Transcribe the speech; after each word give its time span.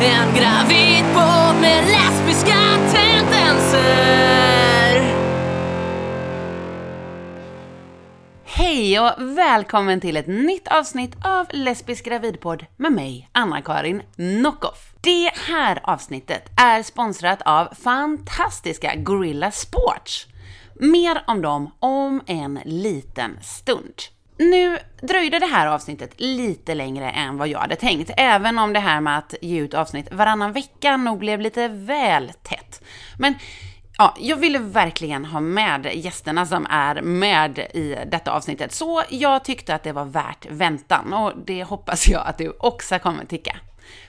En 0.00 0.34
gravid 0.34 1.04
podd 1.14 1.60
med 1.60 1.84
lesbiska 1.86 2.56
tendenser. 2.92 3.88
Hej 8.44 9.00
och 9.00 9.12
välkommen 9.18 10.00
till 10.00 10.16
ett 10.16 10.26
nytt 10.26 10.68
avsnitt 10.68 11.16
av 11.24 11.46
Lesbisk 11.50 12.04
gravidpodd 12.04 12.66
med 12.76 12.92
mig, 12.92 13.28
Anna-Karin 13.32 14.02
Nockoff. 14.16 14.92
Det 15.00 15.30
här 15.34 15.80
avsnittet 15.82 16.50
är 16.56 16.82
sponsrat 16.82 17.42
av 17.44 17.74
fantastiska 17.74 18.94
Gorilla 18.96 19.50
Sports. 19.50 20.26
Mer 20.74 21.22
om 21.26 21.42
dem 21.42 21.70
om 21.78 22.22
en 22.26 22.60
liten 22.64 23.38
stund. 23.42 23.94
Nu 24.38 24.78
dröjde 25.02 25.38
det 25.38 25.46
här 25.46 25.66
avsnittet 25.66 26.20
lite 26.20 26.74
längre 26.74 27.10
än 27.10 27.38
vad 27.38 27.48
jag 27.48 27.58
hade 27.58 27.76
tänkt, 27.76 28.10
även 28.16 28.58
om 28.58 28.72
det 28.72 28.80
här 28.80 29.00
med 29.00 29.18
att 29.18 29.34
ge 29.42 29.58
ut 29.60 29.74
avsnitt 29.74 30.12
varannan 30.12 30.52
vecka 30.52 30.96
nog 30.96 31.18
blev 31.18 31.40
lite 31.40 31.68
väl 31.68 32.32
tätt. 32.42 32.82
Men 33.18 33.34
Ja, 34.00 34.14
jag 34.18 34.36
ville 34.36 34.58
verkligen 34.58 35.24
ha 35.24 35.40
med 35.40 35.90
gästerna 35.94 36.46
som 36.46 36.66
är 36.70 37.02
med 37.02 37.58
i 37.58 37.96
detta 38.06 38.32
avsnittet, 38.32 38.72
så 38.72 39.02
jag 39.08 39.44
tyckte 39.44 39.74
att 39.74 39.82
det 39.82 39.92
var 39.92 40.04
värt 40.04 40.46
väntan 40.50 41.12
och 41.12 41.32
det 41.46 41.64
hoppas 41.64 42.08
jag 42.08 42.26
att 42.26 42.38
du 42.38 42.56
också 42.58 42.98
kommer 42.98 43.24
tycka. 43.24 43.56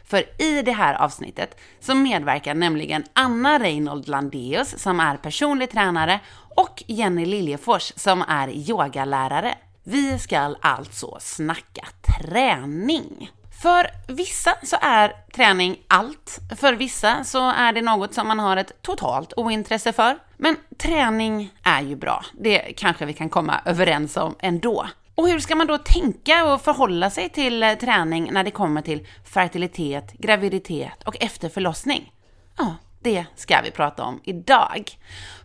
För 0.05 0.41
i 0.41 0.61
det 0.61 0.71
här 0.71 0.93
avsnittet 0.93 1.59
så 1.79 1.95
medverkar 1.95 2.53
nämligen 2.53 3.03
Anna 3.13 3.59
Reinhold 3.59 4.07
Landeus 4.07 4.79
som 4.79 4.99
är 4.99 5.17
personlig 5.17 5.71
tränare 5.71 6.20
och 6.55 6.84
Jenny 6.87 7.25
Liljefors 7.25 7.93
som 7.95 8.21
är 8.27 8.49
yogalärare. 8.49 9.55
Vi 9.91 10.20
ska 10.20 10.55
alltså 10.61 11.17
snacka 11.20 11.88
träning. 12.02 13.31
För 13.61 13.88
vissa 14.07 14.55
så 14.63 14.77
är 14.81 15.13
träning 15.35 15.79
allt. 15.88 16.39
För 16.59 16.73
vissa 16.73 17.23
så 17.23 17.52
är 17.52 17.73
det 17.73 17.81
något 17.81 18.13
som 18.13 18.27
man 18.27 18.40
har 18.40 18.57
ett 18.57 18.82
totalt 18.82 19.34
ointresse 19.37 19.93
för. 19.93 20.17
Men 20.37 20.55
träning 20.77 21.49
är 21.63 21.82
ju 21.82 21.95
bra. 21.95 22.26
Det 22.34 22.60
kanske 22.60 23.05
vi 23.05 23.13
kan 23.13 23.29
komma 23.29 23.62
överens 23.65 24.17
om 24.17 24.35
ändå. 24.40 24.87
Och 25.15 25.27
hur 25.27 25.40
ska 25.40 25.55
man 25.55 25.67
då 25.67 25.77
tänka 25.77 26.54
och 26.54 26.62
förhålla 26.62 27.10
sig 27.10 27.29
till 27.29 27.63
eh, 27.63 27.73
träning 27.73 28.29
när 28.34 28.43
det 28.43 28.51
kommer 28.51 28.82
till 28.82 29.07
fertilitet, 29.34 30.13
graviditet 30.13 31.04
och 31.04 31.17
efter 31.20 31.49
förlossning? 31.49 32.12
Ja, 32.57 32.76
det 33.01 33.25
ska 33.35 33.61
vi 33.61 33.71
prata 33.71 34.03
om 34.03 34.21
idag. 34.23 34.91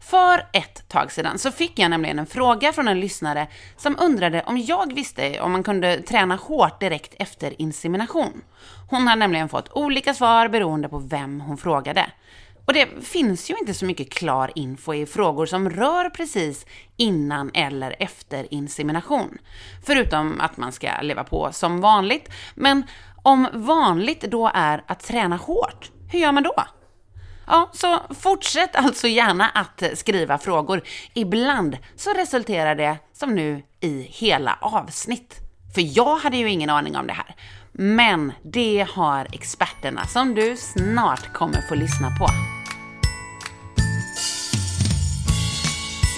För 0.01 0.47
ett 0.53 0.89
tag 0.89 1.13
sedan 1.13 1.39
så 1.39 1.51
fick 1.51 1.79
jag 1.79 1.91
nämligen 1.91 2.19
en 2.19 2.27
fråga 2.27 2.73
från 2.73 2.89
en 2.89 3.01
lyssnare 3.01 3.47
som 3.77 3.97
undrade 4.01 4.43
om 4.47 4.59
jag 4.59 4.95
visste 4.95 5.41
om 5.41 5.53
man 5.53 5.63
kunde 5.63 6.03
träna 6.03 6.37
hårt 6.37 6.81
direkt 6.81 7.15
efter 7.19 7.61
insemination. 7.61 8.43
Hon 8.91 9.09
har 9.09 9.17
nämligen 9.17 9.49
fått 9.49 9.73
olika 9.73 10.15
svar 10.15 10.49
beroende 10.49 10.89
på 10.89 10.99
vem 10.99 11.41
hon 11.41 11.57
frågade. 11.57 12.07
Och 12.67 12.73
det 12.73 12.89
finns 13.01 13.51
ju 13.51 13.55
inte 13.59 13.75
så 13.75 13.85
mycket 13.85 14.13
klar 14.13 14.51
info 14.55 14.95
i 14.95 15.07
frågor 15.07 15.47
som 15.47 15.71
rör 15.71 16.11
precis 16.11 16.67
innan 16.97 17.51
eller 17.55 17.97
efter 17.99 18.55
insemination. 18.55 19.39
Förutom 19.87 20.41
att 20.41 20.57
man 20.57 20.73
ska 20.73 21.01
leva 21.03 21.25
på 21.25 21.49
som 21.53 21.81
vanligt. 21.81 22.29
Men 22.55 22.83
om 23.23 23.49
vanligt 23.53 24.21
då 24.21 24.51
är 24.55 24.85
att 24.87 25.01
träna 25.01 25.37
hårt, 25.37 25.91
hur 26.13 26.19
gör 26.19 26.33
man 26.33 26.43
då? 26.43 26.55
Ja, 27.47 27.71
så 27.73 28.01
fortsätt 28.21 28.77
alltså 28.77 29.09
gärna 29.09 29.49
att 29.49 29.83
skriva 29.95 30.39
frågor. 30.39 30.83
Ibland 31.15 31.79
så 31.97 32.13
resulterar 32.13 32.75
det, 32.75 32.99
som 33.13 33.35
nu, 33.35 33.63
i 33.81 34.03
hela 34.11 34.59
avsnitt. 34.61 35.41
För 35.75 35.99
jag 35.99 36.17
hade 36.17 36.37
ju 36.37 36.51
ingen 36.51 36.71
aning 36.71 36.97
om 36.97 37.07
det 37.07 37.13
här. 37.13 37.35
Men 37.73 38.33
det 38.43 38.87
har 38.91 39.27
experterna 39.33 40.07
som 40.07 40.35
du 40.35 40.57
snart 40.57 41.33
kommer 41.33 41.61
få 41.69 41.75
lyssna 41.75 42.11
på. 42.19 42.27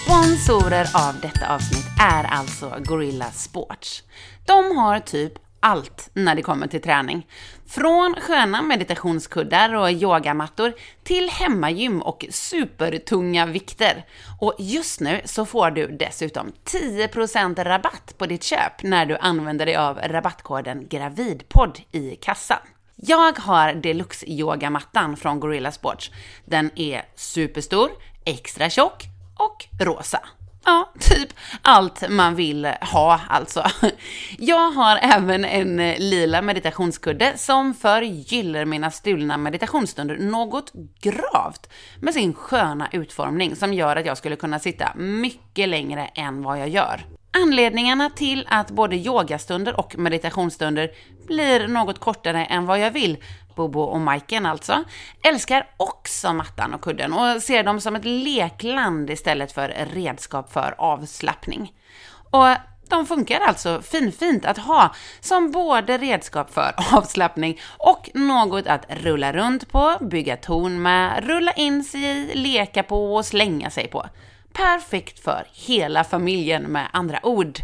Sponsorer 0.04 1.08
av 1.08 1.20
detta 1.20 1.54
avsnitt 1.54 1.86
är 2.00 2.24
alltså 2.24 2.74
Gorilla 2.84 3.30
Sports. 3.30 4.02
De 4.46 4.76
har 4.76 5.00
typ 5.00 5.32
allt 5.60 6.10
när 6.12 6.34
det 6.34 6.42
kommer 6.42 6.66
till 6.66 6.82
träning. 6.82 7.26
Från 7.66 8.14
sköna 8.20 8.62
meditationskuddar 8.62 9.74
och 9.74 9.90
yogamattor 9.90 10.72
till 11.04 11.30
hemmagym 11.30 12.02
och 12.02 12.26
supertunga 12.30 13.46
vikter. 13.46 14.04
Och 14.40 14.54
just 14.58 15.00
nu 15.00 15.20
så 15.24 15.46
får 15.46 15.70
du 15.70 15.86
dessutom 15.86 16.52
10% 16.64 17.64
rabatt 17.64 18.14
på 18.18 18.26
ditt 18.26 18.42
köp 18.42 18.82
när 18.82 19.06
du 19.06 19.16
använder 19.16 19.66
dig 19.66 19.76
av 19.76 19.98
rabattkoden 19.98 20.88
GRAVIDPODD 20.88 21.78
i 21.92 22.16
kassan. 22.16 22.58
Jag 22.96 23.38
har 23.38 23.74
deluxe 23.74 24.26
yogamattan 24.26 25.16
från 25.16 25.40
Gorilla 25.40 25.72
Sports. 25.72 26.10
Den 26.44 26.70
är 26.76 27.02
superstor, 27.14 27.90
extra 28.24 28.70
tjock 28.70 29.04
och 29.38 29.86
rosa. 29.86 30.20
Ja, 30.68 30.92
typ 31.00 31.28
allt 31.62 32.08
man 32.08 32.34
vill 32.34 32.66
ha 32.80 33.20
alltså. 33.28 33.64
Jag 34.38 34.70
har 34.70 34.98
även 35.02 35.44
en 35.44 35.80
eh, 35.80 35.98
lila 35.98 36.42
meditationskudde 36.42 37.32
som 37.36 37.74
förgyller 37.74 38.64
mina 38.64 38.90
stulna 38.90 39.36
meditationsstunder 39.36 40.16
något 40.18 40.72
gravt 41.00 41.70
med 42.00 42.14
sin 42.14 42.34
sköna 42.34 42.88
utformning 42.92 43.56
som 43.56 43.74
gör 43.74 43.96
att 43.96 44.06
jag 44.06 44.18
skulle 44.18 44.36
kunna 44.36 44.58
sitta 44.58 44.94
mycket 44.94 45.68
längre 45.68 46.06
än 46.14 46.42
vad 46.42 46.58
jag 46.60 46.68
gör. 46.68 47.06
Anledningarna 47.42 48.10
till 48.10 48.46
att 48.50 48.70
både 48.70 48.96
yogastunder 48.96 49.80
och 49.80 49.98
meditationsstunder 49.98 50.90
blir 51.26 51.68
något 51.68 51.98
kortare 51.98 52.44
än 52.44 52.66
vad 52.66 52.78
jag 52.78 52.90
vill, 52.90 53.16
Bobo 53.56 53.80
och 53.80 54.00
Majken 54.00 54.46
alltså, 54.46 54.84
älskar 55.22 55.66
också 55.76 56.32
mattan 56.32 56.74
och 56.74 56.80
kudden 56.80 57.12
och 57.12 57.42
ser 57.42 57.62
dem 57.62 57.80
som 57.80 57.96
ett 57.96 58.04
lekland 58.04 59.10
istället 59.10 59.52
för 59.52 59.68
redskap 59.94 60.52
för 60.52 60.74
avslappning. 60.78 61.72
Och 62.30 62.46
de 62.88 63.06
funkar 63.06 63.40
alltså 63.40 63.82
finfint 63.82 64.44
att 64.44 64.58
ha 64.58 64.94
som 65.20 65.50
både 65.50 65.98
redskap 65.98 66.54
för 66.54 66.74
avslappning 66.92 67.60
och 67.78 68.10
något 68.14 68.66
att 68.66 68.84
rulla 68.88 69.32
runt 69.32 69.68
på, 69.68 69.96
bygga 70.00 70.36
torn 70.36 70.82
med, 70.82 71.24
rulla 71.26 71.52
in 71.52 71.84
sig 71.84 72.04
i, 72.04 72.34
leka 72.34 72.82
på 72.82 73.14
och 73.14 73.26
slänga 73.26 73.70
sig 73.70 73.88
på. 73.88 74.06
Perfekt 74.52 75.24
för 75.24 75.46
hela 75.52 76.04
familjen 76.04 76.62
med 76.62 76.86
andra 76.92 77.26
ord. 77.26 77.58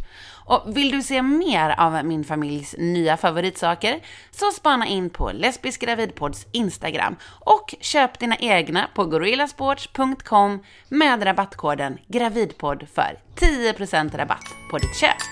Och 0.53 0.77
vill 0.77 0.91
du 0.91 1.03
se 1.03 1.23
mer 1.23 1.75
av 1.79 2.05
min 2.05 2.25
familjs 2.25 2.75
nya 2.79 3.17
favoritsaker 3.17 4.01
så 4.31 4.51
spana 4.51 4.87
in 4.87 5.11
på 5.11 5.31
Lesbisk 5.33 5.81
gravidpods 5.81 6.47
Instagram 6.53 7.17
och 7.25 7.75
köp 7.81 8.19
dina 8.19 8.37
egna 8.37 8.89
på 8.95 9.05
gorillasports.com 9.05 10.63
med 10.89 11.27
rabattkoden 11.27 11.99
gravidpodd 12.09 12.87
för 12.95 13.19
10% 13.37 14.17
rabatt 14.17 14.45
på 14.71 14.79
ditt 14.79 14.97
köp. 14.97 15.23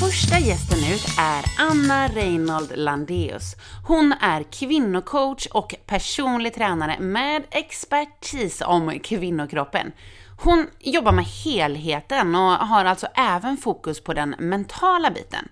Första 0.00 0.38
gästen 0.38 0.78
ut 0.78 1.06
är 1.18 1.44
Anna 1.70 2.08
Reinhold 2.08 2.72
Landeus. 2.74 3.56
Hon 3.86 4.14
är 4.20 4.42
kvinnocoach 4.42 5.46
och 5.46 5.74
personlig 5.86 6.54
tränare 6.54 6.98
med 7.00 7.42
expertis 7.50 8.62
om 8.66 8.98
kvinnokroppen. 8.98 9.92
Hon 10.36 10.66
jobbar 10.78 11.12
med 11.12 11.24
helheten 11.24 12.34
och 12.34 12.50
har 12.50 12.84
alltså 12.84 13.06
även 13.14 13.56
fokus 13.56 14.00
på 14.04 14.14
den 14.14 14.34
mentala 14.38 15.10
biten. 15.10 15.48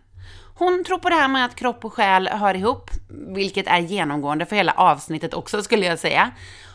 Hon 0.55 0.85
tror 0.85 0.99
på 0.99 1.09
det 1.09 1.15
här 1.15 1.29
med 1.29 1.45
att 1.45 1.55
kropp 1.55 1.85
och 1.85 1.93
själ 1.93 2.29
hör 2.29 2.55
ihop, 2.55 2.91
vilket 3.35 3.67
är 3.67 3.79
genomgående 3.79 4.47
för 4.47 4.57
hela 4.57 4.73
avsnittet 4.73 5.35
också 5.35 5.63
skulle 5.63 5.87
jag 5.87 5.99
säga. 5.99 6.31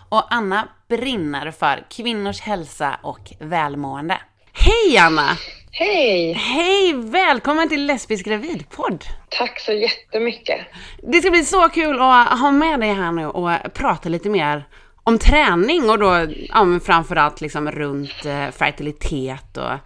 Och 0.09 0.33
Anna 0.33 0.67
brinner 0.87 1.51
för 1.51 1.83
kvinnors 1.89 2.41
hälsa 2.41 2.99
och 3.01 3.33
välmående. 3.39 4.17
Hej 4.53 4.97
Anna! 4.97 5.37
Hej! 5.71 6.33
Hej! 6.33 6.93
Välkommen 6.93 7.69
till 7.69 7.85
Lesbisk 7.85 8.25
gravidpodd! 8.25 9.03
Tack 9.29 9.59
så 9.59 9.71
jättemycket. 9.71 10.59
Det 11.03 11.21
ska 11.21 11.31
bli 11.31 11.45
så 11.45 11.69
kul 11.69 12.01
att 12.01 12.39
ha 12.39 12.51
med 12.51 12.79
dig 12.79 12.93
här 12.93 13.11
nu 13.11 13.27
och 13.27 13.73
prata 13.73 14.09
lite 14.09 14.29
mer 14.29 14.63
om 15.09 15.19
träning 15.19 15.89
och 15.89 15.99
då 15.99 16.27
ja, 16.49 16.79
framförallt 16.83 17.41
liksom 17.41 17.71
runt 17.71 18.25
eh, 18.25 18.49
fertilitet 18.51 19.57
och 19.57 19.77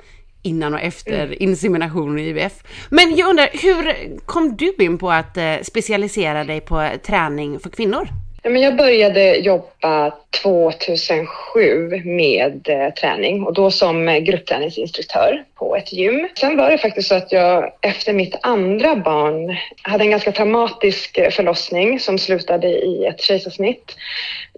innan 0.41 0.73
och 0.73 0.81
efter 0.81 1.25
mm. 1.25 1.37
insemination 1.39 2.19
i 2.19 2.27
IVF. 2.27 2.53
Men 2.89 3.15
jag 3.15 3.29
undrar, 3.29 3.49
hur 3.51 4.17
kom 4.25 4.57
du 4.57 4.73
in 4.79 4.97
på 4.97 5.11
att 5.11 5.37
eh, 5.37 5.55
specialisera 5.63 6.43
dig 6.43 6.61
på 6.61 6.89
träning 7.05 7.59
för 7.59 7.69
kvinnor? 7.69 8.07
Ja, 8.45 8.49
men 8.49 8.61
jag 8.61 8.75
började 8.75 9.35
jobba 9.35 10.11
2007 10.41 12.01
med 12.05 12.69
eh, 12.69 12.93
träning 12.93 13.43
och 13.43 13.53
då 13.53 13.71
som 13.71 14.05
gruppträningsinstruktör 14.05 15.43
på 15.55 15.75
ett 15.75 15.93
gym. 15.93 16.27
Sen 16.39 16.57
var 16.57 16.71
det 16.71 16.77
faktiskt 16.77 17.07
så 17.09 17.15
att 17.15 17.31
jag 17.31 17.71
efter 17.81 18.13
mitt 18.13 18.35
andra 18.41 18.95
barn 18.95 19.57
hade 19.81 20.03
en 20.03 20.09
ganska 20.09 20.31
traumatisk 20.31 21.17
eh, 21.17 21.29
förlossning 21.29 21.99
som 21.99 22.19
slutade 22.19 22.67
i 22.67 23.05
ett 23.05 23.21
kejsarsnitt, 23.21 23.95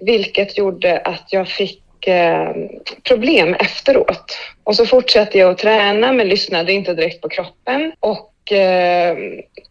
vilket 0.02 0.58
gjorde 0.58 0.98
att 0.98 1.34
jag 1.34 1.48
fick 1.48 2.08
eh, 2.08 2.50
problem 3.04 3.54
efteråt. 3.54 4.38
Och 4.64 4.76
så 4.76 4.86
fortsatte 4.86 5.38
jag 5.38 5.52
att 5.52 5.58
träna 5.58 6.14
men 6.14 6.28
lyssnade 6.28 6.74
inte 6.74 6.94
direkt 6.94 7.22
på 7.22 7.30
kroppen 7.30 7.92
och 8.00 8.35
eh, 8.52 9.18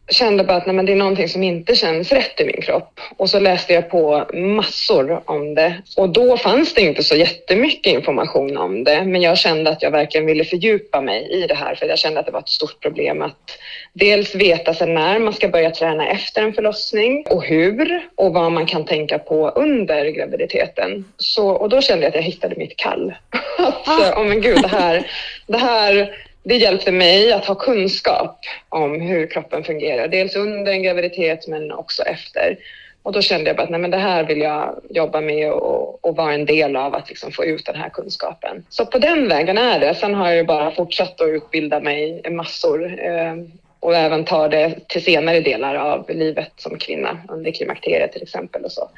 kände 0.08 0.44
bara 0.44 0.56
att 0.56 0.66
nej, 0.66 0.74
men 0.74 0.86
det 0.86 0.92
är 0.92 0.96
någonting 0.96 1.28
som 1.28 1.42
inte 1.42 1.74
känns 1.74 2.12
rätt 2.12 2.40
i 2.40 2.44
min 2.44 2.62
kropp. 2.62 3.00
Och 3.16 3.30
så 3.30 3.40
läste 3.40 3.72
jag 3.72 3.90
på 3.90 4.26
massor 4.34 5.22
om 5.24 5.54
det 5.54 5.82
och 5.96 6.08
då 6.08 6.36
fanns 6.36 6.74
det 6.74 6.80
inte 6.80 7.02
så 7.02 7.16
jättemycket 7.16 7.92
information 7.92 8.56
om 8.56 8.84
det. 8.84 9.04
Men 9.04 9.22
jag 9.22 9.38
kände 9.38 9.70
att 9.70 9.82
jag 9.82 9.90
verkligen 9.90 10.26
ville 10.26 10.44
fördjupa 10.44 11.00
mig 11.00 11.28
i 11.30 11.46
det 11.46 11.54
här 11.54 11.74
för 11.74 11.86
jag 11.86 11.98
kände 11.98 12.20
att 12.20 12.26
det 12.26 12.32
var 12.32 12.40
ett 12.40 12.48
stort 12.48 12.80
problem 12.80 13.22
att 13.22 13.58
dels 13.92 14.34
veta 14.34 14.74
sig 14.74 14.86
när 14.86 15.18
man 15.18 15.32
ska 15.32 15.48
börja 15.48 15.70
träna 15.70 16.08
efter 16.08 16.42
en 16.42 16.52
förlossning 16.52 17.24
och 17.30 17.44
hur 17.44 18.08
och 18.14 18.32
vad 18.32 18.52
man 18.52 18.66
kan 18.66 18.84
tänka 18.84 19.18
på 19.18 19.48
under 19.48 20.06
graviditeten. 20.06 21.04
Så, 21.16 21.48
och 21.48 21.68
då 21.68 21.80
kände 21.80 22.02
jag 22.02 22.08
att 22.08 22.14
jag 22.14 22.22
hittade 22.22 22.54
mitt 22.56 22.76
kall. 22.76 23.14
att, 23.58 23.88
ah. 23.88 24.20
oh 24.20 24.24
men 24.24 24.40
gud, 24.40 24.62
det 24.62 24.68
här, 24.68 25.06
det 25.46 25.58
här 25.58 26.14
det 26.44 26.56
hjälpte 26.56 26.92
mig 26.92 27.32
att 27.32 27.44
ha 27.44 27.54
kunskap 27.54 28.40
om 28.68 29.00
hur 29.00 29.26
kroppen 29.26 29.64
fungerar. 29.64 30.08
Dels 30.08 30.36
under 30.36 30.72
en 30.72 30.82
graviditet 30.82 31.48
men 31.48 31.72
också 31.72 32.02
efter. 32.02 32.58
Och 33.02 33.12
då 33.12 33.22
kände 33.22 33.50
jag 33.50 33.56
bara 33.56 33.62
att 33.62 33.70
nej, 33.70 33.80
men 33.80 33.90
det 33.90 33.98
här 33.98 34.24
vill 34.24 34.40
jag 34.40 34.80
jobba 34.90 35.20
med 35.20 35.52
och, 35.52 36.04
och 36.04 36.16
vara 36.16 36.34
en 36.34 36.46
del 36.46 36.76
av 36.76 36.94
att 36.94 37.08
liksom 37.08 37.32
få 37.32 37.44
ut 37.44 37.66
den 37.66 37.76
här 37.76 37.88
kunskapen. 37.88 38.64
Så 38.68 38.86
på 38.86 38.98
den 38.98 39.28
vägen 39.28 39.58
är 39.58 39.80
det. 39.80 39.94
Sen 39.94 40.14
har 40.14 40.26
jag 40.26 40.36
ju 40.36 40.44
bara 40.44 40.70
fortsatt 40.70 41.20
att 41.20 41.28
utbilda 41.28 41.80
mig 41.80 42.22
massor 42.30 43.04
eh, 43.04 43.34
och 43.80 43.96
även 43.96 44.24
ta 44.24 44.48
det 44.48 44.88
till 44.88 45.04
senare 45.04 45.40
delar 45.40 45.74
av 45.74 46.10
livet 46.10 46.52
som 46.56 46.78
kvinna 46.78 47.18
under 47.28 47.50
klimakteriet 47.50 48.12
till 48.12 48.22
exempel 48.22 48.64
och 48.64 48.72
så. 48.72 48.90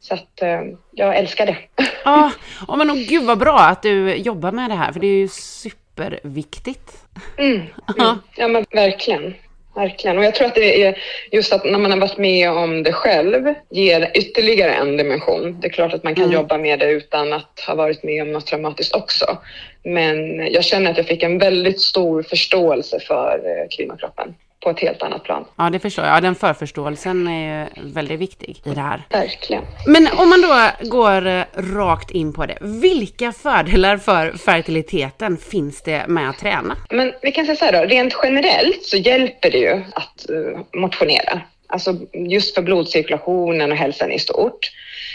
Så 0.00 0.14
att 0.14 0.42
eh, 0.42 0.60
jag 0.90 1.16
älskar 1.16 1.46
det. 1.46 1.56
Ja, 2.04 2.32
oh, 2.68 2.76
men 2.76 2.90
oh, 2.90 2.96
gud 3.08 3.24
vad 3.24 3.38
bra 3.38 3.58
att 3.58 3.82
du 3.82 4.14
jobbar 4.14 4.52
med 4.52 4.70
det 4.70 4.76
här 4.76 4.92
för 4.92 5.00
det 5.00 5.06
är 5.06 5.18
ju 5.18 5.28
superviktigt. 5.96 6.92
Mm, 7.38 7.56
mm. 7.98 8.18
Ja 8.36 8.48
men 8.48 8.64
verkligen. 8.70 9.34
Verkligen. 9.74 10.18
Och 10.18 10.24
jag 10.24 10.34
tror 10.34 10.46
att 10.46 10.54
det 10.54 10.84
är 10.84 10.98
just 11.30 11.52
att 11.52 11.64
när 11.64 11.78
man 11.78 11.90
har 11.90 11.98
varit 11.98 12.18
med 12.18 12.50
om 12.50 12.82
det 12.82 12.92
själv 12.92 13.54
ger 13.70 14.10
ytterligare 14.14 14.72
en 14.72 14.96
dimension. 14.96 15.60
Det 15.60 15.66
är 15.66 15.72
klart 15.72 15.94
att 15.94 16.04
man 16.04 16.14
kan 16.14 16.24
mm. 16.24 16.34
jobba 16.34 16.58
med 16.58 16.78
det 16.78 16.90
utan 16.90 17.32
att 17.32 17.60
ha 17.66 17.74
varit 17.74 18.02
med 18.02 18.22
om 18.22 18.32
något 18.32 18.46
traumatiskt 18.46 18.94
också. 18.94 19.38
Men 19.82 20.46
jag 20.52 20.64
känner 20.64 20.90
att 20.90 20.96
jag 20.96 21.06
fick 21.06 21.22
en 21.22 21.38
väldigt 21.38 21.80
stor 21.80 22.22
förståelse 22.22 23.00
för 23.00 23.38
eh, 23.44 23.68
kvinnokroppen 23.76 24.34
på 24.62 24.70
ett 24.70 24.80
helt 24.80 25.02
annat 25.02 25.24
plan. 25.24 25.44
Ja, 25.56 25.70
det 25.70 25.78
förstår 25.78 26.04
jag. 26.04 26.16
Ja, 26.16 26.20
den 26.20 26.34
förförståelsen 26.34 27.28
är 27.28 27.68
väldigt 27.82 28.20
viktig 28.20 28.62
i 28.64 28.70
det 28.70 28.80
här. 28.80 29.02
Verkligen. 29.10 29.64
Men 29.86 30.08
om 30.16 30.28
man 30.28 30.40
då 30.40 30.88
går 30.88 31.26
eh, 31.26 31.42
rakt 31.54 32.10
in 32.10 32.32
på 32.32 32.46
det. 32.46 32.58
Vilka 32.60 33.32
fördelar 33.32 33.96
för 33.96 34.32
fertiliteten 34.32 35.36
finns 35.36 35.82
det 35.82 36.06
med 36.08 36.30
att 36.30 36.38
träna? 36.38 36.76
Men 36.90 37.12
vi 37.22 37.32
kan 37.32 37.46
säga 37.46 37.56
så 37.56 37.64
här 37.64 37.72
då, 37.72 37.78
rent 37.78 38.14
generellt 38.22 38.82
så 38.82 38.96
hjälper 38.96 39.50
det 39.50 39.58
ju 39.58 39.84
att 39.92 40.26
uh, 40.30 40.80
motionera. 40.80 41.40
Alltså 41.72 41.96
just 42.12 42.54
för 42.54 42.62
blodcirkulationen 42.62 43.72
och 43.72 43.78
hälsan 43.78 44.12
i 44.12 44.18
stort. 44.18 44.70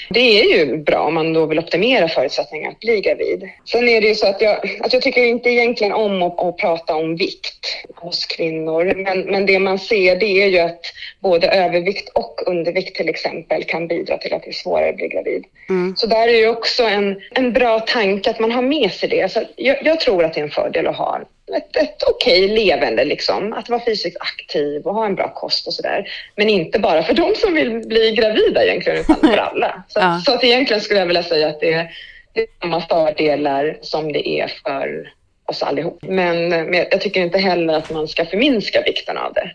Det 0.09 0.39
är 0.42 0.57
ju 0.57 0.77
bra 0.77 1.00
om 1.00 1.13
man 1.13 1.33
då 1.33 1.45
vill 1.45 1.59
optimera 1.59 2.07
förutsättningarna 2.07 2.71
att 2.71 2.80
bli 2.80 3.01
gravid. 3.01 3.50
Sen 3.65 3.89
är 3.89 4.01
det 4.01 4.07
ju 4.07 4.15
så 4.15 4.27
att 4.27 4.42
jag, 4.42 4.80
att 4.81 4.94
jag 4.94 5.01
tycker 5.01 5.24
inte 5.24 5.50
egentligen 5.50 5.94
om 5.94 6.21
att, 6.24 6.39
att 6.39 6.57
prata 6.57 6.95
om 6.95 7.15
vikt 7.15 7.86
hos 7.95 8.25
kvinnor. 8.25 8.94
Men, 8.95 9.21
men 9.21 9.45
det 9.45 9.59
man 9.59 9.80
ser 9.80 10.15
det 10.15 10.44
är 10.44 10.48
ju 10.48 10.59
att 10.59 10.81
både 11.19 11.48
övervikt 11.48 12.09
och 12.09 12.42
undervikt 12.45 12.95
till 12.95 13.10
exempel 13.10 13.63
kan 13.63 13.88
bidra 13.88 14.18
till 14.18 14.33
att 14.33 14.44
det 14.44 14.50
är 14.50 14.53
svårare 14.53 14.89
att 14.89 14.95
bli 14.95 15.07
gravid. 15.07 15.45
Mm. 15.69 15.95
Så 15.98 16.07
där 16.07 16.27
är 16.27 16.38
ju 16.38 16.48
också 16.48 16.83
en, 16.83 17.21
en 17.31 17.53
bra 17.53 17.80
tanke 17.80 18.30
att 18.30 18.39
man 18.39 18.51
har 18.51 18.62
med 18.62 18.92
sig 18.92 19.10
det. 19.10 19.31
Så 19.31 19.44
jag, 19.56 19.77
jag 19.83 20.00
tror 20.00 20.24
att 20.24 20.33
det 20.33 20.39
är 20.39 20.44
en 20.44 20.51
fördel 20.51 20.88
att 20.88 20.95
ha 20.95 21.19
ett, 21.55 21.75
ett 21.75 22.03
okej 22.03 22.45
okay 22.45 22.55
levande, 22.55 23.05
liksom. 23.05 23.53
att 23.53 23.69
vara 23.69 23.85
fysiskt 23.85 24.17
aktiv 24.19 24.81
och 24.81 24.94
ha 24.94 25.05
en 25.05 25.15
bra 25.15 25.33
kost 25.33 25.67
och 25.67 25.73
sådär. 25.73 26.09
Men 26.35 26.49
inte 26.49 26.79
bara 26.79 27.03
för 27.03 27.13
de 27.13 27.35
som 27.35 27.53
vill 27.53 27.88
bli 27.88 28.11
gravida 28.11 28.65
egentligen, 28.65 28.99
utan 28.99 29.15
för 29.15 29.38
alla. 29.38 29.83
Så, 29.88 29.99
ja. 29.99 30.21
så 30.25 30.33
att 30.33 30.44
egentligen 30.44 30.81
skulle 30.81 30.99
jag 30.99 31.07
vilja 31.07 31.23
säga 31.23 31.47
att 31.47 31.59
det 31.59 31.73
är, 31.73 31.91
det 32.33 32.41
är 32.41 32.47
samma 32.61 32.81
fördelar 32.81 33.77
som 33.81 34.13
det 34.13 34.29
är 34.29 34.47
för 34.47 35.13
oss 35.45 35.63
allihop. 35.63 35.99
Men, 36.01 36.49
men 36.49 36.73
jag 36.73 37.01
tycker 37.01 37.21
inte 37.21 37.38
heller 37.38 37.73
att 37.73 37.89
man 37.89 38.07
ska 38.07 38.25
förminska 38.25 38.81
vikten 38.81 39.17
av 39.17 39.33
det. 39.33 39.51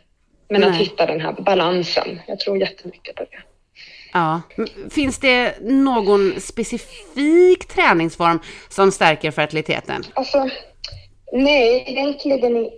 Men 0.48 0.60
Nej. 0.60 0.70
att 0.70 0.76
hitta 0.76 1.06
den 1.06 1.20
här 1.20 1.32
balansen. 1.32 2.20
Jag 2.26 2.40
tror 2.40 2.58
jättemycket 2.58 3.14
på 3.14 3.22
det. 3.22 3.38
Ja. 4.12 4.42
Finns 4.90 5.18
det 5.18 5.54
någon 5.60 6.40
specifik 6.40 7.68
träningsform 7.68 8.40
som 8.68 8.92
stärker 8.92 9.30
fertiliteten? 9.30 10.04
Alltså, 10.14 10.50
Nej, 11.32 11.84
egentligen 11.86 12.70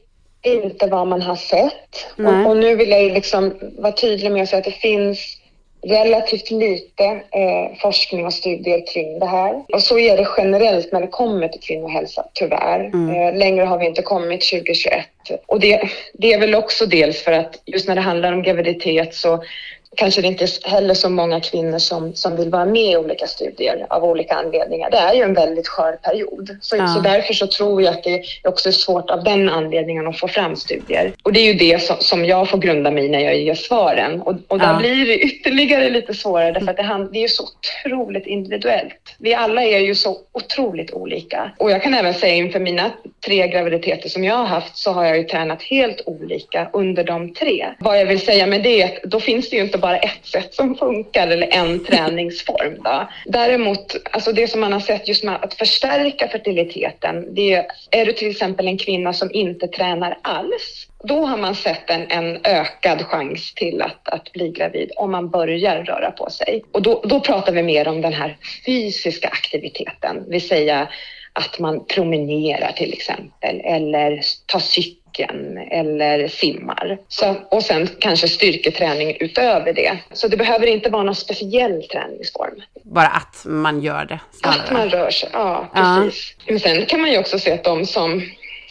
inte 0.43 0.87
vad 0.87 1.07
man 1.07 1.23
har 1.23 1.37
sett. 1.37 2.07
Och, 2.17 2.51
och, 2.51 2.57
nu 2.57 2.77
vill 2.77 2.91
jag 2.91 3.13
liksom 3.13 3.55
vara 3.79 3.93
tydlig 3.93 4.33
med 4.33 4.43
att 4.43 4.49
säga 4.49 4.59
att 4.59 4.65
det 4.65 4.71
finns 4.71 5.39
relativt 5.87 6.51
lite 6.51 7.05
eh, 7.05 7.79
forskning 7.81 8.27
och 8.27 8.35
studier 8.35 8.87
kring 8.93 9.19
det 9.19 9.27
här. 9.27 9.63
Och 9.73 9.83
så 9.83 9.99
är 9.99 10.17
det 10.17 10.29
generellt 10.37 10.93
när 10.93 11.01
det 11.01 11.07
kommer 11.07 11.49
till 11.49 11.61
kvinnohälsa, 11.61 12.25
tyvärr. 12.33 12.81
Mm. 12.81 13.11
Eh, 13.11 13.39
längre 13.39 13.65
har 13.65 13.79
vi 13.79 13.87
inte 13.87 14.03
kommit 14.03 14.51
2021. 14.51 15.07
Och 15.47 15.61
det, 15.61 15.89
det 16.13 16.33
är 16.33 16.41
väl 16.41 16.55
också 16.55 16.87
dels 16.87 17.23
för 17.23 17.33
att 17.33 17.63
just 17.67 17.89
när 17.89 17.95
det 17.95 18.01
handlar 18.01 18.33
om 18.33 18.43
graviditet 18.43 19.15
så 19.15 19.45
kanske 19.97 20.21
det 20.21 20.29
inte 20.29 20.47
heller 20.63 20.95
så 20.95 21.11
många 21.11 21.41
kvinnor 21.41 21.79
som, 21.79 22.15
som 22.15 22.37
vill 22.37 22.51
vara 22.51 22.65
med 22.65 22.93
i 22.93 22.97
olika 22.97 23.27
studier 23.27 23.87
av 23.91 24.05
olika 24.05 24.35
anledningar. 24.35 24.91
Det 24.91 24.97
är 24.97 25.15
ju 25.15 25.23
en 25.23 25.35
väldigt 25.35 25.69
skör 25.69 25.93
period. 25.93 26.57
Så, 26.61 26.77
ja. 26.77 26.87
så 26.87 27.01
därför 27.01 27.35
så 27.35 27.47
tror 27.47 27.83
jag 27.83 27.95
att 27.95 28.05
det 28.05 28.23
också 28.45 28.69
är 28.69 28.73
svårt 28.73 29.11
av 29.11 29.25
den 29.25 29.49
anledningen 29.49 30.07
att 30.07 30.19
få 30.19 30.29
fram 30.29 30.57
studier. 30.57 31.13
Och 31.23 31.33
det 31.33 31.41
är 31.41 31.53
ju 31.53 31.55
det 31.55 31.83
som, 31.83 31.97
som 32.01 32.25
jag 32.25 32.51
får 32.51 32.59
grunda 32.59 32.91
mig 32.91 33.09
när 33.09 33.21
jag 33.21 33.37
ger 33.37 33.55
svaren. 33.55 34.21
Och, 34.21 34.35
och 34.49 34.59
där 34.59 34.73
ja. 34.73 34.79
blir 34.79 35.07
det 35.07 35.19
ytterligare 35.19 35.91
lite 35.91 36.15
svårare 36.15 36.53
därför 36.53 36.71
att 36.71 36.77
det, 36.77 37.09
det 37.13 37.19
är 37.19 37.23
ju 37.23 37.29
så 37.29 37.43
otroligt 37.43 38.27
individuellt. 38.27 39.17
Vi 39.19 39.35
alla 39.35 39.63
är 39.63 39.79
ju 39.79 39.95
så 39.95 40.17
otroligt 40.33 40.93
olika. 40.93 41.51
Och 41.59 41.71
jag 41.71 41.83
kan 41.83 41.95
även 41.95 42.15
säga 42.15 42.35
inför 42.35 42.61
mina 42.61 42.91
tre 43.27 43.49
graviditeter 43.49 44.09
som 44.09 44.25
jag 44.25 44.35
har 44.35 44.47
haft 44.47 44.77
så 44.77 44.93
har 44.93 45.05
jag 45.05 45.19
ju 45.19 45.25
tränat 45.25 45.63
helt 45.63 46.03
olika 46.07 46.69
under 46.73 47.05
de 47.05 47.35
tre. 47.35 47.67
Vad 47.79 48.01
jag 48.01 48.07
vill 48.07 48.21
säga 48.21 48.47
med 48.47 48.63
det 48.63 48.83
är 48.83 48.87
att 48.87 49.03
då 49.03 49.21
finns 49.21 49.51
det 49.51 49.57
ju 49.57 49.63
inte 49.63 49.79
bara 49.85 49.99
ett 49.99 50.27
sätt 50.27 50.55
som 50.55 50.77
funkar 50.77 51.29
eller 51.29 51.49
en 51.55 51.85
träningsform. 51.85 52.83
Då. 52.85 53.09
Däremot, 53.25 53.97
alltså 54.13 54.33
det 54.33 54.49
som 54.49 54.61
man 54.61 54.73
har 54.73 54.81
sett 54.81 55.09
just 55.09 55.25
med 55.25 55.39
att 55.43 55.55
förstärka 55.55 56.29
fertiliteten, 56.29 57.35
det 57.35 57.55
är, 57.55 57.67
är 57.91 58.07
du 58.07 58.13
till 58.13 58.31
exempel 58.31 58.69
en 58.69 58.79
kvinna 58.79 59.13
som 59.13 59.31
inte 59.33 59.69
tränar 59.69 60.19
alls, 60.23 60.89
då 61.05 61.25
har 61.25 61.37
man 61.37 61.55
sett 61.55 61.91
en, 61.91 62.11
en 62.11 62.41
ökad 62.45 63.03
chans 63.03 63.55
till 63.55 63.83
att, 63.83 64.09
att 64.09 64.33
bli 64.33 64.49
gravid 64.51 64.91
om 64.97 65.11
man 65.11 65.31
börjar 65.31 65.85
röra 65.85 66.11
på 66.11 66.31
sig. 66.31 66.65
Och 66.73 66.83
då, 66.83 67.03
då 67.05 67.21
pratar 67.21 67.53
vi 67.53 67.63
mer 67.63 67.89
om 67.89 68.01
den 68.01 68.13
här 68.13 68.37
fysiska 68.67 69.29
aktiviteten, 69.29 70.25
vill 70.29 70.49
säga 70.49 70.89
att 71.33 71.59
man 71.59 71.85
promenerar 71.87 72.73
till 72.73 72.93
exempel 72.93 73.61
eller 73.65 74.21
tar 74.47 74.59
cykel 74.59 75.04
cykeln 75.15 75.59
eller 75.59 76.29
simmar. 76.29 76.99
Så, 77.09 77.37
och 77.51 77.63
sen 77.63 77.89
kanske 77.99 78.29
styrketräning 78.29 79.17
utöver 79.21 79.73
det. 79.73 79.99
Så 80.13 80.29
det 80.29 80.37
behöver 80.37 80.67
inte 80.67 80.91
vara 80.91 81.03
någon 81.03 81.15
speciell 81.15 81.83
träningsform. 81.83 82.63
Bara 82.83 83.07
att 83.07 83.45
man 83.45 83.81
gör 83.81 84.05
det? 84.05 84.21
Snarare. 84.33 84.61
Att 84.63 84.73
man 84.73 84.89
rör 84.89 85.11
sig, 85.11 85.29
ja 85.33 85.71
precis. 85.75 86.35
Ja. 86.39 86.45
Men 86.49 86.61
sen 86.61 86.87
kan 86.87 87.01
man 87.01 87.11
ju 87.11 87.19
också 87.19 87.39
se 87.39 87.53
att 87.53 87.65
de 87.65 87.87
som 87.87 88.23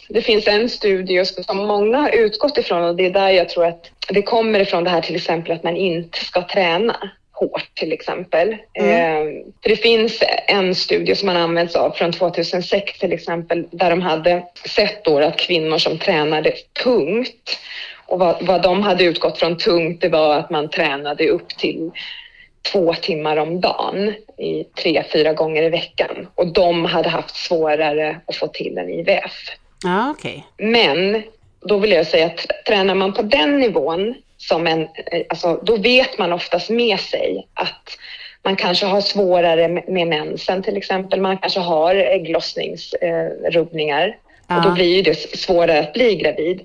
det 0.08 0.22
finns 0.22 0.46
en 0.46 0.68
studie 0.68 1.24
som 1.24 1.56
många 1.56 1.98
har 1.98 2.10
utgått 2.10 2.58
ifrån 2.58 2.84
och 2.84 2.96
det 2.96 3.06
är 3.06 3.10
där 3.10 3.30
jag 3.30 3.48
tror 3.48 3.66
att 3.66 3.90
det 4.08 4.22
kommer 4.22 4.60
ifrån 4.60 4.84
det 4.84 4.90
här 4.90 5.00
till 5.00 5.16
exempel 5.16 5.52
att 5.52 5.64
man 5.64 5.76
inte 5.76 6.24
ska 6.24 6.42
träna 6.42 7.10
hårt 7.34 7.74
till 7.74 7.92
exempel. 7.92 8.56
Mm. 8.74 8.90
Eh, 8.90 9.44
för 9.62 9.68
det 9.68 9.76
finns 9.76 10.22
en 10.48 10.74
studie 10.74 11.14
som 11.14 11.26
man 11.26 11.36
använts 11.36 11.76
av 11.76 11.90
från 11.90 12.12
2006 12.12 12.98
till 12.98 13.12
exempel 13.12 13.66
där 13.70 13.90
de 13.90 14.02
hade 14.02 14.42
sett 14.68 15.04
då 15.04 15.18
att 15.18 15.38
kvinnor 15.38 15.78
som 15.78 15.98
tränade 15.98 16.52
tungt 16.82 17.58
och 18.06 18.18
vad, 18.18 18.46
vad 18.46 18.62
de 18.62 18.82
hade 18.82 19.04
utgått 19.04 19.38
från 19.38 19.58
tungt 19.58 20.00
det 20.00 20.08
var 20.08 20.36
att 20.36 20.50
man 20.50 20.70
tränade 20.70 21.28
upp 21.28 21.48
till 21.48 21.90
två 22.72 22.94
timmar 22.94 23.36
om 23.36 23.60
dagen 23.60 24.14
i 24.38 24.64
tre, 24.64 25.04
fyra 25.12 25.32
gånger 25.32 25.62
i 25.62 25.68
veckan 25.68 26.28
och 26.34 26.52
de 26.52 26.84
hade 26.84 27.08
haft 27.08 27.36
svårare 27.36 28.20
att 28.26 28.36
få 28.36 28.46
till 28.46 28.78
en 28.78 28.90
IVF. 28.90 29.32
Ah, 29.86 30.10
okay. 30.10 30.40
Men 30.56 31.22
då 31.60 31.78
vill 31.78 31.92
jag 31.92 32.06
säga 32.06 32.26
att 32.26 32.46
tränar 32.66 32.94
man 32.94 33.12
på 33.12 33.22
den 33.22 33.58
nivån 33.58 34.14
som 34.48 34.66
en, 34.66 34.82
eh, 34.82 35.22
alltså, 35.28 35.60
då 35.62 35.76
vet 35.76 36.18
man 36.18 36.32
oftast 36.32 36.70
med 36.70 37.00
sig 37.00 37.46
att 37.54 37.98
man 38.44 38.56
kanske 38.56 38.86
har 38.86 39.00
svårare 39.00 39.68
med 39.68 40.06
mensen 40.06 40.62
till 40.62 40.76
exempel. 40.76 41.20
Man 41.20 41.38
kanske 41.38 41.60
har 41.60 41.94
ägglossningsrubbningar 41.94 44.16
ja. 44.48 44.56
och 44.56 44.62
då 44.62 44.70
blir 44.70 45.02
det 45.02 45.38
svårare 45.38 45.80
att 45.80 45.92
bli 45.92 46.16
gravid. 46.16 46.60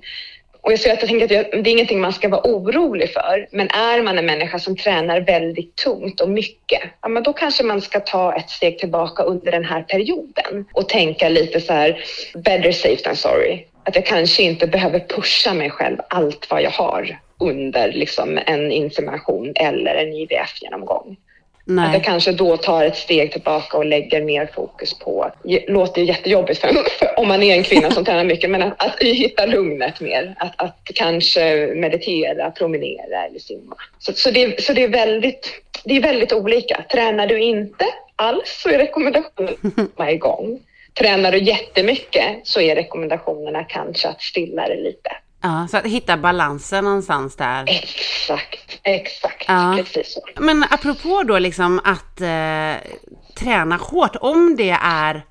Och 0.62 0.72
jag, 0.72 0.80
så 0.80 0.88
jag 0.88 1.00
tänker 1.00 1.24
att 1.24 1.28
det 1.28 1.68
är 1.68 1.68
ingenting 1.68 2.00
man 2.00 2.12
ska 2.12 2.28
vara 2.28 2.42
orolig 2.44 3.12
för. 3.12 3.48
Men 3.50 3.68
är 3.68 4.02
man 4.02 4.18
en 4.18 4.26
människa 4.26 4.58
som 4.58 4.76
tränar 4.76 5.20
väldigt 5.20 5.76
tungt 5.76 6.20
och 6.20 6.28
mycket, 6.28 6.82
ja, 7.02 7.08
men 7.08 7.22
då 7.22 7.32
kanske 7.32 7.64
man 7.64 7.80
ska 7.80 8.00
ta 8.00 8.34
ett 8.34 8.50
steg 8.50 8.78
tillbaka 8.78 9.22
under 9.22 9.52
den 9.52 9.64
här 9.64 9.82
perioden 9.82 10.64
och 10.72 10.88
tänka 10.88 11.28
lite 11.28 11.60
så 11.60 11.72
här, 11.72 12.04
better 12.34 12.72
safe 12.72 13.02
than 13.02 13.16
sorry. 13.16 13.64
att 13.84 13.94
jag 13.94 14.06
kanske 14.06 14.42
inte 14.42 14.66
behöver 14.66 15.00
pusha 15.00 15.54
mig 15.54 15.70
själv 15.70 15.96
allt 16.08 16.46
vad 16.50 16.62
jag 16.62 16.70
har 16.70 17.18
under 17.40 17.92
liksom 17.92 18.38
en 18.46 18.72
insemination 18.72 19.52
eller 19.56 19.94
en 19.94 20.12
IVF-genomgång. 20.12 21.16
Nej. 21.64 21.86
Att 21.86 21.94
jag 21.94 22.04
kanske 22.04 22.32
då 22.32 22.56
tar 22.56 22.84
ett 22.84 22.96
steg 22.96 23.32
tillbaka 23.32 23.78
och 23.78 23.84
lägger 23.84 24.22
mer 24.22 24.50
fokus 24.54 24.98
på, 24.98 25.30
låter 25.68 26.02
jättejobbigt 26.02 26.60
för, 26.60 26.68
för 26.98 27.18
om 27.18 27.28
man 27.28 27.42
är 27.42 27.56
en 27.56 27.62
kvinna 27.62 27.90
som 27.90 28.04
tränar 28.04 28.24
mycket, 28.24 28.50
men 28.50 28.62
att, 28.62 28.84
att 28.84 29.02
hitta 29.02 29.46
lugnet 29.46 30.00
mer. 30.00 30.34
Att, 30.38 30.62
att 30.62 30.80
kanske 30.94 31.72
meditera, 31.76 32.50
promenera 32.50 33.26
eller 33.26 33.38
simma. 33.38 33.76
Så, 33.98 34.12
så, 34.12 34.30
det, 34.30 34.62
så 34.62 34.72
det, 34.72 34.84
är 34.84 34.88
väldigt, 34.88 35.62
det 35.84 35.96
är 35.96 36.02
väldigt 36.02 36.32
olika. 36.32 36.84
Tränar 36.92 37.26
du 37.26 37.40
inte 37.40 37.84
alls 38.16 38.60
så 38.62 38.68
är 38.68 38.78
rekommendationen 38.78 39.56
att 39.76 39.96
komma 39.96 40.10
igång. 40.10 40.60
Tränar 40.98 41.32
du 41.32 41.38
jättemycket 41.38 42.24
så 42.44 42.60
är 42.60 42.74
rekommendationerna 42.74 43.64
kanske 43.64 44.08
att 44.08 44.22
stilla 44.22 44.68
det 44.68 44.76
lite. 44.76 45.10
Ja, 45.42 45.68
så 45.70 45.76
att 45.76 45.86
hitta 45.86 46.16
balansen 46.16 46.84
någonstans 46.84 47.36
där. 47.36 47.64
Exakt, 47.68 48.80
exakt. 48.82 49.44
Ja. 49.48 49.74
Precis 49.76 50.14
så. 50.14 50.42
Men 50.42 50.64
apropå 50.70 51.22
då 51.22 51.38
liksom 51.38 51.80
att 51.84 52.20
eh, 52.20 52.90
träna 53.34 53.76
hårt, 53.76 54.16
om 54.20 54.56
det 54.56 54.76
är 54.82 55.24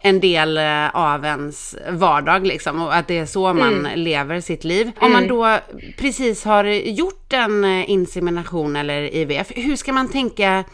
en 0.00 0.20
del 0.20 0.58
eh, 0.58 0.96
av 0.96 1.24
ens 1.24 1.76
vardag 1.90 2.46
liksom 2.46 2.82
och 2.82 2.94
att 2.94 3.08
det 3.08 3.18
är 3.18 3.26
så 3.26 3.52
man 3.52 3.72
mm. 3.72 3.98
lever 3.98 4.40
sitt 4.40 4.64
liv. 4.64 4.92
Om 5.00 5.12
man 5.12 5.24
mm. 5.24 5.36
då 5.36 5.58
precis 5.98 6.44
har 6.44 6.64
gjort 6.64 7.32
en 7.32 7.64
eh, 7.64 7.90
insemination 7.90 8.76
eller 8.76 9.14
IVF, 9.14 9.52
hur 9.56 9.76
ska 9.76 9.92
man 9.92 10.08
tänka 10.08 10.64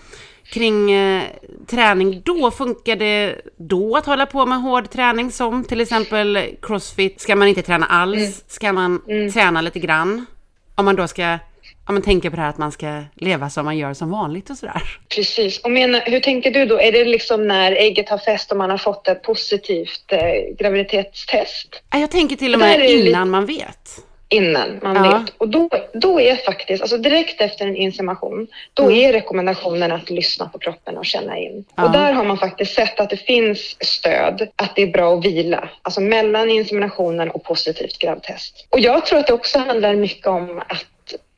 kring 0.53 0.93
eh, 0.93 1.23
träning 1.67 2.23
då? 2.25 2.51
Funkar 2.51 2.97
det 2.97 3.35
då 3.57 3.97
att 3.97 4.07
hålla 4.07 4.27
på 4.27 4.47
med 4.47 4.63
hård 4.63 4.91
träning 4.91 5.31
som 5.31 5.65
till 5.65 5.81
exempel 5.81 6.39
crossfit? 6.63 7.21
Ska 7.21 7.37
man 7.37 7.49
inte 7.49 7.63
träna 7.63 7.87
alls? 7.87 8.19
Mm. 8.19 8.33
Ska 8.47 8.73
man 8.73 9.03
mm. 9.09 9.33
träna 9.33 9.61
lite 9.61 9.79
grann? 9.79 10.27
Om 10.75 10.85
man 10.85 10.97
då 10.97 11.09
ska 11.09 11.39
om 11.87 11.95
man 11.95 12.03
tänker 12.03 12.31
på 12.31 12.37
det 12.37 12.43
här 12.43 12.49
att 12.49 12.59
man 12.59 12.73
ska 12.73 13.03
leva 13.15 13.51
som 13.51 13.65
man 13.65 13.79
gör 13.79 13.95
som 13.95 14.11
vanligt 14.11 14.51
och 14.51 14.57
sådär. 14.57 14.83
Precis. 15.15 15.59
Och 15.59 15.71
menar, 15.71 16.01
hur 16.01 16.21
tänker 16.21 16.51
du 16.51 16.67
då? 16.67 16.81
Är 16.81 16.93
det 16.93 17.05
liksom 17.05 17.49
när 17.49 17.73
ägget 17.73 18.09
har 18.09 18.19
fäst 18.19 18.51
och 18.51 18.57
man 18.57 18.71
har 18.71 18.79
fått 18.79 19.09
ett 19.09 19.23
positivt 19.23 20.13
eh, 20.13 20.55
graviditetstest? 20.59 21.83
Jag 21.91 22.11
tänker 22.11 22.37
till 22.37 22.55
och 22.55 22.61
med 22.61 22.91
innan 22.91 23.05
lite... 23.05 23.25
man 23.25 23.47
vet 23.47 24.05
innan 24.33 24.81
man 24.83 25.05
ja. 25.05 25.19
vet. 25.19 25.35
Och 25.39 25.49
då, 25.49 25.69
då 25.93 26.21
är 26.21 26.37
faktiskt, 26.37 26.83
alltså 26.83 26.99
direkt 26.99 27.41
efter 27.41 27.67
en 27.67 27.77
insemination, 27.77 28.47
då 28.75 28.83
mm. 28.83 28.95
är 28.95 29.13
rekommendationen 29.13 29.93
att 29.93 30.11
lyssna 30.11 30.49
på 30.49 30.59
kroppen 30.59 30.99
och 30.99 31.07
känna 31.07 31.39
in. 31.39 31.65
Ja. 31.77 31.85
Och 31.85 31.93
där 31.93 32.13
har 32.13 32.25
man 32.25 32.39
faktiskt 32.39 32.75
sett 32.75 33.01
att 33.01 33.11
det 33.11 33.17
finns 33.17 33.77
stöd, 33.81 34.49
att 34.57 34.77
det 34.77 34.83
är 34.83 34.87
bra 34.87 35.15
att 35.15 35.25
vila, 35.25 35.69
alltså 35.83 36.01
mellan 36.01 36.51
inseminationen 36.51 37.31
och 37.31 37.45
positivt 37.45 37.99
gravtest. 37.99 38.67
Och 38.71 38.81
jag 38.81 39.07
tror 39.07 39.19
att 39.19 39.27
det 39.27 39.33
också 39.33 39.59
handlar 39.59 39.95
mycket 39.95 40.27
om 40.27 40.59
att 40.59 40.87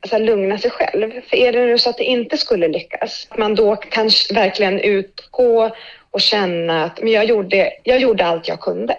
alltså, 0.01 0.17
lugna 0.17 0.57
sig 0.57 0.71
själv. 0.71 1.11
För 1.29 1.37
är 1.37 1.51
det 1.51 1.65
nu 1.65 1.77
så 1.77 1.89
att 1.89 1.97
det 1.97 2.03
inte 2.03 2.37
skulle 2.37 2.67
lyckas, 2.67 3.27
att 3.29 3.37
man 3.37 3.55
då 3.55 3.75
kan 3.75 4.09
verkligen 4.33 4.79
utgå 4.79 5.71
och 6.11 6.21
känna 6.21 6.83
att 6.83 7.01
men 7.01 7.11
jag, 7.11 7.25
gjorde, 7.25 7.71
jag 7.83 7.99
gjorde 7.99 8.25
allt 8.25 8.47
jag 8.47 8.59
kunde. 8.59 8.97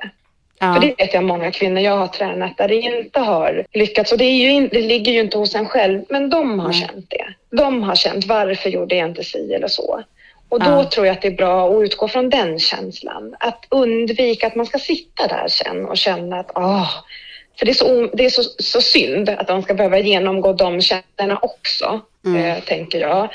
Ja. 0.59 0.75
För 0.75 0.81
det 0.81 0.95
vet 0.99 1.15
jag 1.15 1.25
många 1.25 1.53
kvinnor 1.53 1.81
jag 1.83 1.97
har 1.97 2.07
tränat 2.07 2.57
där 2.57 2.69
det 2.69 2.75
inte 2.75 3.21
har 3.21 3.67
lyckats. 3.73 4.13
Och 4.13 4.19
det, 4.19 4.25
är 4.25 4.53
ju, 4.53 4.69
det 4.69 4.81
ligger 4.81 5.13
ju 5.13 5.21
inte 5.21 5.39
hos 5.39 5.55
en 5.55 5.69
själv, 5.69 6.03
men 6.09 6.31
de 6.31 6.61
har 6.61 6.73
mm. 6.73 6.73
känt 6.73 7.11
det. 7.11 7.57
De 7.57 7.83
har 7.83 7.95
känt 7.95 8.27
varför 8.27 8.71
gjorde 8.71 8.97
jag 8.97 9.09
inte 9.09 9.25
si 9.25 9.55
eller 9.55 9.69
så. 9.69 10.03
Och 10.49 10.61
då 10.61 10.71
ja. 10.71 10.85
tror 10.85 11.07
jag 11.07 11.13
att 11.13 11.23
det 11.23 11.29
är 11.29 11.37
bra 11.37 11.69
att 11.69 11.83
utgå 11.85 12.09
från 12.09 12.31
den 12.31 12.59
känslan. 12.59 13.37
Att 13.41 13.67
undvika 13.69 14.47
att 14.47 14.55
man 14.55 14.67
ska 14.67 14.79
sitta 14.79 15.27
där 15.27 15.49
sen 15.49 15.85
och 15.85 15.97
känna 15.97 16.41
att 16.41 16.51
åh, 16.55 16.91
för 17.59 17.67
det 17.67 17.73
är, 17.73 17.75
så, 17.75 18.11
det 18.13 18.25
är 18.25 18.31
så, 18.31 18.43
så 18.43 18.81
synd 18.81 19.29
att 19.29 19.49
de 19.49 19.63
ska 19.63 19.75
behöva 19.75 19.99
genomgå 19.99 20.53
de 20.53 20.81
känslorna 20.81 21.39
också, 21.43 22.01
mm. 22.27 22.45
eh, 22.45 22.63
tänker 22.65 23.01
jag. 23.01 23.29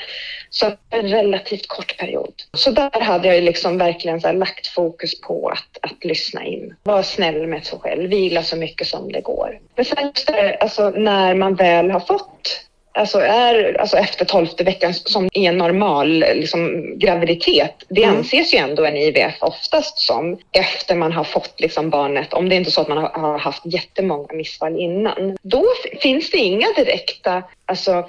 Så 0.54 0.72
en 0.90 1.08
relativt 1.08 1.68
kort 1.68 1.98
period. 1.98 2.34
Så 2.56 2.70
där 2.70 3.00
hade 3.00 3.28
jag 3.34 3.44
liksom 3.44 3.78
verkligen 3.78 4.20
så 4.20 4.32
lagt 4.32 4.66
fokus 4.66 5.20
på 5.20 5.48
att, 5.48 5.90
att 5.92 6.04
lyssna 6.04 6.44
in. 6.44 6.74
Vara 6.82 7.02
snäll 7.02 7.46
med 7.46 7.66
sig 7.66 7.78
själv, 7.78 8.10
vila 8.10 8.42
så 8.42 8.56
mycket 8.56 8.86
som 8.86 9.12
det 9.12 9.20
går. 9.20 9.58
Men 9.76 9.84
sen 9.84 10.12
just 10.14 10.26
det, 10.26 10.56
alltså 10.56 10.90
när 10.90 11.34
man 11.34 11.54
väl 11.54 11.90
har 11.90 12.00
fått 12.00 12.62
alltså 12.94 13.18
är 13.20 13.80
alltså 13.80 13.96
efter 13.96 14.24
tolfte 14.24 14.64
veckan 14.64 14.94
som 14.94 15.28
är 15.32 15.48
en 15.48 15.58
normal 15.58 16.08
liksom, 16.18 16.92
graviditet. 16.98 17.84
Det 17.88 18.04
mm. 18.04 18.16
anses 18.16 18.54
ju 18.54 18.58
ändå 18.58 18.84
en 18.84 18.96
IVF 18.96 19.34
oftast 19.40 19.98
som 19.98 20.38
efter 20.52 20.94
man 20.94 21.12
har 21.12 21.24
fått 21.24 21.60
liksom, 21.60 21.90
barnet, 21.90 22.32
om 22.32 22.48
det 22.48 22.54
är 22.54 22.56
inte 22.56 22.70
så 22.70 22.80
att 22.80 22.88
man 22.88 22.98
har, 22.98 23.38
haft 23.38 23.62
jättemånga 23.64 24.32
missfall 24.32 24.80
innan. 24.80 25.36
Då 25.42 25.64
finns 26.00 26.30
det 26.30 26.38
inga 26.38 26.66
direkta 26.76 27.42
alltså, 27.66 28.08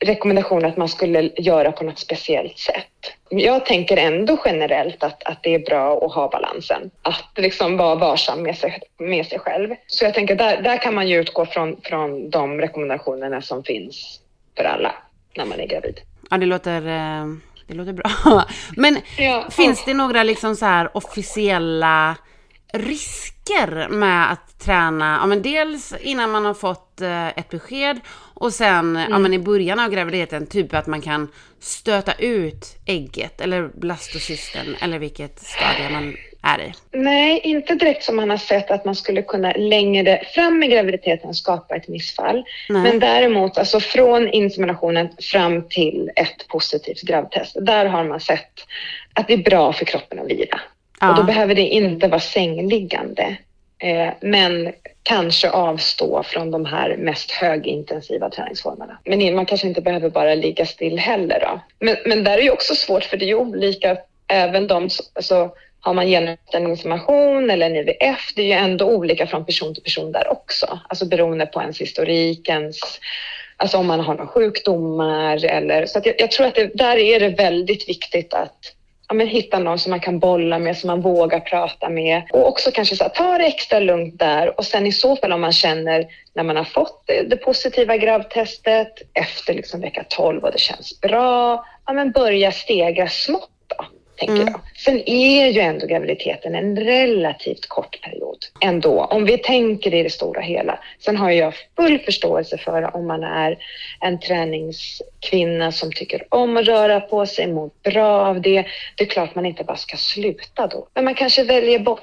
rekommendationer 0.00 0.68
att 0.68 0.76
man 0.76 0.88
skulle 0.88 1.30
göra 1.36 1.72
på 1.72 1.84
något 1.84 1.98
speciellt 1.98 2.58
sätt. 2.58 3.12
Jag 3.28 3.66
tänker 3.66 3.96
ändå 3.96 4.38
generellt 4.44 5.02
att, 5.02 5.22
att 5.22 5.42
det 5.42 5.54
är 5.54 5.58
bra 5.58 6.06
att 6.06 6.14
ha 6.14 6.28
balansen. 6.28 6.90
Att 7.02 7.30
liksom 7.36 7.76
vara 7.76 7.94
varsam 7.94 8.42
med 8.42 8.58
sig, 8.58 8.82
med 8.98 9.26
sig 9.26 9.38
själv. 9.38 9.74
Så 9.86 10.04
jag 10.04 10.14
tänker 10.14 10.34
där, 10.34 10.62
där 10.62 10.76
kan 10.76 10.94
man 10.94 11.08
ju 11.08 11.20
utgå 11.20 11.46
från, 11.46 11.76
från 11.82 12.30
de 12.30 12.60
rekommendationerna 12.60 13.42
som 13.42 13.64
finns 13.64 14.20
för 14.56 14.64
alla 14.64 14.94
när 15.36 15.44
man 15.44 15.60
är 15.60 15.66
gravid. 15.66 16.00
Ja, 16.30 16.38
det 16.38 16.46
låter, 16.46 16.86
eh, 16.86 17.26
det 17.66 17.74
låter 17.74 17.92
bra. 17.92 18.10
Men 18.76 18.98
ja, 19.18 19.46
finns 19.50 19.84
det 19.84 19.94
några 19.94 20.22
liksom 20.22 20.56
så 20.56 20.64
här 20.64 20.96
officiella 20.96 22.16
risker 22.72 23.88
med 23.88 24.32
att 24.32 24.58
träna, 24.58 25.18
ja 25.20 25.26
men 25.26 25.42
dels 25.42 25.94
innan 26.00 26.30
man 26.30 26.44
har 26.44 26.54
fått 26.54 27.00
eh, 27.00 27.28
ett 27.28 27.48
besked 27.50 28.00
och 28.34 28.52
sen 28.52 28.96
mm. 28.96 29.10
ja, 29.10 29.18
men 29.18 29.34
i 29.34 29.38
början 29.38 29.80
av 29.80 29.90
graviditeten, 29.90 30.46
typ 30.46 30.74
att 30.74 30.86
man 30.86 31.00
kan 31.00 31.28
stöta 31.60 32.12
ut 32.12 32.76
ägget 32.86 33.40
eller 33.40 33.70
blastocysten 33.74 34.76
eller 34.80 34.98
vilket 34.98 35.38
stadie 35.38 35.90
man 35.92 36.16
är 36.42 36.60
i. 36.60 36.72
Nej, 36.92 37.40
inte 37.44 37.74
direkt 37.74 38.04
som 38.04 38.16
man 38.16 38.30
har 38.30 38.36
sett 38.36 38.70
att 38.70 38.84
man 38.84 38.94
skulle 38.94 39.22
kunna 39.22 39.52
längre 39.52 40.24
fram 40.34 40.62
i 40.62 40.68
graviditeten 40.68 41.34
skapa 41.34 41.76
ett 41.76 41.88
missfall. 41.88 42.44
Nej. 42.68 42.82
Men 42.82 42.98
däremot 42.98 43.58
alltså 43.58 43.80
från 43.80 44.28
inseminationen 44.28 45.08
fram 45.32 45.68
till 45.68 46.10
ett 46.16 46.48
positivt 46.48 47.02
gravtest, 47.02 47.56
där 47.60 47.86
har 47.86 48.04
man 48.04 48.20
sett 48.20 48.66
att 49.14 49.28
det 49.28 49.34
är 49.34 49.44
bra 49.44 49.72
för 49.72 49.84
kroppen 49.84 50.18
att 50.18 50.26
vila. 50.26 50.60
Ja. 51.00 51.10
Och 51.10 51.16
då 51.16 51.22
behöver 51.22 51.54
det 51.54 51.62
inte 51.62 52.08
vara 52.08 52.20
sängliggande. 52.20 53.36
Eh, 53.78 54.08
men 54.20 54.72
kanske 55.02 55.50
avstå 55.50 56.22
från 56.22 56.50
de 56.50 56.64
här 56.64 56.96
mest 56.96 57.30
högintensiva 57.30 58.30
träningsformerna. 58.30 58.98
Men 59.04 59.34
man 59.34 59.46
kanske 59.46 59.68
inte 59.68 59.80
behöver 59.80 60.10
bara 60.10 60.34
ligga 60.34 60.66
still 60.66 60.98
heller. 60.98 61.40
Då. 61.40 61.60
Men, 61.78 61.96
men 62.06 62.24
där 62.24 62.38
är 62.38 62.42
ju 62.42 62.50
också 62.50 62.74
svårt 62.74 63.04
för 63.04 63.16
det 63.16 63.24
är 63.24 63.28
ju 63.28 63.34
olika, 63.34 63.96
även 64.28 64.66
de, 64.66 64.88
alltså, 65.14 65.50
har 65.80 65.94
man 65.94 66.08
genomgått 66.08 66.54
en 66.54 66.66
information 66.66 67.50
eller 67.50 67.66
en 67.66 67.76
IVF, 67.76 68.32
det 68.36 68.42
är 68.42 68.46
ju 68.46 68.52
ändå 68.52 68.84
olika 68.84 69.26
från 69.26 69.44
person 69.44 69.74
till 69.74 69.82
person 69.82 70.12
där 70.12 70.32
också. 70.32 70.78
Alltså 70.88 71.06
beroende 71.06 71.46
på 71.46 71.60
ens 71.60 71.80
historik, 71.80 72.48
ens, 72.48 72.78
alltså 73.56 73.78
om 73.78 73.86
man 73.86 74.00
har 74.00 74.14
några 74.14 74.26
sjukdomar 74.26 75.44
eller 75.44 75.86
så. 75.86 76.00
jag, 76.04 76.14
jag 76.18 76.30
tror 76.30 76.46
att 76.46 76.54
det, 76.54 76.70
där 76.74 76.96
är 76.96 77.20
det 77.20 77.28
väldigt 77.28 77.88
viktigt 77.88 78.34
att 78.34 78.74
ja, 79.10 79.14
men 79.14 79.26
hitta 79.26 79.58
någon 79.58 79.78
som 79.78 79.90
man 79.90 80.00
kan 80.00 80.18
bolla 80.18 80.58
med, 80.58 80.76
som 80.76 80.86
man 80.86 81.00
vågar 81.00 81.40
prata 81.40 81.88
med. 81.88 82.22
Och 82.32 82.48
också 82.48 82.70
kanske 82.70 82.96
så 82.96 83.04
här, 83.04 83.10
ta 83.10 83.38
det 83.38 83.44
extra 83.44 83.80
lugnt 83.80 84.18
där 84.18 84.58
och 84.58 84.66
sen 84.66 84.86
i 84.86 84.92
så 84.92 85.16
fall 85.16 85.32
om 85.32 85.40
man 85.40 85.52
känner 85.52 86.06
när 86.34 86.42
man 86.42 86.56
har 86.56 86.64
fått 86.64 87.02
det, 87.06 87.22
det 87.22 87.36
positiva 87.36 87.96
gravtestet 87.96 88.92
efter 89.14 89.54
liksom 89.54 89.80
vecka 89.80 90.04
12 90.08 90.44
och 90.44 90.52
det 90.52 90.58
känns 90.58 91.00
bra, 91.00 91.64
ja, 91.86 91.92
men 91.92 92.12
börja 92.12 92.52
stega 92.52 93.08
smått 93.08 93.50
tänker 94.20 94.42
mm. 94.42 94.48
jag. 94.52 94.60
Sen 94.76 95.08
är 95.08 95.46
ju 95.46 95.60
ändå 95.60 95.86
graviditeten 95.86 96.54
en 96.54 96.76
relativt 96.76 97.68
kort 97.68 98.00
period 98.00 98.38
ändå, 98.60 99.04
om 99.04 99.24
vi 99.24 99.38
tänker 99.38 99.94
i 99.94 100.02
det 100.02 100.10
stora 100.10 100.40
hela. 100.40 100.78
Sen 100.98 101.16
har 101.16 101.30
jag 101.30 101.54
full 101.76 101.98
förståelse 101.98 102.58
för 102.58 102.96
om 102.96 103.06
man 103.06 103.22
är 103.22 103.58
en 104.00 104.20
träningskvinna 104.20 105.72
som 105.72 105.92
tycker 105.92 106.26
om 106.28 106.56
att 106.56 106.66
röra 106.66 107.00
på 107.00 107.26
sig, 107.26 107.46
mår 107.46 107.70
bra 107.82 108.26
av 108.26 108.40
det. 108.40 108.66
Det 108.96 109.04
är 109.04 109.08
klart 109.08 109.34
man 109.34 109.46
inte 109.46 109.64
bara 109.64 109.76
ska 109.76 109.96
sluta 109.96 110.66
då, 110.66 110.88
men 110.94 111.04
man 111.04 111.14
kanske 111.14 111.44
väljer 111.44 111.78
bort 111.78 112.02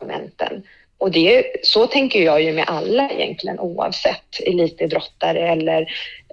momenten. 0.00 0.62
Och 0.98 1.10
det, 1.10 1.44
så 1.62 1.86
tänker 1.86 2.22
jag 2.22 2.42
ju 2.42 2.52
med 2.52 2.64
alla 2.68 3.10
egentligen 3.10 3.60
oavsett 3.60 4.40
elitidrottare 4.46 5.48
eller 5.48 5.86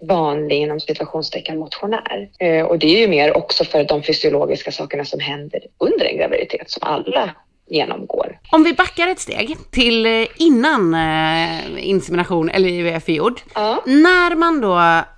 vanlig 0.08 0.56
inom 0.56 0.80
situationstecken 0.80 1.60
motionär. 1.60 2.30
Eh, 2.40 2.66
och 2.66 2.80
det 2.80 2.88
är 2.88 3.00
ju 3.00 3.08
mer 3.08 3.38
också 3.38 3.64
för 3.64 3.84
de 3.84 4.04
fysiologiska 4.04 4.72
sakerna 4.72 5.06
som 5.06 5.20
händer 5.20 5.62
under 5.78 6.06
en 6.06 6.18
graviditet 6.18 6.70
som 6.70 6.84
alla 6.84 7.36
genomgår. 7.74 8.40
Om 8.52 8.64
vi 8.64 8.74
backar 8.74 9.08
ett 9.08 9.20
steg 9.20 9.58
till 9.72 10.06
eh, 10.06 10.28
innan 10.38 10.94
eh, 10.94 11.88
insemination 11.90 12.50
eller 12.50 12.70
IVF 12.70 13.10
är 13.10 13.14
gjord. 13.14 13.40
Ja. 13.54 13.84
När 13.86 14.36
man 14.36 14.62
då 14.62 14.70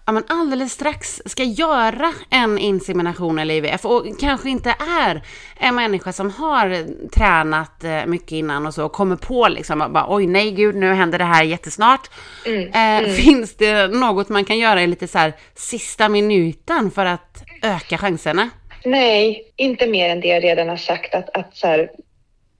ja, 0.05 0.11
men 0.11 0.23
alldeles 0.27 0.71
strax 0.73 1.21
ska 1.25 1.43
göra 1.43 2.13
en 2.29 2.57
insemination 2.57 3.39
eller 3.39 3.55
IVF 3.55 3.85
och 3.85 4.05
kanske 4.19 4.49
inte 4.49 4.75
är 5.01 5.21
en 5.59 5.75
människa 5.75 6.13
som 6.13 6.31
har 6.31 6.85
tränat 7.09 7.83
eh, 7.83 8.05
mycket 8.05 8.31
innan 8.31 8.65
och 8.65 8.73
så 8.73 8.85
och 8.85 8.91
kommer 8.91 9.15
på 9.15 9.47
liksom 9.47 9.81
att 9.81 9.91
bara 9.91 10.05
oj 10.09 10.27
nej 10.27 10.51
gud 10.51 10.75
nu 10.75 10.93
händer 10.93 11.17
det 11.17 11.23
här 11.25 11.43
jättesnart. 11.43 12.09
Mm, 12.45 12.65
Eh, 13.05 13.09
Finns 13.11 13.55
det 13.55 13.87
något 13.87 14.29
man 14.29 14.45
kan 14.45 14.57
göra 14.57 14.81
i 14.83 14.87
lite 14.87 15.07
så 15.07 15.17
här 15.17 15.33
sista 15.55 16.09
minuten 16.09 16.91
för 16.91 17.05
att 17.05 17.43
öka 17.61 17.97
chanserna? 17.97 18.49
Nej, 18.85 19.53
inte 19.55 19.87
mer 19.87 20.09
än 20.09 20.21
det 20.21 20.27
jag 20.27 20.43
redan 20.43 20.69
har 20.69 20.77
sagt. 20.77 21.15
Att, 21.15 21.29
att 21.29 21.55
så 21.57 21.67
här, 21.67 21.89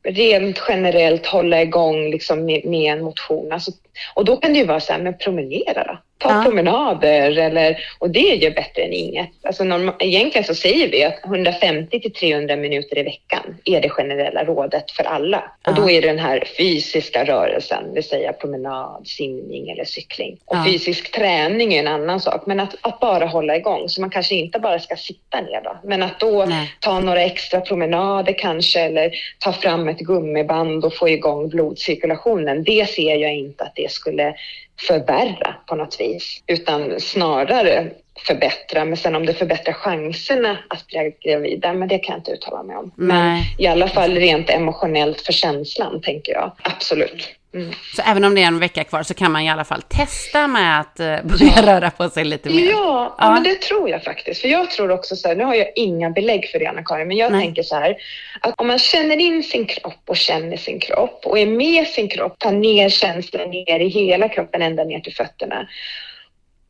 rent 0.05 0.61
generellt 0.67 1.25
hålla 1.25 1.61
igång 1.61 2.09
liksom 2.09 2.45
med, 2.45 2.65
med 2.65 2.93
en 2.93 3.03
motion. 3.03 3.51
Alltså, 3.51 3.71
och 4.13 4.25
då 4.25 4.37
kan 4.37 4.53
det 4.53 4.59
ju 4.59 4.65
vara 4.65 4.79
så 4.79 4.93
här, 4.93 4.99
men 4.99 5.17
promenera 5.17 5.83
då. 5.83 5.97
Ta 6.17 6.29
Ja. 6.29 6.43
promenader 6.45 7.37
eller, 7.39 7.77
och 7.99 8.09
det 8.09 8.31
är 8.31 8.35
ju 8.35 8.51
bättre 8.51 8.81
än 8.81 8.93
inget. 8.93 9.29
Alltså, 9.43 9.63
norm, 9.63 9.91
egentligen 9.99 10.45
så 10.45 10.55
säger 10.55 10.91
vi 10.91 11.03
att 11.03 11.25
150 11.25 11.99
till 11.99 12.13
300 12.13 12.55
minuter 12.55 12.97
i 12.97 13.03
veckan 13.03 13.57
är 13.65 13.81
det 13.81 13.89
generella 13.89 14.43
rådet 14.43 14.91
för 14.91 15.03
alla. 15.03 15.37
Och 15.37 15.71
Ja. 15.71 15.71
då 15.71 15.89
är 15.89 16.01
det 16.01 16.07
den 16.07 16.19
här 16.19 16.43
fysiska 16.57 17.25
rörelsen, 17.25 17.83
det 17.87 17.93
vill 17.93 18.03
säga 18.03 18.33
promenad, 18.33 19.07
simning 19.07 19.69
eller 19.69 19.85
cykling. 19.85 20.37
Och 20.45 20.55
Ja. 20.57 20.65
fysisk 20.65 21.11
träning 21.11 21.73
är 21.73 21.79
en 21.79 21.87
annan 21.87 22.19
sak, 22.19 22.45
men 22.45 22.59
att, 22.59 22.75
att 22.81 22.99
bara 22.99 23.25
hålla 23.25 23.55
igång. 23.55 23.89
Så 23.89 24.01
man 24.01 24.09
kanske 24.09 24.35
inte 24.35 24.59
bara 24.59 24.79
ska 24.79 24.95
sitta 24.95 25.41
ner 25.41 25.61
då, 25.63 25.77
men 25.83 26.03
att 26.03 26.19
då 26.19 26.45
Nej. 26.45 26.73
ta 26.79 26.99
några 26.99 27.21
extra 27.21 27.61
promenader 27.61 28.33
kanske 28.37 28.79
eller 28.79 29.11
ta 29.39 29.53
fram 29.53 29.87
ett 29.87 29.99
gummiband 29.99 30.85
och 30.85 30.95
få 30.95 31.09
igång 31.09 31.49
blodcirkulationen. 31.49 32.63
Det 32.63 32.89
ser 32.89 33.15
jag 33.15 33.33
inte 33.33 33.63
att 33.63 33.75
det 33.75 33.91
skulle 33.91 34.33
förvärra 34.79 35.55
på 35.67 35.75
något 35.75 36.01
vis, 36.01 36.43
utan 36.47 36.99
snarare 36.99 37.91
förbättra. 38.27 38.85
Men 38.85 38.97
sen 38.97 39.15
om 39.15 39.25
det 39.25 39.33
förbättrar 39.33 39.73
chanserna 39.73 40.57
att 40.67 40.87
bli 40.87 41.15
gravid, 41.23 41.61
där, 41.61 41.73
men 41.73 41.87
det 41.87 41.99
kan 41.99 42.13
jag 42.13 42.19
inte 42.19 42.31
uttala 42.31 42.63
mig 42.63 42.75
om. 42.75 42.91
Men 42.95 43.33
Nej. 43.33 43.55
i 43.57 43.67
alla 43.67 43.87
fall 43.87 44.15
rent 44.15 44.49
emotionellt 44.49 45.21
för 45.21 45.33
känslan, 45.33 46.01
tänker 46.01 46.33
jag. 46.33 46.51
Absolut. 46.63 47.35
Mm. 47.55 47.73
Så 47.95 48.01
även 48.01 48.23
om 48.23 48.35
det 48.35 48.41
är 48.41 48.47
en 48.47 48.59
vecka 48.59 48.83
kvar 48.83 49.03
så 49.03 49.13
kan 49.13 49.31
man 49.31 49.41
i 49.41 49.49
alla 49.49 49.63
fall 49.63 49.81
testa 49.81 50.47
med 50.47 50.79
att 50.79 50.99
eh, 50.99 51.05
börja 51.23 51.75
röra 51.75 51.91
på 51.91 52.09
sig 52.09 52.25
lite 52.25 52.49
mer. 52.49 52.69
Ja, 52.69 52.71
ja. 52.71 53.15
Ja. 53.19 53.31
men 53.31 53.43
det 53.43 53.61
tror 53.61 53.89
jag 53.89 54.03
faktiskt. 54.03 54.41
För 54.41 54.47
jag 54.47 54.71
tror 54.71 54.91
också 54.91 55.15
så 55.15 55.27
här, 55.27 55.35
nu 55.35 55.43
har 55.43 55.55
jag 55.55 55.67
inga 55.75 56.09
belägg 56.09 56.49
för 56.51 56.59
det 56.59 56.65
Anna-Karin, 56.65 57.07
men 57.07 57.17
jag 57.17 57.31
Nej. 57.31 57.41
tänker 57.45 57.63
så 57.63 57.75
här, 57.75 57.95
att 58.41 58.53
om 58.57 58.67
man 58.67 58.79
känner 58.79 59.17
in 59.17 59.43
sin 59.43 59.65
kropp 59.65 60.01
och 60.05 60.17
känner 60.17 60.57
sin 60.57 60.79
kropp 60.79 61.21
och 61.25 61.39
är 61.39 61.45
med 61.45 61.87
sin 61.87 62.09
kropp, 62.09 62.39
tar 62.39 62.51
ner 62.51 62.89
känslan 62.89 63.49
ner 63.49 63.79
i 63.79 63.87
hela 63.87 64.29
kroppen 64.29 64.61
ända 64.61 64.83
ner 64.83 64.99
till 64.99 65.15
fötterna, 65.15 65.67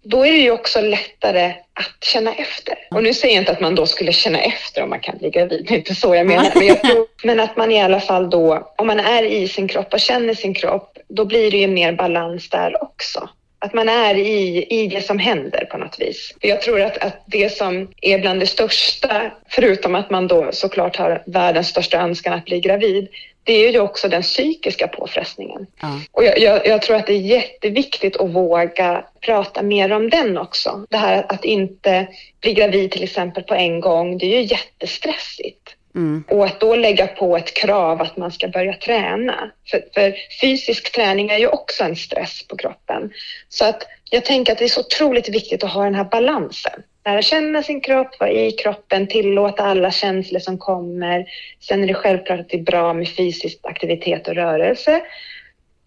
då 0.05 0.25
är 0.25 0.31
det 0.31 0.37
ju 0.37 0.51
också 0.51 0.81
lättare 0.81 1.53
att 1.73 2.03
känna 2.03 2.33
efter. 2.33 2.75
Och 2.91 3.03
nu 3.03 3.13
säger 3.13 3.35
jag 3.35 3.41
inte 3.41 3.51
att 3.51 3.61
man 3.61 3.75
då 3.75 3.85
skulle 3.85 4.11
känna 4.11 4.39
efter 4.39 4.83
om 4.83 4.89
man 4.89 4.99
kan 4.99 5.17
bli 5.17 5.29
gravid, 5.29 5.65
det 5.67 5.73
är 5.73 5.77
inte 5.77 5.95
så 5.95 6.15
jag 6.15 6.27
menar. 6.27 6.51
Men, 6.55 6.67
jag 6.67 6.81
tror, 6.81 7.07
men 7.23 7.39
att 7.39 7.57
man 7.57 7.71
i 7.71 7.81
alla 7.81 7.99
fall 7.99 8.29
då, 8.29 8.73
om 8.77 8.87
man 8.87 8.99
är 8.99 9.23
i 9.23 9.47
sin 9.47 9.67
kropp 9.67 9.93
och 9.93 9.99
känner 9.99 10.33
sin 10.33 10.53
kropp, 10.53 10.97
då 11.07 11.25
blir 11.25 11.51
det 11.51 11.57
ju 11.57 11.67
mer 11.67 11.91
balans 11.91 12.49
där 12.49 12.83
också. 12.83 13.29
Att 13.59 13.73
man 13.73 13.89
är 13.89 14.15
i, 14.15 14.65
i 14.69 14.87
det 14.87 15.01
som 15.01 15.19
händer 15.19 15.65
på 15.65 15.77
något 15.77 15.99
vis. 15.99 16.33
För 16.41 16.47
jag 16.47 16.61
tror 16.61 16.81
att, 16.81 16.97
att 16.97 17.23
det 17.25 17.49
som 17.49 17.91
är 18.01 18.19
bland 18.19 18.39
det 18.39 18.47
största, 18.47 19.31
förutom 19.49 19.95
att 19.95 20.09
man 20.09 20.27
då 20.27 20.49
såklart 20.51 20.95
har 20.95 21.23
världens 21.25 21.67
största 21.67 21.97
önskan 21.97 22.33
att 22.33 22.45
bli 22.45 22.59
gravid, 22.59 23.07
det 23.45 23.53
är 23.53 23.71
ju 23.71 23.79
också 23.79 24.07
den 24.07 24.21
psykiska 24.21 24.87
påfrestningen. 24.87 25.67
Ja. 25.81 25.99
Och 26.11 26.23
jag, 26.23 26.39
jag, 26.39 26.67
jag 26.67 26.81
tror 26.81 26.95
att 26.95 27.07
det 27.07 27.13
är 27.13 27.19
jätteviktigt 27.19 28.17
att 28.17 28.29
våga 28.29 29.05
prata 29.21 29.61
mer 29.61 29.91
om 29.91 30.09
den 30.09 30.37
också. 30.37 30.85
Det 30.89 30.97
här 30.97 31.25
att 31.29 31.45
inte 31.45 32.07
bli 32.41 32.53
gravid 32.53 32.91
till 32.91 33.03
exempel 33.03 33.43
på 33.43 33.55
en 33.55 33.79
gång, 33.79 34.17
det 34.17 34.25
är 34.25 34.41
ju 34.41 34.41
jättestressigt. 34.41 35.75
Mm. 35.95 36.23
Och 36.29 36.45
att 36.45 36.59
då 36.59 36.75
lägga 36.75 37.07
på 37.07 37.37
ett 37.37 37.53
krav 37.53 38.01
att 38.01 38.17
man 38.17 38.31
ska 38.31 38.47
börja 38.47 38.73
träna. 38.73 39.51
För, 39.71 39.83
för 39.93 40.15
fysisk 40.41 40.91
träning 40.91 41.29
är 41.29 41.37
ju 41.37 41.47
också 41.47 41.83
en 41.83 41.95
stress 41.95 42.47
på 42.47 42.57
kroppen. 42.57 43.11
Så 43.49 43.65
att 43.65 43.83
jag 44.09 44.25
tänker 44.25 44.51
att 44.51 44.57
det 44.57 44.65
är 44.65 44.69
så 44.69 44.79
otroligt 44.79 45.29
viktigt 45.29 45.63
att 45.63 45.71
ha 45.71 45.83
den 45.83 45.95
här 45.95 46.03
balansen. 46.03 46.83
Lära 47.05 47.21
känna 47.21 47.63
sin 47.63 47.81
kropp, 47.81 48.19
vara 48.19 48.31
i 48.31 48.51
kroppen, 48.51 49.07
tillåta 49.07 49.63
alla 49.63 49.91
känslor 49.91 50.39
som 50.39 50.57
kommer. 50.57 51.25
Sen 51.59 51.83
är 51.83 51.87
det 51.87 51.93
självklart 51.93 52.39
att 52.39 52.49
det 52.49 52.57
är 52.57 52.61
bra 52.63 52.93
med 52.93 53.09
fysisk 53.09 53.57
aktivitet 53.63 54.27
och 54.27 54.35
rörelse. 54.35 55.01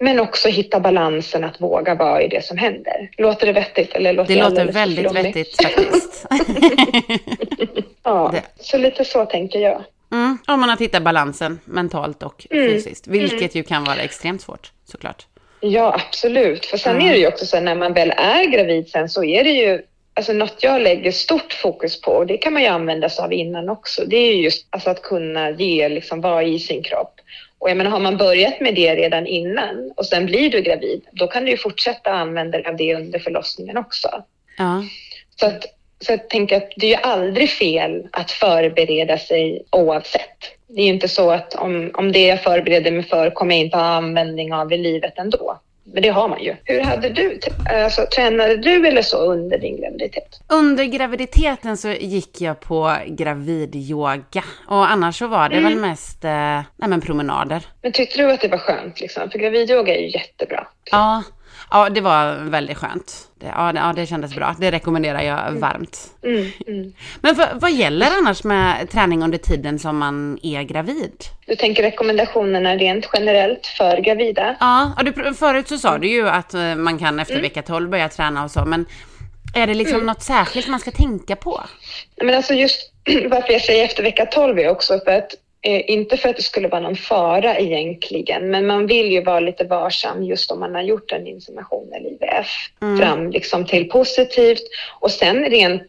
Men 0.00 0.20
också 0.20 0.48
hitta 0.48 0.81
balansen 0.81 1.44
att 1.44 1.61
våga 1.61 1.94
vara 1.94 2.22
i 2.22 2.28
det 2.28 2.44
som 2.44 2.59
händer. 2.59 3.11
Låter 3.16 3.46
det 3.46 3.52
vettigt? 3.52 3.94
Eller 3.94 4.12
låter 4.12 4.35
Det 4.35 4.42
låter 4.42 4.72
väldigt 4.72 5.11
flummig? 5.11 5.22
vettigt 5.24 5.62
faktiskt. 5.62 6.26
Ja, 8.02 8.31
Det- 8.35 8.64
så 8.64 8.78
lite 8.78 9.04
så 9.04 9.24
tänker 9.26 9.59
jag. 9.59 9.85
Mm. 10.12 10.38
Om 10.46 10.61
man 10.61 10.68
har 10.68 10.76
hittat 10.76 11.02
balansen 11.02 11.61
mentalt 11.64 12.22
och 12.22 12.46
Mm. 12.50 12.68
fysiskt, 12.72 13.07
vilket 13.07 13.54
ju 13.54 13.62
kan 13.62 13.85
vara 13.85 13.96
extremt 13.96 14.42
svårt 14.42 14.72
såklart. 14.85 15.26
Ja, 15.61 16.00
absolut. 16.09 16.66
För 16.66 16.76
sen 16.78 17.00
är 17.02 17.12
det 17.12 17.18
ju 17.18 17.26
också 17.28 17.46
så 17.46 17.57
att 17.57 17.62
när 17.62 17.74
man 17.74 17.92
väl 17.94 18.11
är 18.16 18.44
gravid 18.44 18.88
sen 18.88 19.09
så 19.09 19.24
är 19.24 19.44
det 19.44 19.50
ju 19.50 19.83
Alltså 20.18 20.33
något 20.33 20.62
jag 20.62 20.83
lägger 20.83 21.12
stort 21.12 21.52
fokus 21.52 22.00
på, 22.00 22.12
och 22.12 22.26
det 22.26 22.38
kan 22.38 22.52
man 22.52 22.62
ju 22.62 22.68
använda 22.68 23.09
sig 23.09 23.24
av 23.24 23.33
innan 23.33 23.68
också, 23.68 24.04
det 24.04 24.16
är 24.16 24.35
ju 24.35 24.42
just 24.42 24.66
alltså 24.70 24.90
att 24.90 25.02
kunna 25.02 25.50
ge, 25.50 25.88
liksom 25.88 26.20
vara 26.20 26.42
i 26.42 26.59
sin 26.59 26.83
kropp. 26.83 27.14
Och 27.59 27.70
jag 27.70 27.76
menar, 27.76 27.90
har 27.90 28.00
man 28.00 28.16
börjat 28.16 28.61
med 28.61 28.74
det 28.74 28.94
redan 28.96 29.26
innan 29.26 29.92
och 29.96 30.07
sen 30.07 30.26
blir 30.26 30.50
du 30.50 30.61
gravid, 30.61 31.02
då 31.12 31.26
kan 31.26 31.44
du 31.44 31.50
ju 31.50 31.57
fortsätta 31.57 32.11
använda 32.11 32.59
dig 32.59 32.66
av 32.66 32.76
det 32.76 32.94
under 32.94 33.18
förlossningen 33.18 33.76
också. 33.76 34.09
Ja. 34.57 34.85
Så, 35.40 35.46
att, 35.46 35.64
så 36.00 36.12
jag 36.12 36.28
tänker 36.28 36.57
att 36.57 36.72
det 36.76 36.87
är 36.87 36.90
ju 36.90 37.02
aldrig 37.02 37.50
fel 37.50 38.09
att 38.12 38.31
förbereda 38.31 39.18
sig 39.18 39.62
oavsett. 39.70 40.38
Det 40.68 40.81
är 40.81 40.85
ju 40.85 40.92
inte 40.92 41.09
så 41.09 41.31
att 41.31 41.54
om, 41.54 41.90
om 41.94 42.12
det 42.12 42.26
jag 42.26 42.42
förbereder 42.42 42.90
mig 42.90 43.02
för 43.02 43.31
kommer 43.31 43.54
jag 43.54 43.64
inte 43.64 43.76
ha 43.76 43.85
användning 43.85 44.54
av 44.54 44.72
i 44.72 44.76
livet 44.76 45.18
ändå. 45.18 45.61
Men 45.92 46.03
det 46.03 46.09
har 46.09 46.29
man 46.29 46.42
ju. 46.42 46.57
Hur 46.64 46.81
hade 46.81 47.09
du, 47.09 47.38
alltså, 47.85 48.07
tränade 48.14 48.57
du 48.57 48.87
eller 48.87 49.03
så 49.03 49.16
under 49.33 49.59
din 49.59 49.81
graviditet? 49.81 50.40
Under 50.48 50.85
graviditeten 50.85 51.77
så 51.77 51.88
gick 51.88 52.40
jag 52.40 52.61
på 52.61 52.96
gravidyoga 53.07 54.44
och 54.68 54.90
annars 54.90 55.18
så 55.18 55.27
var 55.27 55.48
det 55.48 55.57
Mm. 55.57 55.70
väl 55.72 55.81
mest 55.81 56.24
eh, 56.24 56.31
nej, 56.31 56.88
men 56.88 57.01
promenader. 57.01 57.66
Men 57.83 57.92
tyckte 57.92 58.18
du 58.22 58.33
att 58.33 58.40
det 58.40 58.48
var 58.48 58.59
skönt? 58.59 59.01
Liksom? 59.01 59.31
För 59.31 59.38
gravidyoga 59.38 59.94
är 59.96 60.01
ju 60.01 60.09
jättebra. 60.11 60.66
Ja, 60.90 61.22
ja 61.70 61.88
det 61.88 62.00
var 62.00 62.34
väldigt 62.34 62.76
skönt. 62.76 63.28
Det, 63.40 63.46
ja, 63.56 63.72
det, 63.72 63.78
ja, 63.78 63.92
det 63.96 64.06
kändes 64.06 64.34
bra. 64.34 64.56
Det 64.61 64.70
rekommenderar 64.70 65.22
jag 65.22 65.52
varmt. 65.52 65.98
Mm, 66.22 66.50
mm. 66.66 66.92
Men 67.20 67.37
för, 67.37 67.48
vad 67.54 67.72
gäller 67.72 68.06
annars 68.18 68.44
med 68.44 68.90
träning 68.90 69.22
under 69.22 69.38
tiden 69.38 69.78
som 69.78 69.98
man 69.98 70.38
är 70.42 70.62
gravid? 70.62 71.24
Du 71.46 71.56
tänker 71.56 71.82
rekommendationerna 71.82 72.76
rent 72.76 73.08
generellt 73.12 73.66
för 73.66 73.96
gravida? 73.96 74.56
Ja, 74.61 74.92
och 74.98 75.04
du, 75.04 75.34
förut 75.34 75.68
så 75.68 75.78
sa 75.78 75.98
du 75.98 76.08
ju 76.08 76.28
att 76.28 76.54
eh, 76.54 76.74
man 76.74 76.98
kan 76.98 77.20
efter 77.20 77.40
vecka 77.40 77.62
12 77.62 77.90
börja 77.90 78.08
träna 78.08 78.44
och 78.44 78.50
så, 78.50 78.64
men 78.64 78.87
är 79.54 79.66
det 79.66 79.74
liksom 79.74 80.06
något 80.06 80.22
särskilt 80.22 80.68
man 80.68 80.80
ska 80.80 80.90
tänka 80.90 81.37
på? 81.37 81.61
Men 82.22 82.34
alltså 82.34 82.54
just 82.54 82.92
varför 83.30 83.52
jag 83.52 83.62
säger 83.62 83.84
efter 83.84 84.02
vecka 84.02 84.26
12 84.26 84.58
är 84.58 84.68
också 84.68 85.00
för 85.04 85.12
att 85.12 85.34
inte 85.68 86.16
för 86.16 86.28
att 86.28 86.37
det 86.37 86.42
skulle 86.42 86.68
vara 86.68 86.81
någon 86.81 86.96
fara 86.96 87.59
egentligen, 87.59 88.50
men 88.50 88.66
man 88.66 88.87
vill 88.87 89.12
ju 89.12 89.22
vara 89.22 89.40
lite 89.40 89.64
varsam 89.64 90.22
just 90.22 90.50
om 90.50 90.61
man 90.61 90.74
har 90.74 90.83
gjort 90.83 91.12
en 91.12 91.26
insemination 91.26 91.92
eller 91.92 92.11
IVF 92.11 92.48
Mm. 92.83 92.98
fram 92.98 93.31
liksom 93.31 93.66
till 93.66 93.88
positivt 93.88 94.62
och 95.00 95.11
sen 95.11 95.44
rent 95.44 95.83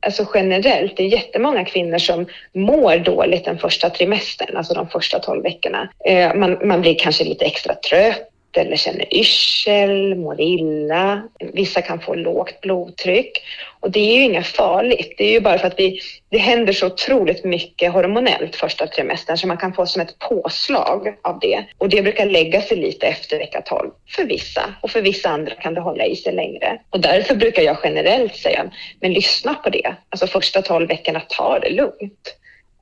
Alltså 0.00 0.26
generellt, 0.34 0.96
det 0.96 1.02
är 1.02 1.08
jättemånga 1.08 1.64
kvinnor 1.64 1.98
som 1.98 2.26
mår 2.52 2.96
dåligt 2.96 3.44
den 3.44 3.58
första 3.58 3.90
trimestern, 3.90 4.56
alltså 4.56 4.74
de 4.74 4.88
första 4.88 5.18
12 5.18 5.42
veckorna. 5.42 5.88
Eh, 6.04 6.34
man, 6.34 6.58
man 6.68 6.80
blir 6.80 6.94
kanske 6.98 7.24
lite 7.24 7.44
extra 7.44 7.74
trött 7.74 8.28
eller 8.58 8.76
känner 8.76 9.14
yrsel, 9.14 10.14
mår 10.14 10.40
illa. 10.40 11.22
Vissa 11.52 11.82
kan 11.82 12.00
få 12.00 12.14
lågt 12.14 12.60
blodtryck. 12.60 13.42
Och 13.80 13.90
det 13.90 14.00
är 14.00 14.16
ju 14.16 14.22
inget 14.22 14.46
farligt. 14.46 15.14
Det 15.18 15.24
är 15.24 15.30
ju 15.30 15.40
bara 15.40 15.58
för 15.58 15.66
att 15.66 15.78
vi, 15.78 16.00
det 16.28 16.38
händer 16.38 16.72
så 16.72 16.86
otroligt 16.86 17.44
mycket 17.44 17.92
hormonellt 17.92 18.56
första 18.56 18.86
trimestern 18.86 19.38
så 19.38 19.46
man 19.46 19.56
kan 19.56 19.72
få 19.72 19.86
som 19.86 20.02
ett 20.02 20.18
påslag 20.18 21.16
av 21.22 21.38
det. 21.38 21.64
Och 21.78 21.88
det 21.88 22.02
brukar 22.02 22.26
lägga 22.26 22.62
sig 22.62 22.76
lite 22.76 23.06
efter 23.06 23.38
vecka 23.38 23.62
12 23.62 23.90
för 24.16 24.24
vissa. 24.24 24.74
Och 24.82 24.90
för 24.90 25.02
vissa 25.02 25.28
andra 25.28 25.54
kan 25.54 25.74
det 25.74 25.80
hålla 25.80 26.04
i 26.04 26.16
sig 26.16 26.34
längre. 26.34 26.78
Och 26.90 27.00
därför 27.00 27.34
brukar 27.34 27.62
jag 27.62 27.76
generellt 27.82 28.36
säga, 28.36 28.70
men 29.00 29.12
lyssna 29.12 29.54
på 29.54 29.70
det. 29.70 29.94
Alltså 30.10 30.26
första 30.26 30.62
12 30.62 30.88
veckorna, 30.88 31.20
ta 31.28 31.58
det 31.58 31.70
lugnt 31.70 32.37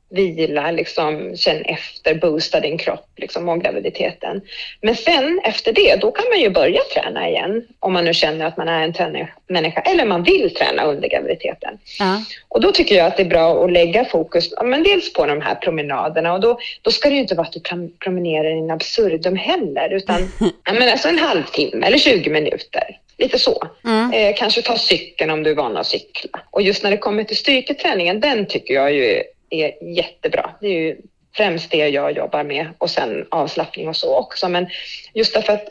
vila, 0.09 0.71
liksom, 0.71 1.37
känn 1.37 1.63
efter, 1.63 2.15
boosta 2.15 2.61
din 2.61 2.79
kropp 2.79 3.09
liksom, 3.17 3.49
om 3.49 3.59
graviditeten. 3.59 4.41
Men 4.81 4.97
sen 4.97 5.41
efter 5.45 5.73
det, 5.73 5.97
då 5.97 6.11
kan 6.11 6.25
man 6.29 6.41
ju 6.41 6.51
börja 6.51 6.81
träna 6.95 7.29
igen 7.29 7.67
om 7.81 7.93
man 7.93 8.05
nu 8.05 8.15
känner 8.15 8.47
att 8.47 8.57
man 8.57 8.69
är 8.69 8.83
en 8.83 8.93
träningsmänniska 8.93 9.81
eller 9.81 10.05
man 10.05 10.23
vill 10.23 10.55
träna 10.55 10.85
under 10.85 11.09
graviditeten. 11.09 11.79
Ja. 11.99 12.23
Och 12.49 12.61
då 12.61 12.73
tycker 12.73 12.95
jag 12.95 13.07
att 13.07 13.17
det 13.17 13.23
är 13.23 13.27
bra 13.27 13.65
att 13.65 13.73
lägga 13.73 14.05
fokus 14.05 14.53
ja, 14.57 14.63
men 14.63 14.83
dels 14.83 15.13
på 15.13 15.27
de 15.27 15.41
här 15.41 15.55
promenaderna 15.55 16.33
och 16.33 16.41
då, 16.41 16.59
då 16.83 16.91
ska 16.91 17.09
det 17.09 17.15
ju 17.15 17.21
inte 17.21 17.35
vara 17.35 17.47
att 17.47 17.53
du 17.53 17.61
prom- 17.61 17.93
promenerar 17.99 18.51
in 18.51 18.71
absurdum 18.71 19.37
heller 19.37 19.91
utan 19.91 20.33
ja, 20.65 20.73
men 20.73 20.89
alltså 20.89 21.09
en 21.09 21.19
halvtimme 21.19 21.87
eller 21.87 21.99
20 21.99 22.31
minuter. 22.31 22.99
Lite 23.19 23.39
så. 23.39 23.69
Mm. 23.85 24.13
Eh, 24.13 24.37
kanske 24.37 24.63
ta 24.63 24.79
cykeln 24.79 25.31
om 25.31 25.43
du 25.43 25.51
är 25.51 25.55
van 25.55 25.77
att 25.77 25.87
cykla. 25.87 26.41
Och 26.51 26.63
just 26.63 26.83
när 26.83 26.91
det 26.91 26.97
kommer 26.97 27.25
till 27.25 27.37
styrketräningen, 27.37 28.21
den 28.21 28.47
tycker 28.47 28.75
jag 28.75 28.93
ju 28.93 29.23
är, 29.51 29.67
är 29.67 29.97
jättebra. 29.97 30.51
Det 30.61 30.67
är 30.67 30.81
ju 30.81 30.97
främst 31.37 31.71
det 31.71 31.89
jag 31.89 32.13
jobbar 32.13 32.45
med 32.45 32.69
och 32.79 32.91
sen 32.91 33.27
avslappning 33.31 33.89
och 33.89 33.97
så 33.97 34.17
också. 34.17 34.49
Men 34.49 34.67
just 35.15 35.35
därför 35.35 35.53
att 35.53 35.69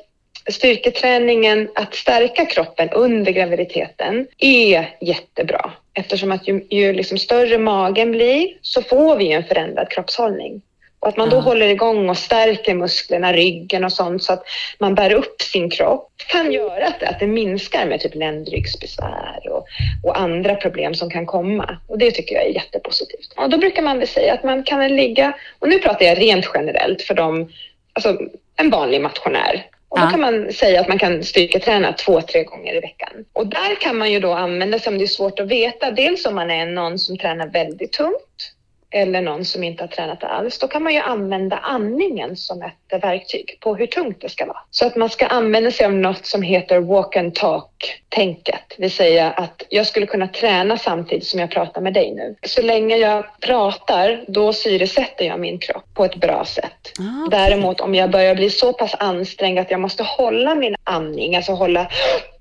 styrketräningen, 0.50 1.70
att 1.76 1.96
stärka 1.96 2.46
kroppen 2.46 2.90
under 2.90 3.32
graviditeten 3.32 4.28
är 4.38 4.98
jättebra. 5.02 5.72
Eftersom 5.94 6.32
att 6.32 6.48
ju, 6.48 6.68
ju 6.70 6.94
liksom 6.94 7.18
större 7.18 7.58
magen 7.58 8.12
blir 8.12 8.58
så 8.62 8.82
får 8.82 9.16
vi 9.16 9.32
en 9.32 9.44
förändrad 9.44 9.90
kroppshållning. 9.90 10.62
Och 11.06 11.10
att 11.10 11.18
man 11.18 11.30
då 11.30 11.36
Ja. 11.36 11.42
håller 11.42 11.68
igång 11.68 12.10
och 12.10 12.18
stärker 12.18 12.74
musklerna, 12.74 13.34
ryggen 13.34 13.84
och 13.84 13.94
sånt 13.94 14.24
så 14.24 14.34
att 14.34 14.44
man 14.80 14.96
bär 14.96 15.14
upp 15.14 15.42
sin 15.42 15.70
kropp 15.70 16.12
kan 16.18 16.52
göra 16.52 16.88
att, 16.88 17.04
att 17.04 17.20
det 17.20 17.28
minskar 17.28 17.86
med 17.86 18.00
typ 18.00 18.16
ländryggsbesvär 18.16 19.50
och, 19.50 19.68
och 20.04 20.20
andra 20.20 20.56
problem 20.56 20.94
som 20.94 21.10
kan 21.10 21.26
komma. 21.26 21.78
Och 21.88 21.98
det 21.98 22.12
tycker 22.12 22.36
jag 22.36 22.46
är 22.46 22.50
jättepositivt. 22.50 23.34
Och 23.38 23.50
då 23.50 23.58
brukar 23.58 23.82
man 23.82 24.00
väl 24.00 24.08
säga 24.08 24.34
att 24.34 24.44
man 24.44 24.64
kan 24.64 24.96
ligga, 24.96 25.34
och 25.60 25.70
nu 25.70 25.80
pratar 25.80 26.06
jag 26.06 26.22
rent 26.22 26.46
generellt 26.54 27.02
för 27.02 27.14
dem, 27.14 27.50
alltså 27.94 28.18
en 28.56 28.70
vanlig 28.70 29.02
motionär. 29.02 29.66
Och 29.90 30.00
då 30.00 30.08
kan 30.08 30.22
man 30.22 30.54
säga 30.54 30.82
att 30.82 30.88
man 30.88 31.00
kan 31.00 31.24
styrketräna 31.24 31.94
två, 31.94 32.22
tre 32.22 32.44
gånger 32.44 32.76
i 32.76 32.80
veckan. 32.80 33.26
Och 33.34 33.48
där 33.48 33.76
kan 33.82 33.98
man 33.98 34.12
ju 34.12 34.20
då 34.20 34.34
använda 34.34 34.80
sig 34.80 34.92
om 34.94 34.98
det 34.98 35.06
är 35.06 35.08
svårt 35.08 35.40
att 35.40 35.48
veta. 35.48 35.92
Dels 35.92 36.26
om 36.26 36.36
man 36.36 36.52
är 36.52 36.66
någon 36.66 37.00
som 37.00 37.18
tränar 37.18 37.48
väldigt 37.48 37.92
tungt 37.92 38.55
eller 38.96 39.22
någon 39.22 39.46
som 39.46 39.64
inte 39.64 39.84
har 39.84 39.88
tränat 39.88 40.24
alls. 40.24 40.60
Då 40.60 40.68
kan 40.68 40.84
man 40.84 40.94
ju 40.94 41.00
använda 41.00 41.58
andningen 41.58 42.36
som 42.36 42.62
ett 42.62 43.04
verktyg 43.04 43.58
på 43.60 43.76
hur 43.76 43.88
tungt 43.88 44.22
det 44.22 44.30
ska 44.30 44.46
vara. 44.46 44.58
Så 44.72 44.88
att 44.88 44.96
man 44.96 45.10
ska 45.10 45.26
använda 45.26 45.72
sig 45.72 45.86
av 45.86 45.94
något 45.94 46.26
som 46.26 46.42
heter 46.42 46.80
walk 46.80 47.16
and 47.16 47.36
talk-tänket. 47.36 48.62
Det 48.70 48.82
vill 48.82 48.92
säga 48.92 49.32
att 49.32 49.64
jag 49.70 49.88
skulle 49.88 50.06
kunna 50.06 50.28
träna 50.28 50.78
samtidigt 50.78 51.28
som 51.28 51.40
jag 51.40 51.52
pratar 51.52 51.82
med 51.82 51.94
dig 51.94 52.14
nu. 52.16 52.36
Så 52.48 52.62
länge 52.62 52.98
jag 52.98 53.26
pratar, 53.42 54.26
då 54.28 54.54
syresätter 54.54 55.26
jag 55.26 55.40
min 55.40 55.60
kropp 55.60 55.94
på 55.94 56.06
ett 56.06 56.16
bra 56.16 56.46
sätt. 56.46 56.92
Ah. 57.00 57.30
Däremot 57.32 57.82
om 57.82 57.96
jag 57.96 58.12
börjar 58.12 58.36
bli 58.36 58.50
så 58.50 58.74
pass 58.74 58.96
ansträngd 59.00 59.60
att 59.60 59.72
jag 59.72 59.80
måste 59.80 60.04
hålla 60.04 60.56
min 60.56 60.76
andning, 60.84 61.36
alltså 61.36 61.52
hålla, 61.52 61.88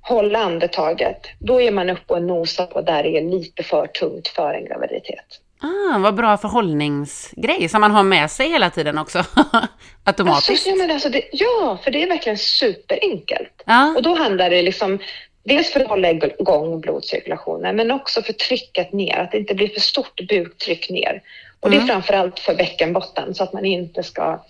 hålla 0.01 0.39
andetaget, 0.39 1.27
då 1.39 1.61
är 1.61 1.71
man 1.71 1.91
uppe 1.91 2.15
och 2.15 2.23
nosar 2.23 2.67
på 2.67 2.81
där 2.81 3.03
det 3.03 3.19
är 3.19 3.23
lite 3.23 3.63
för 3.63 3.87
tungt 3.87 4.29
för 4.29 4.55
en 4.55 4.65
graviditet. 4.65 5.41
Ah, 5.65 5.99
vad 5.99 6.15
bra 6.15 6.37
förhållningsgrej 6.37 7.69
som 7.69 7.81
man 7.81 7.91
har 7.91 8.03
med 8.03 8.31
sig 8.31 8.49
hela 8.49 8.71
tiden 8.71 8.99
också. 8.99 9.25
Automatiskt. 10.05 10.51
Alltså, 10.51 10.69
ja, 10.69 10.75
men 10.77 10.91
alltså 10.91 11.09
det, 11.09 11.23
ja, 11.33 11.79
för 11.85 11.91
det 11.91 12.03
är 12.03 12.09
verkligen 12.09 12.39
superenkelt. 12.39 13.63
Ja, 13.67 13.95
Och 13.97 14.03
då 14.03 14.15
handlar 14.15 14.51
det 14.51 14.63
liksom 14.63 14.99
dels 15.45 15.73
för 15.73 15.81
att 15.81 15.89
hålla 15.89 16.11
igång 16.11 16.81
blodcirkulationen 16.81 17.77
men 17.77 17.91
också 17.91 18.23
för 18.23 18.33
trycket 18.33 18.93
ner, 18.93 19.19
att 19.19 19.31
det 19.33 19.39
inte 19.39 19.55
blir 19.55 19.69
för 19.69 19.81
stort 19.81 20.21
buktryck 20.29 20.91
ner. 20.91 21.23
Och 21.61 21.71
det 21.71 21.77
är 21.77 21.81
Mm. 21.81 21.89
framförallt 21.89 22.39
för 22.39 22.55
bäckenbotten 22.55 23.35
så 23.35 23.45
att 23.45 23.53
man 23.53 23.65
inte 23.65 24.03
ska 24.03 24.45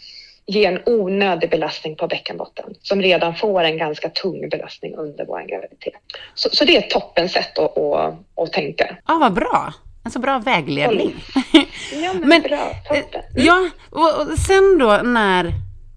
ge 0.46 0.64
en 0.64 0.80
onödig 0.86 1.50
belastning 1.50 1.96
på 1.96 2.06
bäckenbotten 2.06 2.74
som 2.82 3.02
redan 3.02 3.34
får 3.34 3.64
en 3.64 3.78
ganska 3.78 4.08
tung 4.08 4.48
belastning 4.48 4.94
under 4.94 5.24
vår 5.24 5.42
graviditet. 5.48 5.94
Så, 6.34 6.48
så 6.52 6.64
det 6.64 6.76
är 6.76 6.78
ett 6.78 6.90
toppen 6.90 7.28
sätt 7.28 7.58
att, 7.58 7.78
att, 7.78 8.14
att 8.36 8.52
tänka. 8.52 8.96
ah, 9.04 9.18
vad 9.18 9.32
bra. 9.32 9.72
En 10.04 10.10
så 10.10 10.18
bra 10.18 10.38
vägledning. 10.38 11.14
Ja, 11.92 12.12
men, 12.14 12.20
Men, 12.28 12.42
bra. 12.42 12.70
Toppen. 12.88 13.22
ja, 13.36 13.68
och 13.90 14.20
och 14.20 14.38
sen 14.38 14.78
då 14.78 15.00
när, 15.04 15.52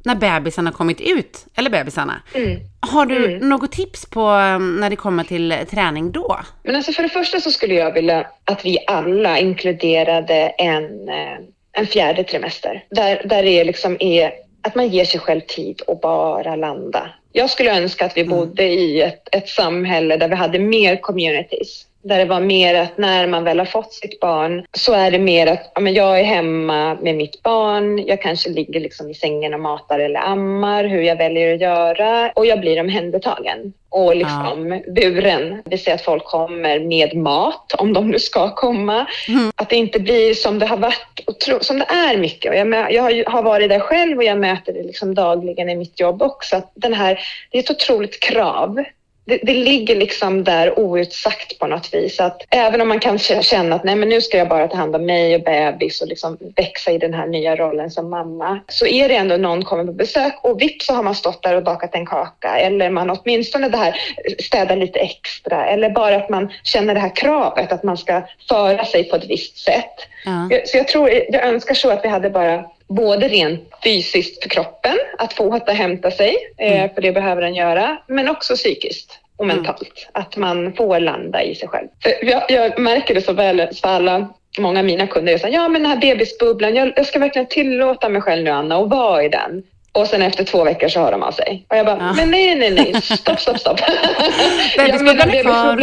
när 0.06 0.16
bebisen 0.16 0.66
har 0.66 0.74
kommit 0.74 1.02
ut, 1.02 1.46
eller 1.56 1.70
bebisarna, 1.70 2.22
Mm. 2.34 2.60
har 2.80 3.06
du 3.06 3.26
Mm. 3.36 3.50
något 3.50 3.72
tips 3.72 4.06
på 4.06 4.30
um, 4.30 4.76
när 4.80 4.90
det 4.90 4.96
kommer 4.96 5.24
till 5.24 5.56
träning 5.72 6.12
då? 6.12 6.40
Men 6.64 6.76
alltså 6.76 6.92
för 6.92 7.04
det 7.04 7.10
första 7.10 7.40
så 7.40 7.52
skulle 7.52 7.74
jag 7.76 7.94
vilja 7.94 8.28
att 8.46 8.66
vi 8.66 8.78
alla 8.88 9.40
inkluderade 9.40 10.34
en, 10.58 11.10
eh, 11.10 11.38
en 11.72 11.88
fjärde 11.88 12.24
trimester. 12.24 12.84
Där, 12.90 13.22
där 13.26 13.44
det 13.44 13.64
liksom 13.64 13.98
är 14.00 14.32
att 14.62 14.76
man 14.76 14.88
ger 14.88 15.06
sig 15.06 15.20
själv 15.20 15.42
tid 15.42 15.82
och 15.88 16.00
bara 16.00 16.56
landa. 16.56 17.10
Jag 17.32 17.50
skulle 17.50 17.78
önska 17.78 18.06
att 18.06 18.18
vi 18.18 18.22
Mm. 18.22 18.38
bodde 18.38 18.64
i 18.64 19.02
ett, 19.02 19.28
ett 19.32 19.50
samhälle 19.50 20.18
där 20.18 20.28
vi 20.30 20.36
hade 20.36 20.60
mer 20.60 20.96
communities. 21.02 21.86
Där 22.02 22.18
det 22.18 22.26
var 22.26 22.40
mer 22.40 22.76
att 22.76 22.98
när 22.98 23.28
man 23.28 23.44
väl 23.44 23.60
har 23.60 23.66
fått 23.66 23.94
sitt 23.94 24.20
barn 24.20 24.66
så 24.74 24.94
är 24.94 25.12
det 25.12 25.20
mer 25.20 25.48
att 25.48 25.72
ja, 25.76 25.82
men 25.82 25.94
jag 25.94 26.20
är 26.20 26.24
hemma 26.24 26.98
med 27.02 27.16
mitt 27.16 27.44
barn. 27.44 28.06
Jag 28.08 28.22
kanske 28.22 28.50
ligger 28.50 28.80
liksom 28.80 29.10
i 29.10 29.14
sängen 29.14 29.54
och 29.54 29.60
matar 29.60 30.00
eller 30.00 30.20
ammar, 30.20 30.84
hur 30.84 31.02
jag 31.02 31.16
väljer 31.16 31.54
att 31.54 31.62
göra 31.62 32.32
och 32.36 32.46
jag 32.46 32.60
blir 32.60 32.80
omhändertagen 32.80 33.74
och 33.90 34.16
liksom 34.16 34.82
buren. 34.88 35.62
Det 35.64 35.70
vill 35.70 35.84
säga 35.84 35.96
att 35.96 36.02
folk 36.02 36.26
kommer 36.26 36.80
med 36.80 37.16
mat 37.16 37.74
om 37.78 37.94
de 37.94 38.10
nu 38.10 38.20
ska 38.20 38.56
komma. 38.56 39.08
Mm. 39.28 39.52
Att 39.56 39.70
det 39.70 39.76
inte 39.76 40.00
blir 40.00 40.34
som 40.34 40.60
det 40.60 40.66
har 40.66 40.78
varit 40.78 41.20
och 41.28 41.40
tro, 41.40 41.58
som 41.62 41.80
det 41.80 41.86
är 41.86 42.18
mycket. 42.18 42.52
Och 42.52 42.58
jag, 42.58 42.94
jag 42.94 43.30
har 43.30 43.44
varit 43.44 43.70
där 43.70 43.80
själv 43.80 44.18
och 44.18 44.24
jag 44.24 44.40
möter 44.40 44.74
det 44.74 44.84
liksom 44.84 45.16
dagligen 45.16 45.70
i 45.70 45.76
mitt 45.76 46.00
jobb 46.00 46.22
också. 46.22 46.56
Att 46.56 46.72
den 46.76 46.94
här, 46.94 47.20
det 47.52 47.58
är 47.58 47.64
ett 47.64 47.72
otroligt 47.72 48.20
krav. 48.20 48.84
Det, 49.28 49.40
det 49.44 49.54
ligger 49.54 49.96
liksom 49.96 50.44
där 50.44 50.80
outsagt 50.80 51.60
på 51.60 51.68
något 51.68 51.94
vis. 51.94 52.20
Att 52.20 52.42
även 52.50 52.82
om 52.82 52.88
man 52.88 53.00
kan 53.00 53.20
känna 53.20 53.76
att 53.76 53.84
nej, 53.84 53.96
men 53.96 54.10
nu 54.10 54.22
ska 54.22 54.38
jag 54.38 54.50
bara 54.50 54.68
ta 54.68 54.78
hand 54.78 54.96
om 54.96 55.06
mig 55.06 55.36
och 55.36 55.42
bebis 55.42 56.02
och 56.02 56.08
liksom 56.08 56.38
växa 56.56 56.92
i 56.92 56.98
den 56.98 57.14
här 57.14 57.28
nya 57.28 57.56
rollen 57.56 57.92
som 57.92 58.10
mamma. 58.10 58.60
Så 58.68 58.86
är 58.86 59.10
det 59.10 59.16
ändå 59.16 59.38
någon 59.38 59.64
kommer 59.64 59.86
på 59.86 59.94
besök 59.94 60.34
och 60.44 60.62
vips 60.62 60.86
så 60.86 60.94
har 60.94 61.04
man 61.04 61.16
stått 61.16 61.44
där 61.44 61.56
och 61.56 61.64
bakat 61.64 61.96
en 61.96 62.06
kaka. 62.06 62.60
Eller 62.60 62.90
man 62.90 63.10
åtminstone 63.10 63.70
det 63.70 63.78
här 63.78 63.96
städar 64.40 64.76
lite 64.76 65.00
extra. 65.00 65.66
Eller 65.66 65.90
bara 65.90 66.16
att 66.16 66.30
man 66.30 66.52
känner 66.64 66.94
det 66.94 67.00
här 67.00 67.16
kravet 67.16 67.72
att 67.72 67.84
man 67.84 67.98
ska 67.98 68.22
föra 68.50 68.86
sig 68.86 69.04
på 69.04 69.16
ett 69.16 69.30
visst 69.30 69.58
sätt. 69.58 69.96
Ja. 70.26 70.60
Så 70.66 70.78
jag 70.78 70.88
tror, 70.88 71.10
jag 71.10 71.46
önskar 71.46 71.76
så 71.76 71.90
att 71.90 72.04
vi 72.04 72.08
hade 72.10 72.30
bara 72.30 72.66
både 72.88 73.28
rent 73.28 73.62
fysiskt 73.84 74.44
för 74.44 74.50
kroppen, 74.50 74.98
att 75.18 75.34
få 75.34 75.44
återhämta 75.44 76.12
sig, 76.12 76.36
eh, 76.58 76.94
för 76.94 77.02
det 77.02 77.12
behöver 77.12 77.42
den 77.42 77.56
göra, 77.56 77.98
men 78.08 78.30
också 78.30 78.56
psykiskt 78.56 79.20
och 79.38 79.46
Mm. 79.46 79.58
mentalt. 79.58 80.10
Att 80.12 80.38
man 80.38 80.74
får 80.74 81.00
landa 81.00 81.44
i 81.44 81.56
sig 81.56 81.68
själv. 81.68 81.88
Jag, 82.22 82.44
jag 82.50 82.80
märker 82.80 83.16
det 83.16 83.22
så 83.22 83.34
väl 83.34 83.58
för 83.82 83.88
alla, 83.88 84.34
många 84.60 84.80
av 84.80 84.86
mina 84.86 85.08
kunder 85.08 85.34
är 85.34 85.38
så 85.38 85.48
här, 85.48 85.54
ja 85.54 85.68
men 85.68 85.82
den 85.84 85.92
här 85.92 85.98
bebisbubblan, 85.98 86.76
jag, 86.76 86.94
jag 86.96 87.06
ska 87.06 87.20
verkligen 87.20 87.48
tillåta 87.48 88.10
mig 88.10 88.22
själv 88.22 88.44
nu 88.44 88.50
Anna 88.50 88.78
och 88.78 88.90
vara 88.90 89.24
i 89.24 89.30
den. 89.30 89.64
Och 89.92 90.08
sen 90.08 90.22
efter 90.22 90.44
två 90.44 90.64
veckor 90.64 90.88
så 90.88 91.00
hör 91.00 91.12
de 91.12 91.24
av 91.24 91.32
sig. 91.32 91.66
Och 91.70 91.78
jag 91.78 91.86
bara, 91.86 91.98
Ja. 92.00 92.14
men 92.14 92.32
nej, 92.32 92.56
nej, 92.56 92.72
nej, 92.72 93.02
stopp, 93.02 93.40
stopp, 93.40 93.60
stopp. 93.60 93.80
Bebisbubblan 94.78 95.30
är 95.30 95.44
kvar. 95.44 95.76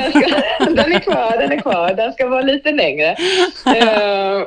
den 0.77 0.93
är 0.93 0.99
kvar, 1.01 1.37
den 1.39 1.53
är 1.53 1.61
kvar, 1.61 1.95
den 1.95 2.13
ska 2.13 2.27
vara 2.29 2.43
lite 2.43 2.73
längre. 2.73 3.17
Eh, 3.67 4.43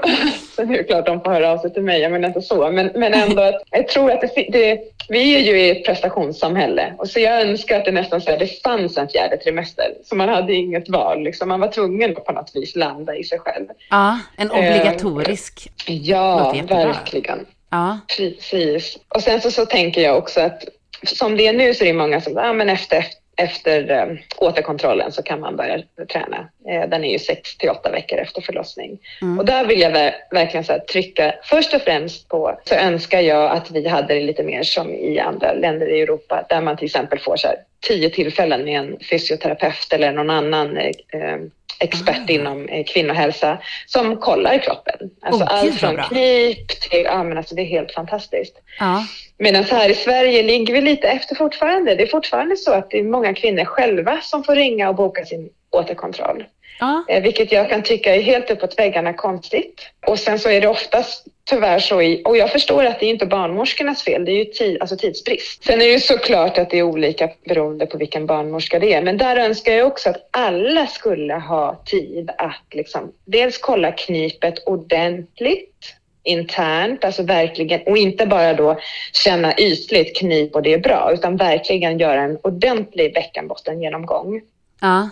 Sen 0.56 0.74
är 0.74 0.78
det 0.78 0.84
klart 0.84 1.06
de 1.06 1.22
får 1.22 1.32
höra 1.32 1.52
av 1.52 1.58
sig 1.58 1.74
till 1.74 1.84
mig, 1.84 2.02
jag 2.02 2.12
menar 2.12 2.28
inte 2.28 2.42
så. 2.42 2.72
Men, 2.72 2.92
men 2.96 3.14
ändå, 3.14 3.60
jag 3.72 3.88
tror 3.88 4.12
att 4.12 4.22
det, 4.22 4.48
det, 4.52 4.80
vi 5.10 5.36
är 5.36 5.40
ju 5.40 5.60
i 5.62 5.70
ett 5.70 5.86
prestationssamhälle. 5.86 6.94
Och 6.98 7.10
så 7.10 7.20
jag 7.20 7.42
önskar 7.42 7.78
att 7.78 7.86
det 7.86 7.92
nästan 7.92 8.22
så 8.22 8.32
här, 8.32 8.38
det 8.40 8.62
fanns 8.64 8.98
en 8.98 9.10
fjärde 9.10 9.38
trimester. 9.38 9.86
Så 10.06 10.16
man 10.16 10.30
hade 10.30 10.54
inget 10.54 10.90
val. 10.90 11.24
Liksom. 11.24 11.50
Man 11.50 11.60
var 11.60 11.68
tvungen 11.68 12.18
att 12.18 12.26
på 12.26 12.32
något 12.32 12.52
vis 12.54 12.76
landa 12.76 13.16
i 13.16 13.24
sig 13.24 13.40
själv. 13.40 13.66
ja, 13.90 14.20
en 14.38 14.52
obligatorisk. 14.52 15.70
Ja, 15.86 16.54
verkligen. 16.70 17.46
Ja, 17.70 18.00
Precis. 18.18 18.98
Och 19.10 19.24
sen 19.24 19.42
så, 19.42 19.52
så 19.52 19.66
tänker 19.66 20.02
jag 20.02 20.18
också 20.18 20.42
att 20.42 20.64
som 21.04 21.38
det 21.38 21.48
är 21.48 21.54
nu 21.54 21.74
så 21.74 21.84
är 21.84 21.88
det 21.88 21.94
många 21.94 22.22
som 22.22 22.38
ah, 22.38 22.54
men 22.54 22.70
efter, 22.70 23.06
efter 23.36 23.92
eh, 23.92 24.18
återkontrollen 24.38 25.12
så 25.12 25.24
kan 25.24 25.40
man 25.40 25.56
börja 25.56 25.84
träna. 26.12 26.50
Eh, 26.70 26.90
den 26.90 27.04
är 27.04 27.12
ju 27.12 27.20
6 27.20 27.58
till 27.58 27.70
8 27.70 27.92
veckor 27.92 28.18
efter 28.18 28.42
förlossning. 28.42 29.00
Mm. 29.22 29.40
Och 29.40 29.46
där 29.46 29.66
vill 29.66 29.80
jag 29.82 29.92
ver- 29.92 30.16
verkligen 30.32 30.64
så 30.64 30.72
här, 30.72 30.80
trycka 30.80 31.36
först 31.44 31.74
och 31.74 31.82
främst 31.82 32.28
på 32.28 32.60
så 32.66 32.76
önskar 32.76 33.22
jag 33.22 33.52
att 33.52 33.72
vi 33.72 33.88
hade 33.88 34.14
det 34.14 34.22
lite 34.22 34.44
mer 34.44 34.64
som 34.64 34.90
i 34.94 35.20
andra 35.20 35.54
länder 35.54 35.88
i 35.90 36.02
Europa 36.02 36.46
där 36.50 36.62
man 36.62 36.78
till 36.78 36.86
exempel 36.86 37.20
får 37.20 37.38
så 37.38 37.48
här, 37.48 37.58
tio 37.80 38.10
tillfällen 38.10 38.66
med 38.66 38.80
en 38.80 38.98
fysioterapeut 39.10 39.94
eller 39.94 40.12
någon 40.12 40.30
annan 40.30 40.78
eh, 40.78 40.92
eh, 41.10 41.38
expert 41.80 42.30
Ah. 42.30 42.32
inom 42.32 42.70
eh, 42.70 42.86
kvinnohälsa 42.86 43.58
som 43.86 44.18
kollar 44.18 44.58
kroppen. 44.58 44.96
Alltså 45.22 45.40
gud, 45.40 45.50
allt 45.50 45.80
från 45.80 45.98
knip 45.98 46.68
till, 46.68 47.04
ja 47.04 47.24
men 47.24 47.38
alltså 47.38 47.56
det 47.56 47.62
är 47.62 47.66
helt 47.66 47.92
fantastiskt. 47.92 48.56
ja, 48.80 49.06
Medan 49.38 49.64
här 49.64 49.90
i 49.90 49.94
Sverige 49.94 50.44
ligger 50.44 50.74
vi 50.74 50.82
lite 50.82 51.08
efter 51.08 51.36
fortfarande. 51.36 51.96
Det 51.96 52.04
är 52.04 52.08
fortfarande 52.08 52.58
så 52.58 52.72
att 52.74 52.90
det 52.90 53.00
är 53.00 53.04
många 53.04 53.34
kvinnor 53.34 53.66
själva 53.66 54.22
som 54.22 54.44
får 54.44 54.56
ringa 54.56 54.90
och 54.90 54.96
boka 54.96 55.26
sin 55.26 55.50
återkontroll. 55.72 56.44
Ja. 56.80 57.04
Eh, 57.10 57.24
vilket 57.24 57.52
jag 57.52 57.70
kan 57.70 57.84
tycka 57.84 58.16
är 58.16 58.22
helt 58.22 58.52
uppåt 58.52 58.80
väggarna 58.80 59.14
konstigt. 59.14 59.82
Och 60.08 60.20
sen 60.20 60.40
så 60.40 60.50
är 60.50 60.62
det 60.62 60.68
oftast 60.68 61.26
tyvärr 61.50 61.80
så 61.80 62.02
i, 62.02 62.22
och 62.26 62.38
jag 62.38 62.52
förstår 62.52 62.86
att 62.86 63.00
det 63.00 63.06
är 63.06 63.10
inte 63.10 63.26
barnmorskornas 63.26 64.04
fel, 64.04 64.26
det 64.26 64.32
är 64.32 64.38
ju 64.38 64.46
tid, 64.46 64.78
alltså 64.82 64.98
tidsbrist. 64.98 65.64
Sen 65.64 65.82
är 65.82 65.86
det 65.86 65.92
ju 65.92 66.00
såklart 66.00 66.58
att 66.58 66.70
det 66.70 66.78
är 66.78 66.84
olika 66.84 67.30
beroende 67.46 67.86
på 67.86 67.98
vilken 67.98 68.26
barnmorska 68.26 68.80
det 68.80 68.94
är, 68.94 69.02
men 69.02 69.18
där 69.18 69.36
önskar 69.36 69.74
jag 69.74 69.88
också 69.88 70.10
att 70.10 70.30
alla 70.32 70.88
skulle 70.88 71.34
ha 71.34 71.84
tid 71.86 72.30
att 72.38 72.66
liksom 72.72 73.12
dels 73.26 73.58
kolla 73.58 73.92
knipet 73.92 74.64
ordentligt 74.66 75.94
internt, 76.24 77.04
alltså 77.04 77.24
verkligen, 77.24 77.82
och 77.86 77.98
inte 77.98 78.26
bara 78.26 78.54
då 78.54 78.80
känna 79.14 79.58
ytligt 79.58 80.18
knip 80.18 80.56
och 80.56 80.62
det 80.62 80.74
är 80.74 80.80
bra, 80.80 81.12
utan 81.14 81.38
verkligen 81.38 82.00
göra 82.00 82.22
en 82.22 82.38
ordentlig 82.44 83.14
bäckenbottengenomgång. 83.14 84.42
Ja. 84.82 85.10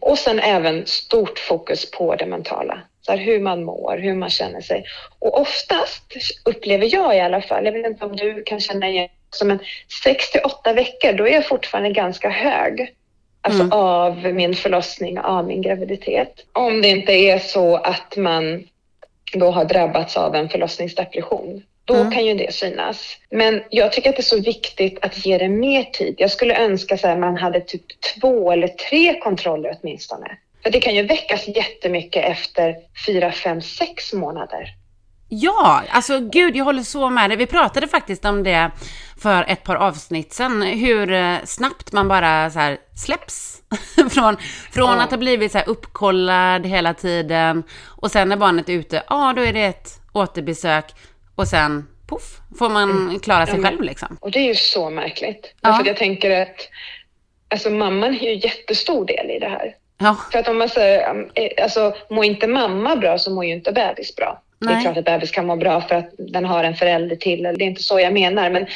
Och 0.00 0.18
sen 0.18 0.40
även 0.40 0.86
stort 0.86 1.38
fokus 1.38 1.90
på 1.90 2.14
det 2.14 2.26
mentala. 2.26 2.80
Här, 3.08 3.16
hur 3.18 3.40
man 3.40 3.64
mår, 3.64 3.98
hur 3.98 4.14
man 4.14 4.30
känner 4.30 4.60
sig. 4.60 4.84
Och 5.18 5.40
oftast 5.40 6.02
upplever 6.44 6.94
jag 6.94 7.16
i 7.16 7.20
alla 7.20 7.40
fall, 7.42 7.64
jag 7.64 7.72
vet 7.72 7.86
inte 7.86 8.04
om 8.04 8.16
du 8.16 8.42
kan 8.42 8.60
känna 8.60 8.88
igen 8.88 9.08
också, 9.28 9.44
men 9.44 9.58
6 10.04 10.30
till 10.30 10.40
8 10.44 10.72
veckor, 10.72 11.12
då 11.12 11.26
är 11.28 11.32
jag 11.32 11.46
fortfarande 11.46 11.90
ganska 11.90 12.28
hög. 12.30 12.92
Alltså 13.40 13.62
Mm. 13.62 13.72
av 13.72 14.18
min 14.34 14.54
förlossning, 14.54 15.18
av 15.18 15.46
min 15.46 15.62
graviditet. 15.62 16.32
Om 16.52 16.82
det 16.82 16.88
inte 16.88 17.12
är 17.12 17.38
så 17.38 17.76
att 17.76 18.16
man 18.16 18.68
då 19.32 19.50
har 19.50 19.64
drabbats 19.64 20.16
av 20.16 20.34
en 20.34 20.48
förlossningsdepression. 20.48 21.62
Då 21.84 21.94
Mm. 21.94 22.10
kan 22.12 22.26
ju 22.26 22.34
det 22.34 22.54
synas. 22.54 23.16
Men 23.30 23.62
jag 23.70 23.92
tycker 23.92 24.10
att 24.10 24.16
det 24.16 24.20
är 24.20 24.36
så 24.36 24.40
viktigt 24.40 24.98
att 25.02 25.26
ge 25.26 25.38
det 25.38 25.48
mer 25.48 25.82
tid. 25.82 26.14
Jag 26.18 26.30
skulle 26.30 26.56
önska 26.56 26.94
att 26.94 27.18
man 27.18 27.36
hade 27.36 27.60
typ 27.60 27.82
två 28.00 28.52
eller 28.52 28.68
tre 28.68 29.20
kontroller 29.20 29.76
åtminstone. 29.82 30.36
För 30.66 30.70
det 30.70 30.80
kan 30.80 30.94
ju 30.94 31.02
väckas 31.02 31.48
jättemycket 31.48 32.24
efter 32.24 32.74
fyra, 33.06 33.32
fem, 33.32 33.62
sex 33.62 34.12
månader. 34.12 34.74
Ja, 35.28 35.82
alltså 35.90 36.20
gud, 36.20 36.56
jag 36.56 36.64
håller 36.64 36.82
så 36.82 37.10
med 37.10 37.30
dig. 37.30 37.36
Vi 37.36 37.46
pratade 37.46 37.88
faktiskt 37.88 38.24
om 38.24 38.42
det 38.42 38.70
för 39.22 39.44
ett 39.48 39.62
par 39.64 39.76
avsnitt 39.76 40.32
sedan, 40.32 40.62
hur 40.62 41.12
eh, 41.12 41.36
snabbt 41.44 41.92
man 41.92 42.08
bara 42.08 42.50
så 42.50 42.58
här 42.58 42.78
släpps 43.04 43.62
från, 44.10 44.36
från 44.72 44.88
Ja. 44.98 45.02
att 45.02 45.10
ha 45.10 45.18
blivit 45.18 45.52
så 45.52 45.58
här 45.58 45.68
uppkollad 45.68 46.66
hela 46.66 46.94
tiden 46.94 47.62
och 47.84 48.10
sen 48.10 48.28
när 48.28 48.36
barnet 48.36 48.68
är 48.68 48.72
ute, 48.72 49.02
ja 49.08 49.32
då 49.36 49.42
är 49.42 49.52
det 49.52 49.64
ett 49.64 49.88
återbesök 50.12 50.84
och 51.34 51.48
sen 51.48 51.86
poff, 52.06 52.38
får 52.58 52.68
man 52.68 53.20
klara 53.22 53.46
sig 53.46 53.58
men- 53.58 53.70
själv 53.70 53.82
liksom. 53.82 54.18
Och 54.20 54.30
det 54.30 54.38
är 54.38 54.46
ju 54.48 54.54
så 54.54 54.90
märkligt. 54.90 55.54
Ja. 55.60 55.68
Därför 55.68 55.80
att 55.80 55.86
jag 55.86 55.96
tänker 55.96 56.42
att 56.42 56.68
alltså, 57.50 57.70
mamman 57.70 58.14
är 58.14 58.20
ju 58.20 58.34
jättestor 58.34 59.04
del 59.06 59.30
i 59.30 59.38
det 59.38 59.48
här. 59.48 59.74
Ja, 59.98 60.16
För 60.32 60.38
att 60.38 60.48
om 60.48 60.58
man 60.58 60.68
säger, 60.68 61.10
um, 61.10 61.30
eh, 61.34 61.62
alltså 61.62 61.94
mår 62.10 62.24
inte 62.24 62.46
mamma 62.46 62.96
bra 62.96 63.18
så 63.18 63.30
mår 63.30 63.44
ju 63.44 63.52
inte 63.52 63.72
bebis 63.72 64.16
bra. 64.16 64.42
Det 64.58 64.66
Nej. 64.66 64.76
är 64.76 64.80
klart 64.80 64.96
att 64.96 65.04
bebis 65.04 65.30
kan 65.30 65.46
må 65.46 65.56
bra 65.56 65.80
för 65.80 65.94
att 65.94 66.10
den 66.18 66.44
har 66.44 66.64
en 66.64 66.74
förälder 66.74 67.16
till, 67.16 67.42
det 67.42 67.64
är 67.64 67.66
inte 67.66 67.82
så 67.82 68.00
jag 68.00 68.12
menar. 68.12 68.50
Men 68.50 68.66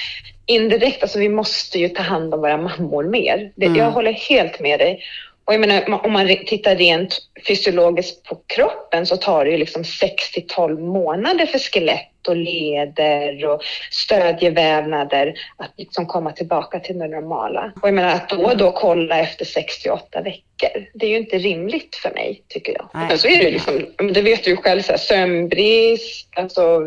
indirekt, 0.46 1.02
alltså 1.02 1.18
vi 1.18 1.28
måste 1.28 1.78
ju 1.78 1.88
ta 1.88 2.02
hand 2.02 2.34
om 2.34 2.40
våra 2.40 2.56
mammor 2.56 3.04
mer. 3.04 3.52
Det, 3.54 3.66
Mm. 3.66 3.78
Jag 3.78 3.90
håller 3.90 4.12
helt 4.12 4.60
med 4.60 4.78
dig. 4.80 5.02
Och 5.44 5.54
jag 5.54 5.60
menar, 5.60 6.04
om 6.06 6.12
man 6.12 6.26
tittar 6.46 6.76
rent 6.76 7.18
fysiologiskt 7.48 8.24
på 8.24 8.38
kroppen 8.46 9.06
så 9.06 9.16
tar 9.16 9.44
det 9.44 9.50
ju 9.50 9.56
liksom 9.56 9.84
6 9.84 10.32
till 10.32 10.46
12 10.46 10.80
månader 10.80 11.46
för 11.46 11.58
skelett 11.58 12.09
och 12.28 12.36
leder 12.36 13.46
och 13.46 13.62
stödjevävnader 13.90 15.34
att 15.56 15.72
liksom 15.76 16.06
komma 16.06 16.32
tillbaka 16.32 16.80
till 16.80 16.98
det 16.98 17.08
normala. 17.08 17.72
Och 17.82 17.88
jag 17.88 17.94
menar 17.94 18.14
att 18.14 18.28
då 18.28 18.44
och 18.44 18.56
då 18.56 18.72
kolla 18.72 19.18
efter 19.18 19.44
68 19.44 20.20
veckor, 20.20 20.86
det 20.94 21.06
är 21.06 21.10
ju 21.10 21.16
inte 21.16 21.38
rimligt 21.38 21.96
för 21.96 22.10
mig 22.10 22.42
tycker 22.48 22.72
jag. 22.72 22.88
Nej. 22.94 23.06
Men 23.08 23.18
så 23.18 23.28
är 23.28 23.38
det 23.44 23.50
liksom, 23.50 23.82
det 24.12 24.22
vet 24.22 24.44
du 24.44 24.50
ju 24.50 24.56
själv, 24.56 24.82
så 24.82 24.92
här, 24.92 24.98
sömnbrist, 24.98 26.28
alltså, 26.36 26.80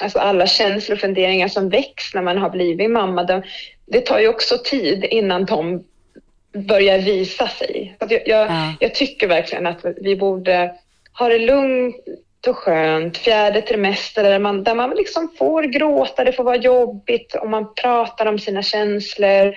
alltså 0.00 0.18
alla 0.18 0.46
känslor 0.46 0.96
och 0.96 1.00
funderingar 1.00 1.48
som 1.48 1.68
väcks 1.68 2.14
när 2.14 2.22
man 2.22 2.38
har 2.38 2.50
blivit 2.50 2.90
mamma. 2.90 3.24
De, 3.24 3.42
det 3.86 4.00
tar 4.00 4.18
ju 4.18 4.28
också 4.28 4.58
tid 4.64 5.04
innan 5.04 5.44
de 5.44 5.84
börjar 6.54 6.98
visa 6.98 7.48
sig. 7.48 7.96
Så 7.98 8.04
att 8.04 8.10
jag, 8.10 8.22
jag, 8.26 8.46
Ja. 8.50 8.74
jag 8.80 8.94
tycker 8.94 9.28
verkligen 9.28 9.66
att 9.66 9.84
vi 9.96 10.16
borde 10.16 10.74
ha 11.18 11.28
det 11.28 11.38
lugnt 11.38 11.96
och 12.48 12.56
skönt, 12.56 13.16
fjärde 13.16 13.62
trimester 13.62 14.22
där 14.22 14.38
man, 14.38 14.64
där 14.64 14.74
man 14.74 14.90
liksom 14.90 15.28
får 15.38 15.62
gråta, 15.62 16.24
det 16.24 16.32
får 16.32 16.44
vara 16.44 16.56
jobbigt 16.56 17.34
och 17.34 17.50
man 17.50 17.74
pratar 17.74 18.26
om 18.26 18.38
sina 18.38 18.62
känslor. 18.62 19.54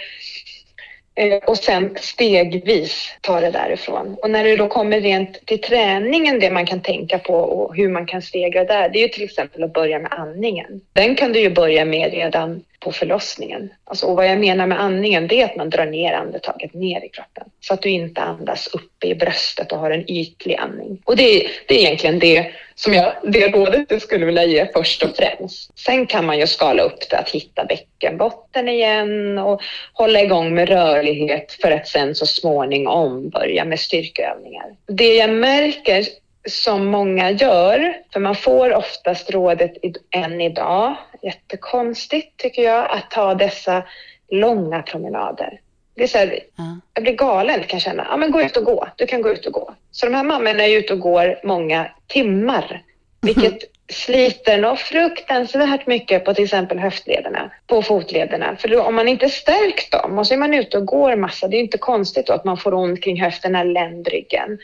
Eh, 1.15 1.37
Och 1.47 1.57
sen 1.57 1.97
stegvis 2.01 3.13
ta 3.21 3.41
det 3.41 3.51
därifrån. 3.51 4.17
Och 4.21 4.29
när 4.29 4.43
det 4.43 4.55
då 4.55 4.67
kommer 4.67 5.01
rent 5.01 5.45
till 5.45 5.61
träningen, 5.61 6.39
det 6.39 6.51
man 6.51 6.65
kan 6.65 6.81
tänka 6.81 7.19
på 7.19 7.33
och 7.33 7.75
hur 7.75 7.89
man 7.89 8.05
kan 8.05 8.21
stegra 8.21 8.63
där, 8.63 8.89
det 8.89 8.99
är 8.99 9.01
ju 9.01 9.07
till 9.07 9.23
exempel 9.23 9.63
att 9.63 9.73
börja 9.73 9.99
med 9.99 10.13
andningen. 10.13 10.81
Den 10.93 11.15
kan 11.15 11.33
du 11.33 11.39
ju 11.39 11.49
börja 11.49 11.85
med 11.85 12.11
redan 12.11 12.63
på 12.79 12.91
förlossningen. 12.91 13.69
Alltså, 13.83 14.05
och 14.05 14.15
vad 14.15 14.27
jag 14.27 14.39
menar 14.39 14.67
med 14.67 14.81
andningen, 14.81 15.27
det 15.27 15.41
är 15.41 15.45
att 15.45 15.55
man 15.55 15.69
drar 15.69 15.85
ner 15.85 16.13
andetaget 16.13 16.73
ner 16.73 17.05
i 17.05 17.09
kroppen. 17.09 17.43
Så 17.59 17.73
att 17.73 17.81
du 17.81 17.89
inte 17.89 18.21
andas 18.21 18.67
uppe 18.67 19.07
i 19.07 19.15
bröstet 19.15 19.71
och 19.71 19.79
har 19.79 19.91
en 19.91 20.11
ytlig 20.11 20.55
andning. 20.55 21.01
Och 21.05 21.15
det, 21.15 21.47
det 21.67 21.75
är 21.75 21.79
egentligen 21.79 22.19
det 22.19 22.51
som 22.75 22.93
jag, 22.93 23.13
det 23.23 23.47
rådet 23.47 23.85
jag 23.89 24.01
skulle 24.01 24.25
vilja 24.25 24.43
ge 24.43 24.71
först 24.73 25.03
och 25.03 25.15
främst. 25.15 25.79
Sen 25.79 26.05
kan 26.05 26.25
man 26.25 26.39
ju 26.39 26.47
skala 26.47 26.83
upp 26.83 27.09
det 27.09 27.17
att 27.17 27.29
hitta 27.29 27.65
bäckenbotten 27.65 28.69
igen 28.69 29.37
och 29.37 29.61
hålla 29.93 30.21
igång 30.21 30.55
med 30.55 30.69
rörlighet 30.69 31.57
för 31.61 31.71
att 31.71 31.87
sen 31.87 32.15
så 32.15 32.25
småningom 32.25 33.29
börja 33.29 33.65
med 33.65 33.79
styrkeövningar. 33.79 34.65
Det 34.87 35.15
jag 35.15 35.29
märker 35.29 36.05
som 36.47 36.85
många 36.85 37.31
gör, 37.31 37.97
för 38.13 38.19
man 38.19 38.35
får 38.35 38.73
oftast 38.73 39.31
rådet 39.31 39.73
än 40.11 40.41
idag, 40.41 40.95
jättekonstigt 41.21 42.37
tycker 42.37 42.61
jag, 42.61 42.91
att 42.91 43.11
ta 43.11 43.35
dessa 43.35 43.83
långa 44.31 44.81
promenader. 44.81 45.59
Det 45.95 46.03
är 46.03 46.07
så 46.07 46.17
här, 46.17 46.39
Ja. 46.55 46.77
jag 46.93 47.03
blir 47.03 47.13
galen 47.13 47.63
kan 47.63 47.79
känna. 47.79 48.07
Ja, 48.09 48.17
men 48.17 48.31
gå 48.31 48.41
ut 48.41 48.57
och 48.57 48.63
gå. 48.63 48.87
Du 48.95 49.07
kan 49.07 49.21
gå 49.21 49.29
ut 49.29 49.45
och 49.45 49.53
gå. 49.53 49.73
Så 49.91 50.05
de 50.05 50.13
här 50.15 50.23
mammorna 50.23 50.63
är 50.63 50.77
ute 50.77 50.93
och 50.93 50.99
går 50.99 51.39
många 51.43 51.91
timmar, 52.07 52.83
vilket 53.21 53.57
sliter 53.89 54.57
nog 54.57 54.77
fruktansvärt 54.79 55.87
mycket 55.87 56.25
på 56.25 56.33
till 56.33 56.43
exempel 56.43 56.79
höftlederna, 56.79 57.51
på 57.67 57.81
fotlederna. 57.81 58.55
För 58.59 58.67
då, 58.67 58.81
om 58.81 58.95
man 58.95 59.07
inte 59.07 59.29
stärkt 59.29 59.91
dem 59.91 60.17
och 60.17 60.27
så 60.27 60.33
är 60.33 60.37
man 60.37 60.53
ute 60.53 60.77
och 60.77 60.85
går 60.85 61.15
massa, 61.15 61.47
det 61.47 61.57
är 61.57 61.61
inte 61.61 61.77
konstigt 61.77 62.27
då 62.27 62.33
att 62.33 62.45
man 62.45 62.57
får 62.57 62.73
ont 62.73 63.03
kring 63.03 63.21
höfterna, 63.21 63.63
ländryggen. 63.63 64.57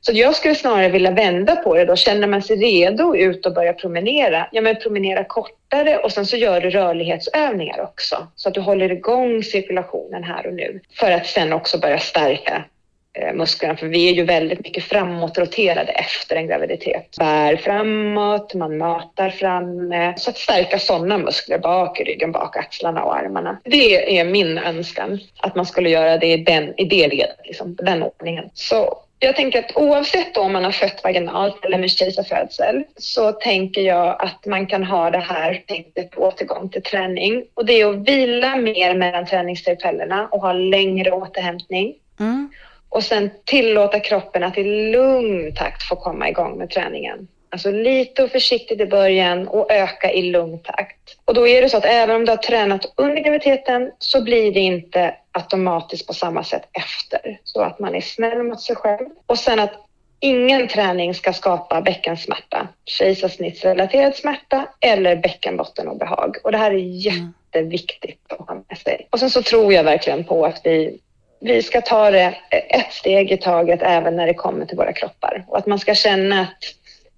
Så 0.00 0.12
jag 0.14 0.36
skulle 0.36 0.54
snarare 0.54 0.88
vilja 0.88 1.10
vända 1.10 1.56
på 1.56 1.74
det 1.74 1.84
då. 1.84 1.96
Känner 1.96 2.26
man 2.28 2.42
sig 2.42 2.56
redo 2.56 3.16
ut 3.16 3.46
och 3.46 3.54
börja 3.54 3.72
promenera, 3.72 4.48
ja 4.52 4.60
men 4.60 4.76
promenera 4.76 5.24
kortare 5.24 5.98
och 5.98 6.12
sen 6.12 6.26
så 6.26 6.36
gör 6.36 6.60
du 6.60 6.70
rörlighetsövningar 6.70 7.80
också. 7.80 8.26
Så 8.34 8.48
att 8.48 8.54
du 8.54 8.60
håller 8.60 8.92
igång 8.92 9.42
cirkulationen 9.42 10.24
här 10.24 10.46
och 10.46 10.54
nu. 10.54 10.80
För 10.98 11.10
att 11.10 11.26
sen 11.26 11.52
också 11.52 11.78
börja 11.78 11.98
stärka 11.98 12.64
eh, 13.12 13.34
musklerna. 13.34 13.76
För 13.76 13.86
vi 13.86 14.08
är 14.08 14.12
ju 14.12 14.24
väldigt 14.24 14.64
mycket 14.64 14.84
framåtroterade 14.84 15.92
efter 15.92 16.36
en 16.36 16.46
graviditet. 16.46 17.16
Bär 17.18 17.56
framåt, 17.56 18.54
man 18.54 18.78
matar 18.78 19.30
framme. 19.30 20.14
Så 20.16 20.30
att 20.30 20.38
stärka 20.38 20.78
sådana 20.78 21.18
muskler 21.18 21.58
bak 21.58 22.00
i 22.00 22.04
ryggen, 22.04 22.32
bak 22.32 22.56
axlarna 22.56 23.04
och 23.04 23.16
armarna. 23.16 23.60
Det 23.64 24.18
är 24.18 24.24
min 24.24 24.58
önskan. 24.58 25.20
Att 25.40 25.54
man 25.54 25.66
skulle 25.66 25.90
göra 25.90 26.18
det 26.18 26.32
i, 26.32 26.36
den, 26.36 26.74
i 26.76 26.84
det 26.84 27.08
ledet, 27.08 27.36
liksom, 27.44 27.74
den 27.74 28.02
ordningen. 28.02 28.50
Så 28.54 28.98
jag 29.20 29.36
tänker 29.36 29.58
att 29.58 29.76
oavsett 29.76 30.36
om 30.36 30.52
man 30.52 30.64
har 30.64 30.72
fött 30.72 31.04
vaginalt 31.04 31.64
eller 31.64 31.78
med 31.78 31.90
kejsarfödsel 31.90 32.84
så 32.96 33.32
tänker 33.32 33.80
jag 33.80 34.16
att 34.22 34.46
man 34.46 34.66
kan 34.66 34.84
ha 34.84 35.10
det 35.10 35.18
här 35.18 35.62
tänket 35.66 36.10
på 36.10 36.22
återgång 36.22 36.68
till 36.68 36.82
träning. 36.82 37.44
Och 37.54 37.66
det 37.66 37.80
är 37.80 37.90
att 37.90 38.08
vila 38.08 38.56
mer 38.56 38.94
mellan 38.94 39.26
träningstillfällena 39.26 40.28
och 40.28 40.40
ha 40.40 40.52
längre 40.52 41.10
återhämtning. 41.10 41.94
Mm. 42.20 42.50
Och 42.88 43.02
sen 43.02 43.30
tillåta 43.44 44.00
kroppen 44.00 44.42
att 44.42 44.58
i 44.58 44.90
lugn 44.92 45.54
takt 45.54 45.82
få 45.82 45.96
komma 45.96 46.28
igång 46.28 46.58
med 46.58 46.70
träningen. 46.70 47.28
Alltså 47.50 47.70
lite 47.70 48.22
och 48.22 48.30
försiktigt 48.30 48.80
i 48.80 48.86
början 48.86 49.48
och 49.48 49.72
öka 49.72 50.12
i 50.12 50.22
lugn 50.22 50.58
takt. 50.58 51.16
Och 51.24 51.34
då 51.34 51.48
är 51.48 51.62
det 51.62 51.68
så 51.68 51.76
att 51.76 51.84
även 51.84 52.16
om 52.16 52.24
du 52.24 52.32
har 52.32 52.36
tränat 52.36 52.92
under 52.96 53.22
graviditeten 53.22 53.90
så 53.98 54.22
blir 54.22 54.52
det 54.52 54.60
inte 54.60 55.14
automatiskt 55.32 56.06
på 56.06 56.14
samma 56.14 56.44
sätt 56.44 56.68
efter. 56.72 57.40
Så 57.44 57.60
att 57.60 57.78
man 57.78 57.94
är 57.94 58.00
snäll 58.00 58.42
mot 58.42 58.60
sig 58.60 58.76
själv. 58.76 59.08
Och 59.26 59.38
sen 59.38 59.60
att 59.60 59.72
ingen 60.20 60.68
träning 60.68 61.14
ska 61.14 61.32
skapa 61.32 61.80
bäckensmärta, 61.80 62.68
kejsarsnittsrelaterad 62.84 64.16
smärta 64.16 64.66
eller 64.80 65.16
bäckenbottenobehag. 65.16 66.36
Och 66.44 66.52
det 66.52 66.58
här 66.58 66.70
är 66.70 66.78
jätteviktigt 66.78 68.32
att 68.32 68.48
ha 68.48 68.54
med 68.68 68.78
sig. 68.78 69.08
Och 69.10 69.20
sen 69.20 69.30
så 69.30 69.42
tror 69.42 69.72
jag 69.72 69.84
verkligen 69.84 70.24
på 70.24 70.46
att 70.46 70.60
vi 70.64 70.98
vi 71.40 71.62
ska 71.62 71.80
ta 71.80 72.10
det 72.10 72.34
ett 72.50 72.92
steg 72.92 73.32
i 73.32 73.36
taget 73.36 73.80
även 73.82 74.16
när 74.16 74.26
det 74.26 74.34
kommer 74.34 74.66
till 74.66 74.76
våra 74.76 74.92
kroppar. 74.92 75.44
Och 75.48 75.58
att 75.58 75.66
man 75.66 75.78
ska 75.78 75.94
känna 75.94 76.40
att 76.40 76.64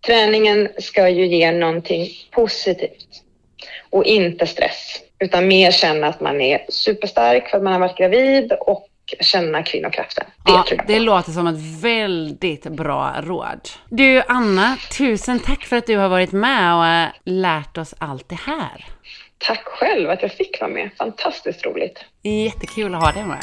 träningen 0.06 0.68
ska 0.78 1.08
ju 1.08 1.26
ge 1.26 1.52
någonting 1.52 2.08
positivt 2.30 3.22
och 3.90 4.04
inte 4.04 4.46
stress. 4.46 5.00
Utan 5.22 5.48
mer 5.48 5.70
känna 5.70 6.06
att 6.06 6.20
man 6.20 6.40
är 6.40 6.66
superstark 6.68 7.48
för 7.48 7.56
att 7.56 7.62
man 7.64 7.72
har 7.72 7.80
varit 7.80 7.96
gravid 7.96 8.52
och 8.52 8.88
känna 9.20 9.62
kvinnokraften. 9.62 10.24
Det 10.44 10.52
Ja, 10.52 10.64
det 10.86 11.00
låter 11.00 11.32
som 11.32 11.46
ett 11.46 11.82
väldigt 11.82 12.62
bra 12.62 13.14
råd. 13.20 13.68
Du, 13.88 14.22
Anna, 14.28 14.76
tusen 14.98 15.40
tack 15.40 15.64
för 15.64 15.76
att 15.76 15.86
du 15.86 15.96
har 15.96 16.08
varit 16.08 16.32
med 16.32 16.76
och 16.76 16.86
eh, 16.86 17.08
lärt 17.24 17.78
oss 17.78 17.94
allt 17.98 18.28
det 18.28 18.38
här. 18.46 18.86
Tack 19.38 19.64
själv 19.64 20.10
att 20.10 20.22
jag 20.22 20.32
fick 20.32 20.60
vara 20.60 20.70
med. 20.70 20.90
Fantastiskt 20.98 21.66
roligt. 21.66 22.04
Jättekul 22.22 22.94
att 22.94 23.02
ha 23.02 23.12
dig 23.12 23.24
med. 23.24 23.42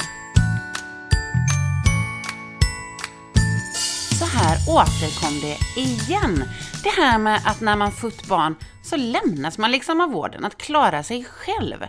Så 4.19 4.25
här 4.25 4.57
återkom 4.67 5.41
det 5.41 5.81
igen. 5.81 6.43
Det 6.83 6.89
här 6.89 7.17
med 7.17 7.41
att 7.45 7.61
när 7.61 7.75
man 7.75 7.91
fött 7.91 8.27
barn 8.27 8.55
så 8.83 8.97
lämnas 8.97 9.57
man 9.57 9.71
liksom 9.71 10.01
av 10.01 10.09
vården 10.09 10.45
att 10.45 10.57
klara 10.57 11.03
sig 11.03 11.23
själv. 11.23 11.87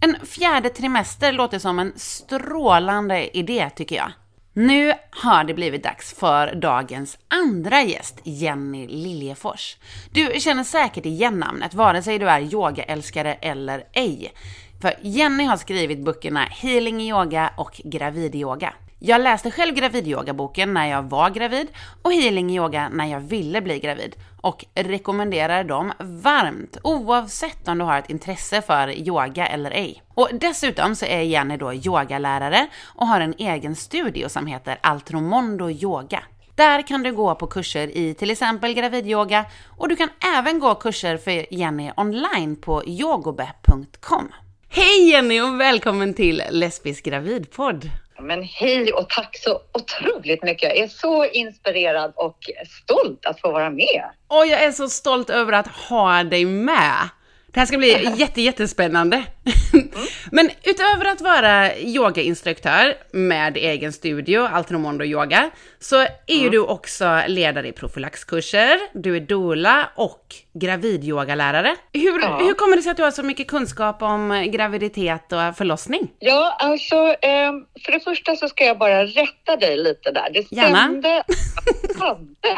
En 0.00 0.26
fjärde 0.26 0.68
trimester 0.68 1.32
låter 1.32 1.58
som 1.58 1.78
en 1.78 1.92
strålande 1.96 3.38
idé 3.38 3.70
tycker 3.76 3.96
jag. 3.96 4.12
Nu 4.52 4.92
har 5.10 5.44
det 5.44 5.54
blivit 5.54 5.82
dags 5.82 6.14
för 6.14 6.54
dagens 6.54 7.18
andra 7.28 7.82
gäst, 7.82 8.20
Jenny 8.24 8.86
Liljefors. 8.86 9.76
Du 10.10 10.40
känner 10.40 10.64
säkert 10.64 11.06
igen 11.06 11.38
namnet, 11.38 11.74
vare 11.74 12.02
sig 12.02 12.18
du 12.18 12.28
är 12.28 12.40
yogaälskare 12.40 13.34
eller 13.34 13.84
ej. 13.92 14.32
För 14.80 14.94
Jenny 15.02 15.44
har 15.44 15.56
skrivit 15.56 16.04
böckerna 16.04 16.44
Healing 16.44 17.00
Yoga 17.00 17.50
och 17.56 17.80
Gravidyoga. 17.84 18.74
Jag 19.04 19.20
läste 19.20 19.50
själv 19.50 19.74
gravidyogaboken 19.74 20.74
när 20.74 20.86
jag 20.86 21.02
var 21.02 21.30
gravid 21.30 21.68
och 22.02 22.12
healing 22.12 22.50
yoga 22.50 22.88
när 22.88 23.06
jag 23.06 23.20
ville 23.20 23.60
bli 23.60 23.78
gravid 23.78 24.16
och 24.40 24.64
rekommenderar 24.74 25.64
dem 25.64 25.92
varmt 25.98 26.76
oavsett 26.82 27.68
om 27.68 27.78
du 27.78 27.84
har 27.84 27.98
ett 27.98 28.10
intresse 28.10 28.62
för 28.62 28.88
yoga 28.88 29.46
eller 29.46 29.70
ej. 29.70 30.02
Och 30.14 30.28
dessutom 30.32 30.96
så 30.96 31.06
är 31.06 31.20
Jenny 31.20 31.56
då 31.56 31.74
yogalärare 31.74 32.66
och 32.94 33.06
har 33.06 33.20
en 33.20 33.34
egen 33.38 33.76
studio 33.76 34.28
som 34.28 34.46
heter 34.46 34.78
Altromondo 34.82 35.70
Yoga. 35.70 36.22
Där 36.54 36.82
kan 36.82 37.02
du 37.02 37.12
gå 37.12 37.34
på 37.34 37.46
kurser 37.46 37.96
i 37.96 38.14
till 38.14 38.30
exempel 38.30 38.74
gravidyoga 38.74 39.44
och 39.78 39.88
du 39.88 39.96
kan 39.96 40.08
även 40.38 40.58
gå 40.58 40.74
kurser 40.74 41.16
för 41.16 41.54
Jenny 41.54 41.90
online 41.96 42.56
på 42.56 42.84
yogobe.com. 42.86 44.28
Hej 44.68 45.10
Jenny 45.10 45.40
och 45.40 45.60
välkommen 45.60 46.14
till 46.14 46.42
Lesbisk 46.50 47.04
gravidpodd! 47.04 47.90
Men 48.22 48.42
hej 48.42 48.92
och 48.92 49.08
tack 49.08 49.36
så 49.38 49.60
otroligt 49.72 50.42
mycket. 50.42 50.62
Jag 50.62 50.76
är 50.76 50.88
så 50.88 51.24
inspirerad 51.24 52.12
och 52.16 52.38
stolt 52.84 53.26
att 53.26 53.40
få 53.40 53.52
vara 53.52 53.70
med. 53.70 54.04
Och 54.28 54.46
jag 54.46 54.62
är 54.62 54.72
så 54.72 54.88
stolt 54.88 55.30
över 55.30 55.52
att 55.52 55.66
ha 55.66 56.24
dig 56.24 56.44
med. 56.44 57.08
Det 57.52 57.60
här 57.60 57.66
ska 57.66 57.78
bli 57.78 58.08
jätte, 58.16 58.40
jättespännande. 58.40 59.24
Men 60.30 60.50
utöver 60.62 61.04
att 61.12 61.20
vara 61.20 61.76
yogainstruktör 61.78 62.94
med 63.12 63.56
egen 63.56 63.92
studio, 63.92 64.40
Altromondo 64.40 65.04
Yoga, 65.04 65.50
så 65.78 65.96
är 66.26 66.42
ju 66.42 66.48
du 66.50 66.58
också 66.58 67.22
ledare 67.26 67.68
i 67.68 67.72
profylaxkurser, 67.72 68.78
du 68.94 69.16
är 69.16 69.20
doula 69.20 69.90
och 69.96 70.34
gravidyogalärare. 70.54 71.76
Hur, 71.92 72.20
Ja. 72.22 72.38
hur 72.42 72.54
kommer 72.54 72.76
det 72.76 72.82
sig 72.82 72.90
att 72.90 72.96
du 72.96 73.02
har 73.02 73.10
så 73.10 73.22
mycket 73.22 73.46
kunskap 73.48 74.02
om 74.02 74.48
graviditet 74.52 75.32
och 75.32 75.56
förlossning? 75.56 76.08
Ja, 76.18 76.56
alltså 76.58 76.96
eh, 76.96 77.52
för 77.84 77.92
det 77.92 78.00
första 78.00 78.36
så 78.36 78.48
ska 78.48 78.64
jag 78.64 78.78
bara 78.78 79.04
rätta 79.06 79.56
dig 79.56 79.76
lite 79.76 80.10
där. 80.10 80.28
Det 80.34 80.42
stämde. 80.42 80.62
Jag 80.68 80.76
hade 80.76 81.22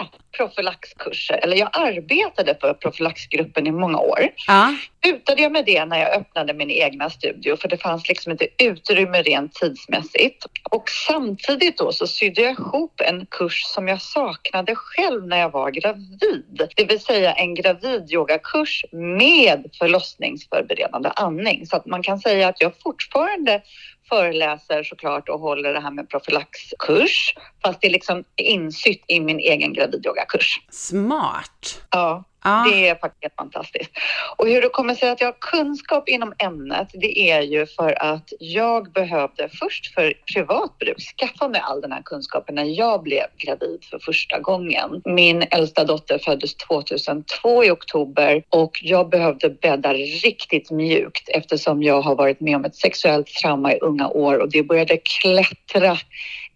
profylaxkurser, 0.37 1.41
eller 1.43 1.57
jag 1.57 1.69
arbetade 1.73 2.57
för 2.61 2.75
profylaxgruppen 2.75 3.67
i 3.67 3.71
många 3.71 3.99
år. 3.99 4.29
Ja, 4.47 4.75
Slutade 5.05 5.43
jag 5.43 5.53
med 5.53 5.65
det 5.65 5.85
när 5.85 5.99
jag 5.99 6.17
öppnade 6.17 6.55
min 6.55 6.71
egna 6.71 7.11
studio 7.11 7.57
för 7.57 7.69
det 7.69 7.77
fanns 7.77 8.09
liksom 8.09 8.33
inte 8.33 8.47
utrymme 8.59 9.23
rent 9.23 9.55
tidsmässigt. 9.55 10.47
Och 10.71 10.91
samtidigt 11.07 11.79
då 11.79 11.93
så 11.93 12.07
sydde 12.07 12.41
jag 12.43 12.53
ihop 12.53 13.01
en 13.01 13.27
kurs 13.27 13.63
som 13.65 13.89
jag 13.89 14.03
saknade 14.03 14.75
själv 14.75 15.27
när 15.27 15.39
jag 15.39 15.51
var 15.51 15.71
gravid. 15.71 16.69
Det 16.77 16.85
vill 16.85 17.01
säga 17.01 17.33
en 17.33 17.55
gravidyogakurs 17.55 18.85
med 18.93 19.67
förlossningsförberedande 19.79 21.11
andning. 21.17 21.67
Så 21.67 21.77
att 21.77 21.87
man 21.87 22.03
kan 22.03 22.19
säga 22.19 22.49
att 22.49 22.61
jag 22.61 22.73
fortfarande 22.83 23.63
föreläser 24.09 24.83
såklart 24.83 25.29
och 25.29 25.41
håller 25.41 25.73
det 25.73 25.81
här 25.81 25.91
med 25.91 26.09
profylaxkurs 26.11 27.35
fast 27.63 27.81
det 27.81 27.87
är 27.87 27.91
liksom 27.91 28.25
insytt 28.37 29.05
i 29.07 29.21
min 29.21 29.39
egen 29.39 29.73
gravidyogakurs. 29.73 30.61
smart. 30.71 31.81
Ja, 31.91 32.25
Ja. 32.47 32.67
det 32.71 32.89
är 32.89 32.95
faktiskt 32.95 33.35
fantastiskt. 33.37 33.91
Och 34.37 34.49
hur 34.49 34.63
det 34.63 34.69
kommer 34.69 34.95
sig 34.95 35.11
att 35.11 35.21
jag 35.21 35.29
har 35.29 35.37
kunskap 35.41 36.09
inom 36.09 36.33
ämnet, 36.39 36.89
det 36.93 37.19
är 37.31 37.41
ju 37.43 37.67
för 37.67 38.03
att 38.03 38.29
jag 38.41 38.93
behövde 38.93 39.49
först 39.49 39.95
för 39.95 40.15
privat 40.35 40.79
bruk 40.79 40.97
skaffa 41.19 41.49
mig 41.49 41.61
all 41.65 41.81
den 41.81 41.93
här 41.93 42.03
kunskapen 42.05 42.55
när 42.55 42.65
jag 42.65 43.03
blev 43.03 43.25
gravid 43.37 43.85
för 43.91 43.99
första 43.99 44.39
gången. 44.39 45.03
Min 45.05 45.43
äldsta 45.51 45.85
dotter 45.85 46.19
föddes 46.19 46.57
2002 46.57 47.65
i 47.65 47.71
oktober 47.71 48.43
och 48.51 48.79
jag 48.83 49.09
behövde 49.09 49.51
bädda 49.51 49.93
riktigt 49.95 50.71
mjukt 50.71 51.29
eftersom 51.29 51.83
jag 51.83 52.01
har 52.03 52.15
varit 52.17 52.41
med 52.41 52.57
om 52.57 52.65
ett 52.65 52.77
sexuellt 52.77 53.27
trauma 53.27 53.73
i 53.75 53.79
unga 53.95 54.09
år 54.09 54.39
och 54.39 54.51
det 54.51 54.63
började 54.63 54.97
klättra 54.97 55.99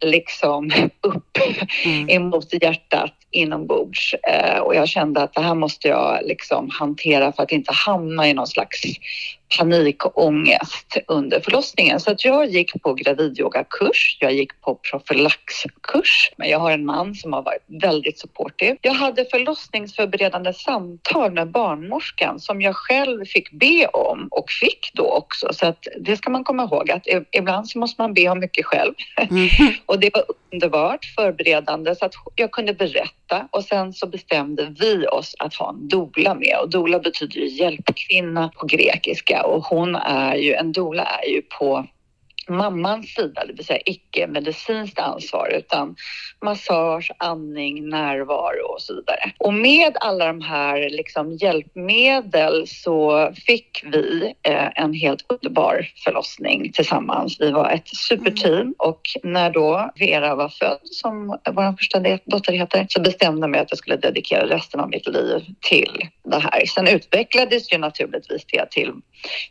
liksom 0.01 0.70
upp 1.01 1.38
Mm. 1.85 2.11
emot 2.11 2.62
hjärtat 2.62 3.12
inombords 3.31 4.14
eh, 4.14 4.59
och 4.59 4.74
jag 4.74 4.88
kände 4.88 5.22
att 5.22 5.35
det 5.35 5.40
här 5.40 5.55
måste 5.55 5.88
jag 5.88 6.18
liksom 6.24 6.70
hantera 6.70 7.33
för 7.33 7.42
att 7.42 7.53
inte 7.53 7.72
hamna 7.72 8.29
i 8.29 8.35
någon 8.35 8.46
slags 8.46 8.83
panikångest 9.58 10.96
under 11.06 11.40
förlossningen. 11.40 12.00
Så 12.00 12.11
att 12.11 12.24
jag 12.24 12.48
gick 12.48 12.82
på 12.82 12.94
gravidyogakurs, 12.94 14.16
jag 14.20 14.32
gick 14.32 14.61
på 14.61 14.74
profylaxkurs, 14.74 16.30
men 16.37 16.48
jag 16.48 16.58
har 16.58 16.70
en 16.70 16.84
man 16.84 17.14
som 17.14 17.32
har 17.32 17.42
varit 17.42 17.64
väldigt 17.82 18.18
supportive. 18.18 18.76
Jag 18.80 18.94
hade 18.94 19.24
förlossningsförberedande 19.24 20.52
samtal 20.52 21.32
med 21.32 21.50
barnmorskan 21.50 22.40
som 22.40 22.62
jag 22.62 22.76
själv 22.76 23.24
fick 23.24 23.52
be 23.52 23.87
om 23.87 24.28
och 24.30 24.50
fick 24.50 24.90
då 24.94 25.11
också. 25.11 25.48
Så 25.52 25.66
att 25.66 25.87
det 26.00 26.16
ska 26.16 26.30
man 26.30 26.44
komma 26.44 26.62
ihåg 26.62 26.90
att 26.90 27.06
ibland 27.30 27.68
så 27.68 27.78
måste 27.78 28.02
man 28.02 28.14
be 28.14 28.28
om 28.28 28.40
mycket 28.40 28.66
själv. 28.66 28.94
Mm. 29.30 29.48
Och 29.87 30.00
det 30.00 30.14
var 30.14 30.24
underbart 30.52 31.04
förberedande 31.04 31.94
så 31.94 32.04
att 32.04 32.14
jag 32.34 32.50
kunde 32.50 32.74
berätta 32.74 33.48
och 33.50 33.64
sen 33.64 33.92
så 33.92 34.06
bestämde 34.06 34.74
vi 34.80 35.06
oss 35.06 35.34
att 35.38 35.54
ha 35.54 35.70
en 35.70 35.88
doula 35.88 36.34
med 36.34 36.58
och 36.62 36.70
doula 36.70 36.98
betyder 36.98 37.40
hjälpkvinna 37.40 38.50
på 38.56 38.66
grekiska 38.66 39.38
och 39.42 39.64
hon 39.64 39.94
är 39.96 40.35
ju, 40.35 40.55
en 40.55 40.72
doula 40.72 41.05
är 41.05 41.29
ju 41.29 41.42
på 41.42 41.87
mammans 42.48 43.14
sida, 43.14 43.44
det 43.46 43.52
vill 43.52 43.64
säga 43.64 43.80
icke 43.84 44.26
medicinskt 44.26 44.98
ansvar 44.98 45.48
utan 45.58 45.96
massage, 46.44 47.11
andning, 47.18 47.88
närvaro 47.88 48.74
och 48.74 48.82
så 48.82 48.94
vidare. 48.94 49.32
Och 49.38 49.54
med 49.54 49.96
alla 50.00 50.26
de 50.26 50.40
här 50.40 50.90
liksom 50.90 51.32
hjälpmedel 51.32 52.66
så 52.66 53.30
fick 53.46 53.84
vi 53.84 54.34
eh, 54.42 54.82
en 54.82 54.94
helt 54.94 55.24
underbar 55.28 55.88
förlossning 56.04 56.72
tillsammans. 56.72 57.40
Vi 57.40 57.50
var 57.50 57.70
ett 57.70 57.88
superteam 57.88 58.74
och 58.78 59.00
när 59.22 59.50
då 59.50 59.90
Vera 59.96 60.34
var 60.34 60.48
född, 60.48 60.80
som 60.82 61.38
vår 61.50 61.76
första 61.76 62.00
dotter 62.24 62.52
heter, 62.52 62.87
så 62.88 63.00
bestämde 63.00 63.40
jag 63.40 63.50
mig 63.50 63.61
att 63.61 63.70
jag 63.70 63.78
skulle 63.78 63.96
dedikera 63.96 64.46
resten 64.46 64.80
av 64.80 64.88
mitt 64.88 65.06
liv 65.06 65.44
till 65.61 66.08
det 66.24 66.38
här. 66.38 66.66
Sen 66.66 66.88
utvecklades 66.88 67.72
ju 67.72 67.78
naturligtvis 67.78 68.44
det 68.46 68.70
till 68.70 68.92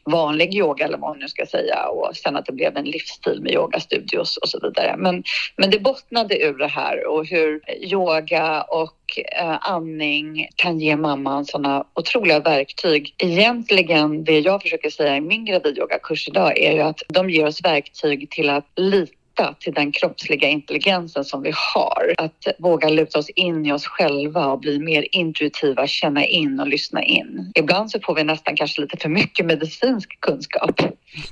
vanlig 0.04 0.56
yoga 0.56 0.86
eller 0.86 0.98
vad 0.98 1.10
man 1.10 1.20
nu 1.20 1.28
ska 1.28 1.46
säga 1.46 1.86
och 1.86 2.16
sen 2.16 2.36
att 2.36 2.46
det 2.46 2.54
blev 2.54 2.78
en 2.78 2.86
livsstil 2.88 3.42
med 3.42 3.54
yogastudios 3.54 4.38
och 4.38 4.50
så 4.50 4.60
vidare. 4.60 4.96
Men, 4.98 5.24
men 5.56 5.70
det 5.70 5.80
bottnade 5.80 6.44
ur 6.44 6.58
det 6.58 6.68
här 6.68 7.08
och 7.08 7.26
hur 7.26 7.62
yoga 7.84 8.62
och 8.62 9.20
eh, 9.40 9.72
andning 9.72 10.48
kan 10.56 10.80
ge 10.80 10.96
mamman 10.96 11.46
sådana 11.46 11.86
otroliga 11.94 12.40
verktyg. 12.40 13.16
Egentligen 13.18 14.24
det 14.24 14.40
jag 14.40 14.62
försöker 14.62 14.90
säga 14.90 15.16
i 15.18 15.22
min 15.22 15.46
gravidyogakurs 15.46 16.28
idag 16.28 16.58
är 16.58 16.72
ju 16.72 16.82
att 16.82 17.02
de 17.08 17.30
ger 17.30 17.46
oss 17.46 17.64
verktyg 17.64 18.30
till 18.30 18.50
att 18.50 18.68
lita 18.76 19.54
till 19.60 19.74
den 19.74 19.92
kroppsliga 19.92 20.48
intelligensen 20.48 21.24
som 21.26 21.42
vi 21.42 21.52
har. 21.74 22.14
Att 22.18 22.48
våga 22.60 22.90
luta 22.90 23.20
oss 23.20 23.30
in 23.30 23.66
i 23.66 23.72
oss 23.72 23.86
själva 23.86 24.46
och 24.46 24.60
bli 24.60 24.80
mer 24.80 25.08
intuitiva, 25.12 25.88
känna 25.88 26.26
in 26.26 26.60
och 26.60 26.68
lyssna 26.68 27.04
in. 27.04 27.52
Ibland 27.56 27.92
så 27.92 28.00
får 28.00 28.16
vi 28.16 28.24
nästan 28.24 28.56
kanske 28.56 28.82
lite 28.82 28.98
för 28.98 29.10
mycket 29.10 29.46
medicinsk 29.46 30.20
kunskap. 30.20 30.82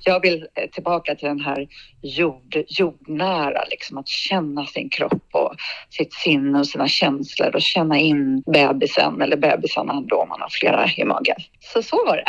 Jag 0.04 0.22
vill 0.22 0.48
eh, 0.56 0.70
tillbaka 0.70 1.16
till 1.16 1.28
den 1.28 1.40
här 1.40 1.68
jord, 2.02 2.58
jordnära, 2.68 3.64
liksom 3.70 3.98
att 3.98 4.08
känna 4.08 4.66
sin 4.66 4.90
kropp 4.90 5.30
och 5.32 5.56
sitt 5.90 6.14
sinne 6.14 6.60
och 6.60 6.68
sina 6.68 6.88
känslor 6.88 7.56
och 7.56 7.62
känna 7.62 8.00
in 8.00 8.42
bebisen 8.42 9.22
eller 9.22 9.38
bebisarna 9.38 10.02
då 10.02 10.16
om 10.16 10.30
man 10.30 10.42
har 10.42 10.50
flera 10.50 10.90
i 10.98 11.04
magen. 11.04 11.36
Så 11.60 11.84
så 11.84 12.06
var 12.06 12.18
det. 12.18 12.26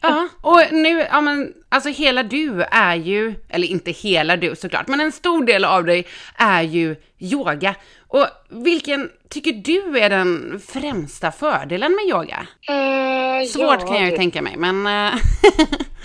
Ja, 0.00 0.28
och 0.42 0.72
nu, 0.72 1.06
ja 1.10 1.20
men, 1.20 1.52
alltså 1.68 1.88
hela 1.90 2.22
du 2.22 2.62
är 2.62 2.94
ju, 2.94 3.34
eller 3.48 3.68
inte 3.68 3.90
hela 3.90 4.36
du 4.36 4.56
såklart, 4.56 4.88
men 4.88 5.00
en 5.00 5.12
stor 5.12 5.44
del 5.44 5.64
av 5.64 5.84
dig 5.84 6.06
är 6.36 6.62
ju 6.62 6.96
yoga. 7.18 7.74
Och 8.08 8.26
vilken 8.50 9.10
tycker 9.30 9.52
du 9.52 9.98
är 9.98 10.10
den 10.10 10.60
främsta 10.68 11.32
fördelen 11.32 11.92
med 11.92 12.04
yoga? 12.16 12.46
Eh, 12.68 13.46
Svårt 13.46 13.80
ja, 13.80 13.86
kan 13.86 13.96
jag 13.96 14.04
ju 14.04 14.10
det- 14.10 14.16
tänka 14.16 14.42
mig, 14.42 14.56
men... 14.56 14.86
eh, 14.86 15.18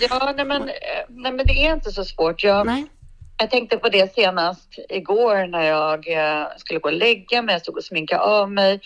Ja, 0.10 0.32
nej 0.36 0.44
men, 0.46 0.62
eh, 0.62 0.68
nej 1.08 1.32
men 1.32 1.46
det 1.46 1.52
är 1.66 1.72
inte 1.72 1.90
så 1.90 2.04
svårt. 2.04 2.44
Jag, 2.44 2.66
nej. 2.66 2.86
Jag 3.38 3.50
tänkte 3.50 3.76
på 3.76 3.88
det 3.88 4.14
senast 4.14 4.68
igår 4.88 5.46
när 5.46 5.62
jag 5.62 6.06
skulle 6.58 6.80
gå 6.80 6.88
och 6.88 6.94
lägga 6.94 7.42
mig. 7.42 7.52
Jag 7.54 7.62
stod 7.62 7.76
och 7.76 7.84
sminkade 7.84 8.20
av 8.22 8.52
mig 8.52 8.80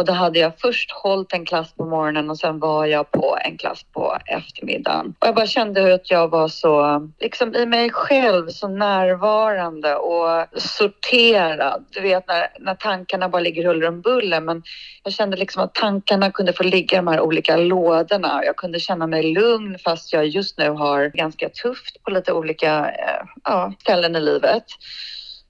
och 0.00 0.06
då 0.06 0.12
hade 0.12 0.38
jag 0.38 0.52
först 0.58 0.90
hållit 0.90 1.32
en 1.32 1.44
klass 1.44 1.72
på 1.72 1.84
morgonen 1.84 2.30
och 2.30 2.38
sen 2.38 2.58
var 2.58 2.86
jag 2.86 3.10
på 3.10 3.38
en 3.44 3.56
klass 3.56 3.84
på 3.92 4.18
eftermiddagen. 4.26 5.14
Och 5.18 5.26
jag 5.26 5.34
bara 5.34 5.46
kände 5.46 5.94
att 5.94 6.10
jag 6.10 6.28
var 6.28 6.48
så, 6.48 7.00
liksom 7.20 7.54
i 7.54 7.66
mig 7.66 7.90
själv, 7.90 8.48
så 8.48 8.68
närvarande 8.68 9.96
och 9.96 10.46
sorterad. 10.56 11.84
Du 11.90 12.00
vet 12.00 12.28
när, 12.28 12.46
när 12.58 12.74
tankarna 12.74 13.28
bara 13.28 13.42
ligger 13.42 13.66
huller 13.66 13.88
om 13.88 14.00
buller. 14.00 14.40
Men 14.40 14.62
jag 15.04 15.12
kände 15.12 15.36
liksom 15.36 15.62
att 15.62 15.74
tankarna 15.74 16.30
kunde 16.30 16.52
få 16.52 16.62
ligga 16.62 16.96
i 16.96 17.00
de 17.00 17.06
här 17.06 17.20
olika 17.20 17.56
lådorna. 17.56 18.44
Jag 18.44 18.56
kunde 18.56 18.80
känna 18.80 19.06
mig 19.06 19.34
lugn 19.34 19.78
fast 19.84 20.12
jag 20.12 20.26
just 20.26 20.58
nu 20.58 20.70
har 20.70 21.06
ganska 21.06 21.48
tufft 21.48 22.02
på 22.02 22.10
lite 22.10 22.32
olika 22.32 22.90
eh, 22.90 23.26
ja, 23.44 23.72
ställen 23.80 24.16
i 24.16 24.20
livet. 24.20 24.64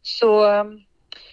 Så 0.03 0.47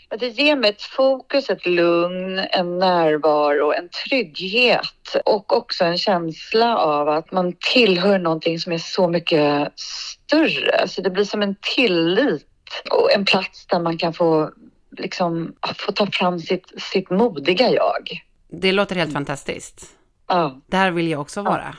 att 0.09 0.19
det 0.19 0.27
ger 0.27 0.55
mig 0.55 0.69
ett 0.69 0.81
fokus, 0.81 1.49
ett 1.49 1.65
lugn, 1.65 2.39
en 2.39 2.79
närvaro, 2.79 3.73
en 3.73 3.89
trygghet 3.89 5.15
och 5.25 5.57
också 5.57 5.85
en 5.85 5.97
känsla 5.97 6.77
av 6.77 7.09
att 7.09 7.31
man 7.31 7.53
tillhör 7.73 8.19
någonting 8.19 8.59
som 8.59 8.73
är 8.73 8.77
så 8.77 9.07
mycket 9.07 9.71
större. 9.79 10.87
Så 10.87 11.01
det 11.01 11.09
blir 11.09 11.23
som 11.23 11.41
en 11.41 11.55
tillit 11.75 12.45
och 12.91 13.13
en 13.13 13.25
plats 13.25 13.65
där 13.67 13.79
man 13.79 13.97
kan 13.97 14.13
få, 14.13 14.51
liksom, 14.97 15.53
få 15.75 15.91
ta 15.91 16.07
fram 16.11 16.39
sitt, 16.39 16.73
sitt 16.77 17.09
modiga 17.09 17.69
jag. 17.69 18.23
Det 18.49 18.71
låter 18.71 18.95
helt 18.95 19.13
fantastiskt. 19.13 19.85
Ja. 20.27 20.61
Där 20.67 20.91
vill 20.91 21.07
jag 21.07 21.21
också 21.21 21.41
vara. 21.41 21.75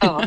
Ja. 0.00 0.22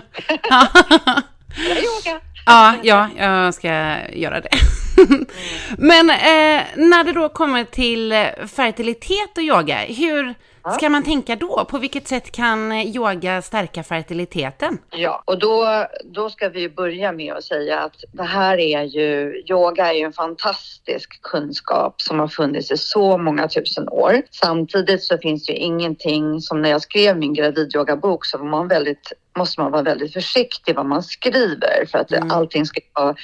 Bra 1.55 1.75
yoga. 1.75 2.21
Ja, 2.45 2.75
ja, 2.83 3.09
jag 3.17 3.53
ska 3.53 3.67
göra 4.13 4.41
det. 4.41 4.49
Men 5.77 6.09
eh, 6.09 6.65
när 6.75 7.03
det 7.03 7.11
då 7.11 7.29
kommer 7.29 7.63
till 7.63 8.11
eh, 8.11 8.25
fertilitet 8.47 9.37
och 9.37 9.43
yoga, 9.43 9.77
hur 9.77 10.35
ska 10.75 10.89
man 10.89 11.03
tänka 11.03 11.35
då? 11.35 11.65
På 11.69 11.77
vilket 11.77 12.07
sätt 12.07 12.31
kan 12.31 12.71
yoga 12.73 13.41
stärka 13.41 13.83
fertiliteten? 13.83 14.77
Ja, 14.91 15.23
och 15.25 15.39
då, 15.39 15.85
då 16.03 16.29
ska 16.29 16.49
vi 16.49 16.69
börja 16.69 17.11
med 17.11 17.33
att 17.33 17.43
säga 17.43 17.79
att 17.79 18.03
det 18.11 18.23
här 18.23 18.57
är 18.57 18.83
ju, 18.83 19.43
yoga 19.49 19.87
är 19.87 19.93
ju 19.93 20.03
en 20.03 20.13
fantastisk 20.13 21.21
kunskap 21.21 22.01
som 22.01 22.19
har 22.19 22.27
funnits 22.27 22.71
i 22.71 22.77
så 22.77 23.17
många 23.17 23.47
tusen 23.47 23.89
år. 23.89 24.21
Samtidigt 24.31 25.03
så 25.03 25.17
finns 25.17 25.45
det 25.45 25.53
ju 25.53 25.59
ingenting 25.59 26.41
som 26.41 26.61
när 26.61 26.69
jag 26.69 26.81
skrev 26.81 27.17
min 27.17 27.33
gravidyogabok 27.33 28.25
så 28.25 28.37
var 28.37 28.45
man 28.45 28.67
väldigt 28.67 29.13
måste 29.37 29.61
man 29.61 29.71
vara 29.71 29.81
väldigt 29.81 30.13
försiktig 30.13 30.75
vad 30.75 30.85
man 30.85 31.03
skriver 31.03 31.85
för 31.91 31.99
att 31.99 32.11
mm. 32.11 32.31
allting 32.31 32.65
ska 32.65 32.81
vara 32.93 33.15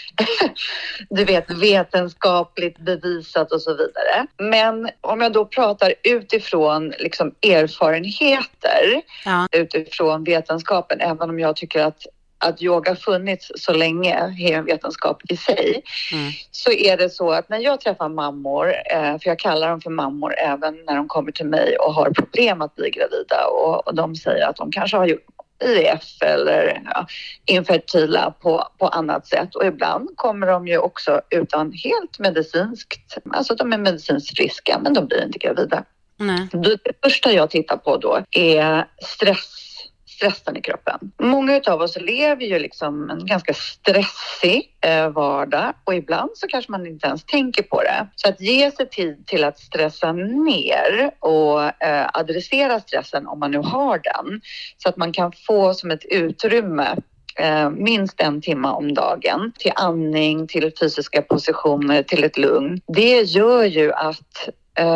du 1.10 1.26
vet, 1.26 1.52
vetenskapligt 1.52 2.78
bevisat 2.78 3.52
och 3.52 3.62
så 3.62 3.72
vidare. 3.72 4.28
Men 4.38 4.90
om 5.02 5.22
jag 5.22 5.34
då 5.34 5.46
pratar 5.46 5.94
utifrån 6.04 6.90
liksom 7.00 7.32
erfarenheter, 7.42 9.02
ja. 9.26 9.48
utifrån 9.52 10.24
vetenskapen, 10.24 11.02
även 11.02 11.30
om 11.30 11.40
jag 11.40 11.56
tycker 11.56 11.84
att 11.84 12.06
att 12.38 12.62
yoga 12.62 12.96
funnits 12.96 13.52
så 13.56 13.74
länge 13.74 14.14
är 14.40 14.52
en 14.52 14.66
vetenskap 14.66 15.22
i 15.30 15.38
sig, 15.38 15.84
mm. 16.14 16.32
så 16.52 16.72
är 16.72 16.98
det 16.98 17.10
så 17.10 17.32
att 17.32 17.50
när 17.50 17.60
jag 17.60 17.82
träffar 17.82 18.10
mammor, 18.10 18.74
eh, 18.92 19.02
för 19.02 19.28
jag 19.30 19.40
kallar 19.40 19.70
dem 19.70 19.82
för 19.82 19.90
mammor 19.90 20.34
även 20.38 20.86
när 20.86 20.96
de 20.96 21.08
kommer 21.08 21.32
till 21.32 21.46
mig 21.46 21.78
och 21.78 21.94
har 21.94 22.12
problem 22.12 22.62
att 22.62 22.76
bli 22.76 22.90
gravida 22.90 23.48
och, 23.48 23.88
och 23.88 23.96
de 23.96 24.16
säger 24.16 24.48
att 24.48 24.56
de 24.56 24.72
kanske 24.72 24.98
har 24.98 25.06
gjort 25.06 25.35
IVF 25.64 26.22
eller 26.22 26.82
ja, 26.86 27.08
infertila 27.46 28.32
på, 28.32 28.68
på 28.78 28.88
annat 28.88 29.28
sätt. 29.28 29.56
Och 29.56 29.66
ibland 29.66 30.10
kommer 30.16 30.48
de 30.48 30.68
ju 30.68 30.78
också 30.78 31.22
utan 31.30 31.72
helt 31.72 32.20
medicinskt, 32.20 33.18
alltså 33.34 33.56
de 33.56 33.74
är 33.74 33.78
medicinskt 33.78 34.38
friska 34.38 34.80
men 34.84 34.94
de 34.94 35.06
blir 35.08 35.26
inte 35.26 35.40
gravida. 35.40 35.84
Nej. 36.18 36.48
Det 36.52 36.78
första 37.04 37.32
jag 37.32 37.50
tittar 37.50 37.78
på 37.78 37.98
då 37.98 38.24
är 38.32 38.88
stress 39.02 39.75
stressen 40.16 40.58
i 40.58 40.62
kroppen. 40.62 41.12
Många 41.20 41.62
av 41.68 41.82
oss 41.82 41.98
lever 41.98 42.46
ju 42.46 42.60
liksom 42.60 43.10
en 43.10 43.26
ganska 43.26 43.54
stressig 43.54 44.78
eh, 44.82 45.10
vardag 45.10 45.74
och 45.84 45.96
ibland 45.96 46.30
så 46.34 46.48
kanske 46.48 46.72
man 46.72 46.88
inte 46.88 47.08
ens 47.08 47.24
tänker 47.24 47.64
på 47.64 47.82
det. 47.82 48.08
Så 48.16 48.30
att 48.30 48.42
ge 48.42 48.72
sig 48.72 48.90
tid 48.90 49.28
till 49.28 49.44
att 49.44 49.60
stressa 49.60 50.12
ner 50.12 51.12
och 51.20 51.84
eh, 51.84 52.10
adressera 52.14 52.80
stressen 52.80 53.28
om 53.28 53.40
man 53.40 53.52
nu 53.52 53.58
har 53.58 54.02
den 54.04 54.42
så 54.78 54.90
att 54.90 54.98
man 54.98 55.14
kan 55.14 55.32
få 55.48 55.74
som 55.74 55.92
ett 55.92 56.06
utrymme 56.06 56.96
eh, 57.40 57.70
minst 57.70 58.22
en 58.22 58.42
timme 58.42 58.68
om 58.68 58.94
dagen 58.94 59.52
till 59.60 59.72
andning, 59.76 60.48
till 60.48 60.72
fysiska 60.80 61.22
positioner, 61.22 62.04
till 62.04 62.24
ett 62.24 62.38
lugn. 62.38 62.82
Det 62.88 63.22
gör 63.22 63.64
ju 63.64 63.94
att 63.94 64.50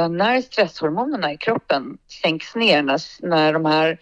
när 0.09 0.41
stresshormonerna 0.41 1.34
i 1.34 1.38
kroppen 1.38 1.97
sänks 2.22 2.55
ner, 2.55 2.82
när, 2.84 3.01
när 3.28 3.53
de 3.53 3.65
här 3.65 3.97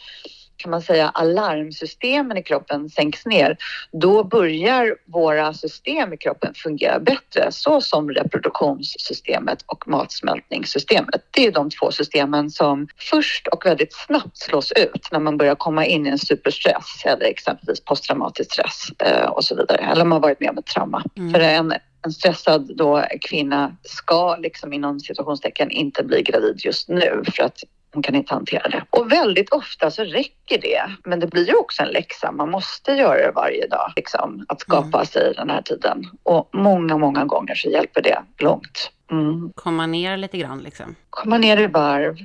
kan 0.57 0.71
man 0.71 0.81
säga 0.81 1.09
alarmsystemen 1.09 2.37
i 2.37 2.43
kroppen 2.43 2.89
sänks 2.89 3.25
ner, 3.25 3.57
då 3.91 4.23
börjar 4.23 4.95
våra 5.05 5.53
system 5.53 6.13
i 6.13 6.17
kroppen 6.17 6.53
fungera 6.53 6.99
bättre, 6.99 7.51
så 7.51 7.81
som 7.81 8.11
reproduktionssystemet 8.11 9.63
och 9.65 9.87
matsmältningssystemet. 9.87 11.21
Det 11.31 11.45
är 11.45 11.51
de 11.51 11.69
två 11.69 11.91
systemen 11.91 12.49
som 12.49 12.87
först 12.97 13.47
och 13.47 13.65
väldigt 13.65 13.93
snabbt 13.93 14.37
slås 14.37 14.71
ut 14.71 15.07
när 15.11 15.19
man 15.19 15.37
börjar 15.37 15.55
komma 15.55 15.85
in 15.85 16.07
i 16.07 16.09
en 16.09 16.19
superstress 16.19 17.05
eller 17.05 17.25
exempelvis 17.25 17.85
posttraumatisk 17.85 18.53
stress 18.53 18.87
eh, 18.99 19.29
och 19.29 19.43
så 19.43 19.55
vidare, 19.55 19.77
eller 19.91 20.05
man 20.05 20.11
har 20.11 20.19
varit 20.19 20.39
med 20.39 20.49
om 20.49 20.57
ett 20.57 20.65
trauma. 20.65 21.03
Mm. 21.17 21.33
För 21.33 21.39
en, 21.39 21.73
en 22.05 22.11
stressad 22.11 22.71
då 22.77 23.05
kvinna 23.21 23.77
ska 23.83 24.35
liksom 24.35 24.73
inom 24.73 24.99
situationstecken 24.99 25.71
inte 25.71 26.03
bli 26.03 26.21
gravid 26.21 26.61
just 26.63 26.89
nu 26.89 27.23
för 27.35 27.43
att 27.43 27.63
hon 27.93 28.03
kan 28.03 28.15
inte 28.15 28.33
hantera 28.33 28.69
det. 28.69 28.83
Och 28.89 29.11
väldigt 29.11 29.49
ofta 29.49 29.91
så 29.91 30.03
räcker 30.03 30.61
det. 30.61 30.81
Men 31.03 31.19
det 31.19 31.27
blir 31.27 31.47
ju 31.47 31.55
också 31.55 31.83
en 31.83 31.89
läxa. 31.89 32.31
Man 32.31 32.51
måste 32.51 32.91
göra 32.91 33.25
det 33.25 33.31
varje 33.35 33.67
dag. 33.67 33.93
Liksom, 33.95 34.45
att 34.47 34.61
skapa 34.61 34.97
mm. 34.97 35.05
sig 35.05 35.33
den 35.35 35.49
här 35.49 35.61
tiden. 35.61 36.03
Och 36.23 36.49
många, 36.53 36.97
många 36.97 37.25
gånger 37.25 37.55
så 37.55 37.69
hjälper 37.69 38.01
det 38.01 38.23
långt. 38.37 38.91
Mm. 39.11 39.51
Komma 39.55 39.85
ner 39.85 40.17
lite 40.17 40.37
grann 40.37 40.59
liksom? 40.59 40.95
Komma 41.09 41.37
ner 41.37 41.57
i 41.57 41.67
varv. 41.67 42.17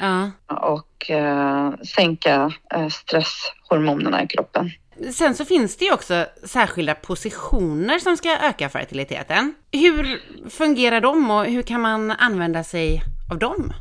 Ja. 0.00 0.30
Och 0.56 1.10
eh, 1.10 1.72
sänka 1.94 2.52
eh, 2.74 2.88
stresshormonerna 2.88 4.22
i 4.22 4.26
kroppen. 4.26 4.70
Sen 5.12 5.34
så 5.34 5.44
finns 5.44 5.76
det 5.76 5.84
ju 5.84 5.92
också 5.92 6.26
särskilda 6.44 6.94
positioner 6.94 7.98
som 7.98 8.16
ska 8.16 8.38
öka 8.38 8.68
fertiliteten. 8.68 9.54
Hur 9.72 10.22
fungerar 10.50 11.00
de 11.00 11.30
och 11.30 11.44
hur 11.44 11.62
kan 11.62 11.80
man 11.80 12.10
använda 12.10 12.64
sig 12.64 13.02
av 13.30 13.38
dem? 13.38 13.72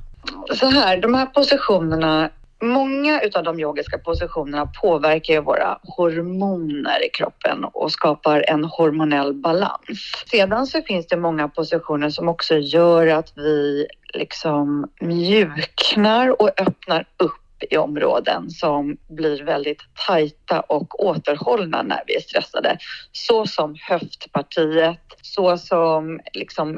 Så 0.54 0.66
här, 0.66 0.98
de 0.98 1.14
här 1.14 1.26
positionerna 1.26 2.30
Många 2.62 3.22
av 3.36 3.44
de 3.44 3.60
yogiska 3.60 3.98
positionerna 3.98 4.66
påverkar 4.82 5.34
ju 5.34 5.42
våra 5.42 5.80
hormoner 5.84 7.06
i 7.06 7.10
kroppen 7.10 7.64
och 7.64 7.92
skapar 7.92 8.46
en 8.48 8.64
hormonell 8.64 9.34
balans. 9.34 10.26
Sedan 10.32 10.68
så 10.68 10.82
finns 10.82 11.08
det 11.08 11.18
många 11.18 11.48
positioner 11.48 12.10
som 12.10 12.30
också 12.30 12.58
gör 12.58 13.08
att 13.08 13.34
vi 13.36 13.88
liksom 14.14 14.90
mjuknar 15.02 16.42
och 16.42 16.62
öppnar 16.62 17.06
upp 17.18 17.45
i 17.70 17.78
områden 17.78 18.50
som 18.50 18.98
blir 19.10 19.44
väldigt 19.44 19.82
tajta 20.08 20.60
och 20.60 21.06
återhållna 21.06 21.82
när 21.82 22.04
vi 22.08 22.16
är 22.16 22.22
stressade. 22.22 22.78
Så 23.12 23.46
som 23.46 23.76
höftpartiet, 23.90 25.02
så 25.22 25.58
som 25.58 26.20
liksom 26.34 26.78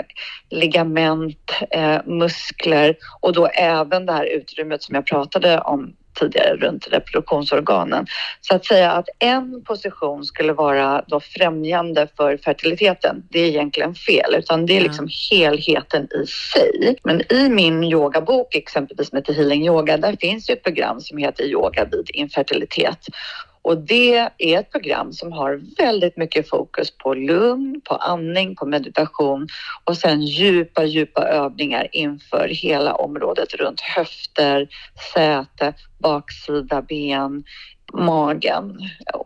ligament, 0.49 1.51
eh, 1.71 2.05
muskler 2.05 2.95
och 3.21 3.34
då 3.34 3.47
även 3.47 4.05
det 4.05 4.13
här 4.13 4.25
utrymmet 4.25 4.84
som 4.84 4.95
jag 4.95 5.05
pratade 5.05 5.59
om 5.59 5.95
tidigare 6.20 6.55
runt 6.55 6.88
reproduktionsorganen. 6.88 8.07
Så 8.41 8.55
att 8.55 8.65
säga 8.65 8.91
att 8.91 9.09
en 9.20 9.63
position 9.63 10.24
skulle 10.24 10.53
vara 10.53 11.03
då 11.07 11.20
främjande 11.20 12.07
för 12.18 12.38
fertiliteten, 12.38 13.24
det 13.30 13.39
är 13.39 13.47
egentligen 13.47 13.95
fel, 13.95 14.36
utan 14.36 14.65
det 14.65 14.78
är 14.78 14.82
liksom 14.82 15.09
helheten 15.32 16.07
i 16.24 16.28
sig. 16.28 16.97
Men 17.03 17.34
i 17.34 17.49
min 17.49 17.84
yogabok, 17.84 18.55
exempelvis 18.55 19.11
med 19.11 19.28
Healing 19.28 19.65
Yoga, 19.65 19.97
där 19.97 20.15
finns 20.20 20.49
ju 20.49 20.53
ett 20.53 20.63
program 20.63 21.01
som 21.01 21.18
heter 21.18 21.43
Yoga 21.43 21.86
vid 21.86 22.09
infertilitet 22.13 22.99
och 23.68 23.78
det 23.78 24.18
är 24.38 24.59
ett 24.59 24.72
program 24.72 25.13
som 25.13 25.32
har 25.32 25.61
väldigt 25.78 26.18
mycket 26.18 26.49
fokus 26.49 26.97
på 26.97 27.13
lugn, 27.13 27.82
på 27.86 27.95
andning, 27.95 28.55
på 28.55 28.65
meditation 28.65 29.47
och 29.84 29.97
sen 29.97 30.22
djupa, 30.22 30.86
djupa 30.86 31.28
övningar 31.28 31.88
inför 31.91 32.47
hela 32.47 32.93
området 32.93 33.53
runt 33.53 33.82
höfter, 33.82 34.68
säte, 35.13 35.74
baksida 35.99 36.82
ben, 36.82 37.43
magen 37.94 38.78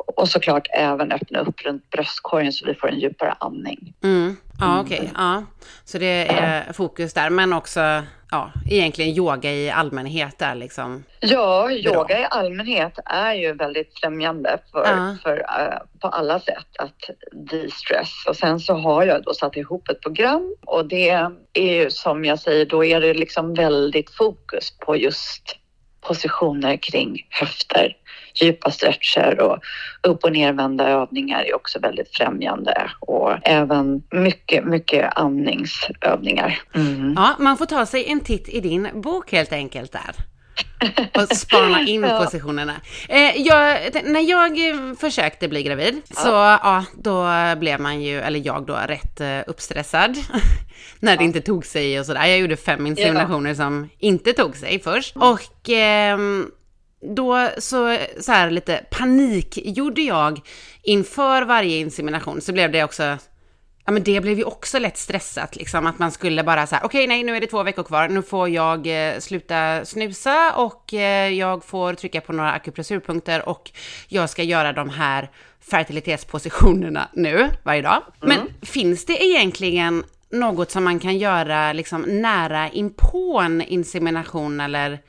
och 0.07 0.29
såklart 0.29 0.67
även 0.73 1.11
öppna 1.11 1.39
upp 1.39 1.65
runt 1.65 1.89
bröstkorgen 1.89 2.53
så 2.53 2.65
vi 2.65 2.73
får 2.73 2.89
en 2.89 2.99
djupare 2.99 3.35
andning. 3.39 3.93
Mm. 4.03 4.37
Ja, 4.59 4.81
okej. 4.81 4.99
Okay. 4.99 5.09
Ja. 5.15 5.43
Så 5.85 5.97
det 5.97 6.27
är 6.27 6.73
fokus 6.73 7.13
där, 7.13 7.29
men 7.29 7.53
också 7.53 8.03
ja, 8.31 8.51
egentligen 8.69 9.15
yoga 9.15 9.51
i 9.51 9.69
allmänhet 9.69 10.39
där 10.39 10.55
liksom? 10.55 11.03
Ja, 11.19 11.71
yoga 11.71 12.19
i 12.19 12.27
allmänhet 12.29 12.99
är 13.05 13.33
ju 13.33 13.53
väldigt 13.53 13.99
främjande 13.99 14.57
för, 14.71 14.85
ja. 14.85 15.15
för 15.23 15.37
uh, 15.37 15.99
på 15.99 16.07
alla 16.07 16.39
sätt 16.39 16.67
att 16.79 17.09
de-stress. 17.31 18.25
Och 18.27 18.35
sen 18.35 18.59
så 18.59 18.73
har 18.73 19.03
jag 19.03 19.23
då 19.23 19.33
satt 19.33 19.57
ihop 19.57 19.89
ett 19.89 20.01
program 20.01 20.55
och 20.65 20.85
det 20.85 21.09
är 21.53 21.73
ju 21.73 21.89
som 21.89 22.25
jag 22.25 22.39
säger, 22.39 22.65
då 22.65 22.85
är 22.85 23.01
det 23.01 23.13
liksom 23.13 23.53
väldigt 23.53 24.09
fokus 24.09 24.77
på 24.77 24.95
just 24.95 25.57
positioner 26.01 26.77
kring 26.77 27.27
höfter 27.29 27.97
djupa 28.35 28.71
stretcher 28.71 29.39
och 29.39 29.59
upp 30.01 30.23
och 30.23 30.31
nervända 30.31 30.89
övningar 30.89 31.43
är 31.43 31.55
också 31.55 31.79
väldigt 31.79 32.15
främjande 32.15 32.91
och 32.99 33.47
även 33.47 34.03
mycket, 34.11 34.65
mycket 34.65 35.17
andningsövningar. 35.17 36.61
Mm. 36.75 37.13
Ja, 37.15 37.35
man 37.39 37.57
får 37.57 37.65
ta 37.65 37.85
sig 37.85 38.11
en 38.11 38.19
titt 38.19 38.49
i 38.49 38.59
din 38.59 38.87
bok 38.93 39.31
helt 39.31 39.53
enkelt 39.53 39.91
där. 39.91 40.15
och 41.21 41.37
spana 41.37 41.81
in 41.87 42.03
ja. 42.03 42.19
positionerna. 42.19 42.75
Eh, 43.09 43.37
jag, 43.37 43.79
när 44.03 44.29
jag 44.29 44.69
eh, 44.69 44.95
försökte 44.99 45.47
bli 45.47 45.63
gravid 45.63 46.01
ja. 46.07 46.15
så 46.15 46.29
ja, 46.29 46.85
då 46.93 47.27
blev 47.59 47.79
man 47.79 48.01
ju, 48.01 48.19
eller 48.19 48.41
jag 48.45 48.65
då, 48.65 48.77
rätt 48.87 49.21
uh, 49.21 49.39
uppstressad. 49.47 50.17
när 50.99 51.17
det 51.17 51.23
inte 51.23 51.41
tog 51.41 51.65
sig 51.65 51.99
och 51.99 52.05
sådär. 52.05 52.25
Jag 52.25 52.39
gjorde 52.39 52.57
fem 52.57 52.87
inseminationer 52.87 53.53
som 53.53 53.89
inte 53.99 54.33
tog 54.33 54.55
sig 54.55 54.79
först. 54.79 55.15
Och 55.15 55.69
eh, 55.69 56.17
då 57.01 57.49
så, 57.57 57.97
så 58.19 58.31
här 58.31 58.51
lite 58.51 58.83
panik 58.91 59.59
gjorde 59.63 60.01
jag 60.01 60.41
inför 60.81 61.41
varje 61.41 61.77
insemination 61.77 62.41
så 62.41 62.53
blev 62.53 62.71
det 62.71 62.83
också, 62.83 63.03
ja 63.85 63.91
men 63.91 64.03
det 64.03 64.21
blev 64.21 64.37
ju 64.37 64.43
också 64.43 64.79
lätt 64.79 64.97
stressat 64.97 65.55
liksom 65.55 65.87
att 65.87 65.99
man 65.99 66.11
skulle 66.11 66.43
bara 66.43 66.67
så 66.67 66.75
här, 66.75 66.85
okej 66.85 66.99
okay, 66.99 67.07
nej 67.07 67.23
nu 67.23 67.35
är 67.35 67.41
det 67.41 67.47
två 67.47 67.63
veckor 67.63 67.83
kvar, 67.83 68.09
nu 68.09 68.21
får 68.21 68.49
jag 68.49 68.87
eh, 68.87 69.19
sluta 69.19 69.85
snusa 69.85 70.53
och 70.55 70.93
eh, 70.93 71.33
jag 71.33 71.65
får 71.65 71.93
trycka 71.93 72.21
på 72.21 72.33
några 72.33 72.51
akupressurpunkter 72.51 73.49
och 73.49 73.71
jag 74.07 74.29
ska 74.29 74.43
göra 74.43 74.73
de 74.73 74.89
här 74.89 75.29
fertilitetspositionerna 75.71 77.09
nu 77.13 77.49
varje 77.63 77.81
dag. 77.81 78.01
Mm. 78.23 78.37
Men 78.37 78.67
finns 78.67 79.05
det 79.05 79.23
egentligen 79.23 80.03
något 80.31 80.71
som 80.71 80.83
man 80.83 80.99
kan 80.99 81.17
göra 81.17 81.73
liksom 81.73 82.01
nära 82.01 82.69
inpå 82.69 83.39
en 83.39 83.61
insemination 83.61 84.59
eller 84.59 84.99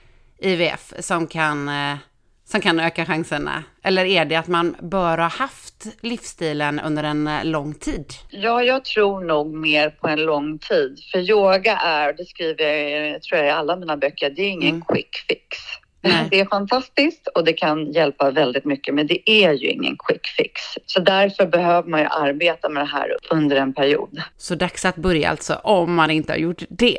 IVF 0.43 0.93
som 0.99 1.26
kan, 1.26 1.68
eh, 1.68 1.97
som 2.45 2.61
kan 2.61 2.80
öka 2.80 3.07
chanserna? 3.07 3.64
Eller 3.82 4.05
är 4.05 4.24
det 4.24 4.36
att 4.36 4.49
man 4.49 4.76
bör 4.80 5.18
ha 5.18 5.28
haft 5.28 5.86
livsstilen 6.01 6.80
under 6.80 7.05
en 7.05 7.26
eh, 7.26 7.45
lång 7.45 7.74
tid? 7.74 8.07
Ja, 8.30 8.62
jag 8.62 8.84
tror 8.84 9.24
nog 9.24 9.55
mer 9.55 9.90
på 9.90 10.09
en 10.09 10.22
lång 10.22 10.59
tid. 10.59 10.99
För 11.12 11.18
yoga 11.18 11.76
är, 11.76 12.12
det 12.12 12.24
skriver 12.24 12.64
jag 12.64 13.22
tror 13.22 13.38
jag 13.38 13.49
i 13.49 13.51
alla 13.51 13.76
mina 13.76 13.97
böcker, 13.97 14.30
det 14.30 14.43
är 14.43 14.51
ingen 14.51 14.74
mm. 14.74 14.84
quick 14.88 15.16
fix. 15.28 15.59
Nej. 16.03 16.26
Det 16.30 16.40
är 16.40 16.47
fantastiskt 16.47 17.26
och 17.26 17.45
det 17.45 17.53
kan 17.53 17.93
hjälpa 17.93 18.30
väldigt 18.30 18.64
mycket, 18.64 18.95
men 18.95 19.07
det 19.07 19.30
är 19.30 19.53
ju 19.53 19.68
ingen 19.70 19.97
quick 19.97 20.26
fix. 20.26 20.61
Så 20.86 21.01
därför 21.01 21.47
behöver 21.47 21.88
man 21.88 22.01
ju 22.01 22.07
arbeta 22.07 22.68
med 22.68 22.82
det 22.82 22.88
här 22.88 23.16
under 23.30 23.57
en 23.57 23.72
period. 23.74 24.22
Så 24.36 24.55
dags 24.55 24.84
att 24.84 24.97
börja 24.97 25.30
alltså, 25.30 25.55
om 25.55 25.95
man 25.95 26.11
inte 26.11 26.32
har 26.32 26.38
gjort 26.38 26.62
det. 26.68 26.99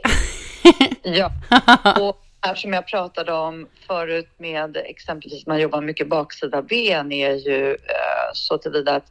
ja, 1.03 1.31
och 1.99 2.22
här 2.43 2.55
som 2.55 2.73
jag 2.73 2.87
pratade 2.87 3.33
om 3.33 3.67
förut 3.87 4.29
med 4.37 4.77
exempelvis 4.77 5.47
man 5.47 5.59
jobbar 5.59 5.81
mycket 5.81 6.09
baksida 6.09 6.61
ben 6.61 7.11
är 7.11 7.33
ju 7.33 7.71
eh, 7.71 8.31
så 8.33 8.57
tillvida 8.57 8.95
att 8.95 9.07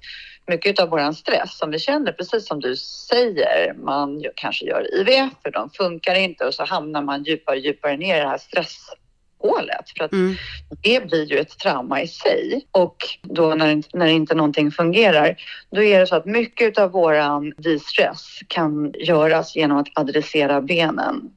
mycket 0.46 0.80
av 0.80 0.88
våran 0.88 1.14
stress 1.14 1.58
som 1.58 1.70
vi 1.70 1.78
känner, 1.78 2.12
precis 2.12 2.46
som 2.46 2.60
du 2.60 2.76
säger, 2.76 3.74
man 3.74 4.24
kanske 4.34 4.64
gör 4.64 4.94
IVF 4.94 5.32
för 5.42 5.50
de 5.50 5.70
funkar 5.70 6.14
inte 6.14 6.44
och 6.44 6.54
så 6.54 6.64
hamnar 6.64 7.02
man 7.02 7.24
djupare 7.24 7.56
och 7.56 7.62
djupare 7.62 7.96
ner 7.96 8.16
i 8.16 8.20
det 8.20 8.28
här 8.28 8.38
stresshålet. 8.38 9.90
För 9.96 10.04
att 10.04 10.12
mm. 10.12 10.34
det 10.82 11.06
blir 11.06 11.24
ju 11.24 11.38
ett 11.38 11.58
trauma 11.58 12.02
i 12.02 12.08
sig. 12.08 12.66
Och 12.70 12.96
då 13.22 13.54
när, 13.54 13.82
när 13.96 14.06
inte 14.06 14.34
någonting 14.34 14.70
fungerar, 14.70 15.36
då 15.70 15.82
är 15.82 16.00
det 16.00 16.06
så 16.06 16.16
att 16.16 16.26
mycket 16.26 16.78
av 16.78 16.90
våran 16.90 17.52
distress 17.56 18.38
kan 18.48 18.92
göras 18.98 19.56
genom 19.56 19.78
att 19.78 19.88
adressera 19.94 20.60
benen 20.60 21.30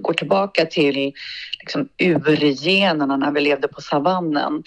går 0.00 0.12
tillbaka 0.12 0.66
till 0.66 1.12
liksom 1.60 1.88
urgenerna 1.98 3.16
när 3.16 3.32
vi 3.32 3.40
levde 3.40 3.68
på 3.68 3.80
savannen 3.80 4.62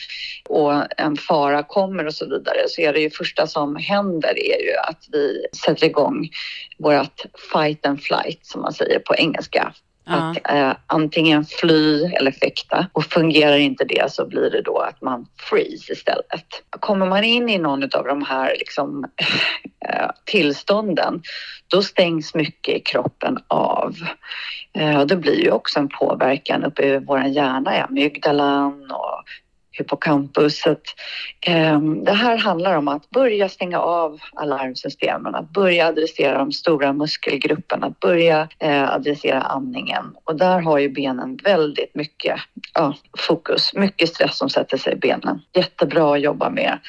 och 0.49 0.99
en 0.99 1.17
fara 1.17 1.63
kommer 1.63 2.05
och 2.05 2.13
så 2.13 2.25
vidare 2.25 2.59
så 2.67 2.81
är 2.81 2.93
det 2.93 2.99
ju 2.99 3.09
första 3.09 3.47
som 3.47 3.75
händer 3.75 4.29
är 4.29 4.63
ju 4.65 4.75
att 4.87 5.05
vi 5.11 5.45
sätter 5.65 5.85
igång 5.85 6.29
vårt 6.77 7.21
fight 7.53 7.85
and 7.85 8.01
flight 8.01 8.45
som 8.45 8.61
man 8.61 8.73
säger 8.73 8.99
på 8.99 9.15
engelska. 9.15 9.73
Att 10.11 10.51
eh, 10.51 10.73
antingen 10.87 11.45
fly 11.45 12.03
eller 12.03 12.31
fäkta 12.31 12.87
och 12.93 13.05
fungerar 13.05 13.57
inte 13.57 13.85
det 13.85 14.11
så 14.11 14.25
blir 14.25 14.49
det 14.49 14.61
då 14.61 14.77
att 14.77 15.01
man 15.01 15.27
freeze 15.37 15.93
istället. 15.93 16.45
Kommer 16.69 17.05
man 17.05 17.23
in 17.23 17.49
i 17.49 17.57
någon 17.57 17.83
av 17.83 18.03
de 18.03 18.23
här 18.23 18.55
liksom, 18.59 19.05
eh, 19.89 20.09
tillstånden 20.25 21.21
då 21.67 21.81
stängs 21.81 22.35
mycket 22.35 22.75
i 22.75 22.79
kroppen 22.79 23.37
av. 23.47 23.95
Eh, 24.79 24.99
och 24.99 25.07
det 25.07 25.15
blir 25.15 25.43
ju 25.43 25.51
också 25.51 25.79
en 25.79 25.89
påverkan 25.89 26.63
uppe 26.63 26.85
i 26.85 26.99
vår 26.99 27.23
hjärna, 27.23 27.77
i 27.77 27.79
amygdalan 27.79 28.91
och 28.91 29.23
hippocampuset. 29.71 30.81
Ehm, 31.41 32.03
det 32.03 32.11
här 32.11 32.37
handlar 32.37 32.77
om 32.77 32.87
att 32.87 33.09
börja 33.09 33.49
stänga 33.49 33.79
av 33.79 34.19
alarmsystemen, 34.33 35.35
att 35.35 35.49
börja 35.49 35.87
adressera 35.87 36.37
de 36.37 36.51
stora 36.51 36.93
muskelgrupperna, 36.93 37.87
att 37.87 37.99
börja 37.99 38.47
eh, 38.59 38.93
adressera 38.93 39.41
andningen. 39.41 40.15
Och 40.23 40.35
där 40.35 40.59
har 40.59 40.77
ju 40.77 40.89
benen 40.89 41.39
väldigt 41.43 41.95
mycket 41.95 42.39
ja, 42.73 42.95
fokus, 43.17 43.73
mycket 43.73 44.09
stress 44.09 44.37
som 44.37 44.49
sätter 44.49 44.77
sig 44.77 44.93
i 44.93 44.95
benen. 44.95 45.41
Jättebra 45.53 46.13
att 46.13 46.21
jobba 46.21 46.49
med. 46.49 46.79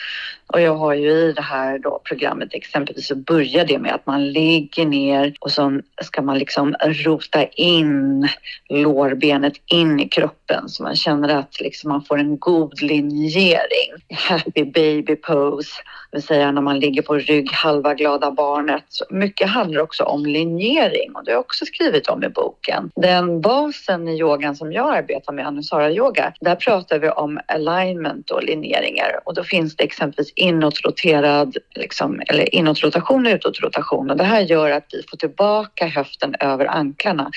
Och 0.53 0.61
jag 0.61 0.75
har 0.75 0.95
ju 0.95 1.11
i 1.11 1.33
det 1.33 1.43
här 1.43 1.79
då 1.79 2.01
programmet 2.05 2.49
exempelvis 2.53 3.07
så 3.07 3.17
börjar 3.17 3.65
det 3.65 3.79
med 3.79 3.95
att 3.95 4.07
man 4.07 4.33
ligger 4.33 4.87
ner 4.87 5.35
och 5.41 5.51
så 5.51 5.81
ska 6.03 6.23
man 6.23 6.39
liksom 6.39 6.75
rota 6.83 7.45
in 7.45 8.29
lårbenet 8.69 9.53
in 9.67 10.01
i 10.01 10.09
kroppen 10.09 10.69
så 10.69 10.83
man 10.83 10.97
känner 10.97 11.29
att 11.29 11.61
liksom 11.61 11.89
man 11.89 12.05
får 12.05 12.19
en 12.19 12.39
god 12.39 12.83
linjering. 12.83 13.91
Happy 14.15 14.65
baby 14.65 15.17
pose, 15.17 15.71
det 16.11 16.17
vill 16.17 16.27
säga 16.27 16.53
när 16.53 16.63
man 16.63 16.81
ligger 16.81 17.03
på 17.03 17.15
rygg, 17.15 17.53
halva 17.53 17.95
glada 17.95 18.31
barnet. 18.31 18.85
Så 18.89 19.05
mycket 19.11 19.49
handlar 19.49 19.81
också 19.81 20.05
om 20.05 20.27
linjering 20.27 21.13
och 21.15 21.25
det 21.25 21.31
har 21.31 21.35
jag 21.35 21.41
också 21.41 21.65
skrivit 21.65 22.09
om 22.09 22.25
i 22.25 22.29
boken. 22.29 22.91
Den 22.97 23.41
basen 23.41 24.09
i 24.09 24.19
yogan 24.19 24.57
som 24.57 24.73
jag 24.73 24.97
arbetar 24.97 25.33
med, 25.33 25.47
Anusara 25.47 25.91
yoga, 25.91 26.33
där 26.41 26.55
pratar 26.55 26.99
vi 26.99 27.09
om 27.09 27.41
alignment 27.47 28.31
och 28.31 28.43
linjeringar 28.43 29.21
och 29.25 29.35
då 29.35 29.45
finns 29.45 29.77
det 29.77 29.85
exempelvis 29.85 30.33
inåtroterad, 30.41 31.57
liksom, 31.75 32.23
eller 32.29 32.55
inåtrotation 32.55 33.27
och 33.27 33.33
utåtrotation. 33.33 34.11
Och 34.11 34.17
det 34.17 34.25
här 34.25 34.41
gör 34.41 34.71
att 34.71 34.87
vi 34.93 35.03
får 35.11 35.17
tillbaka 35.17 35.87
höften 35.87 36.35
över 36.41 36.67
anklarna. 36.67 37.31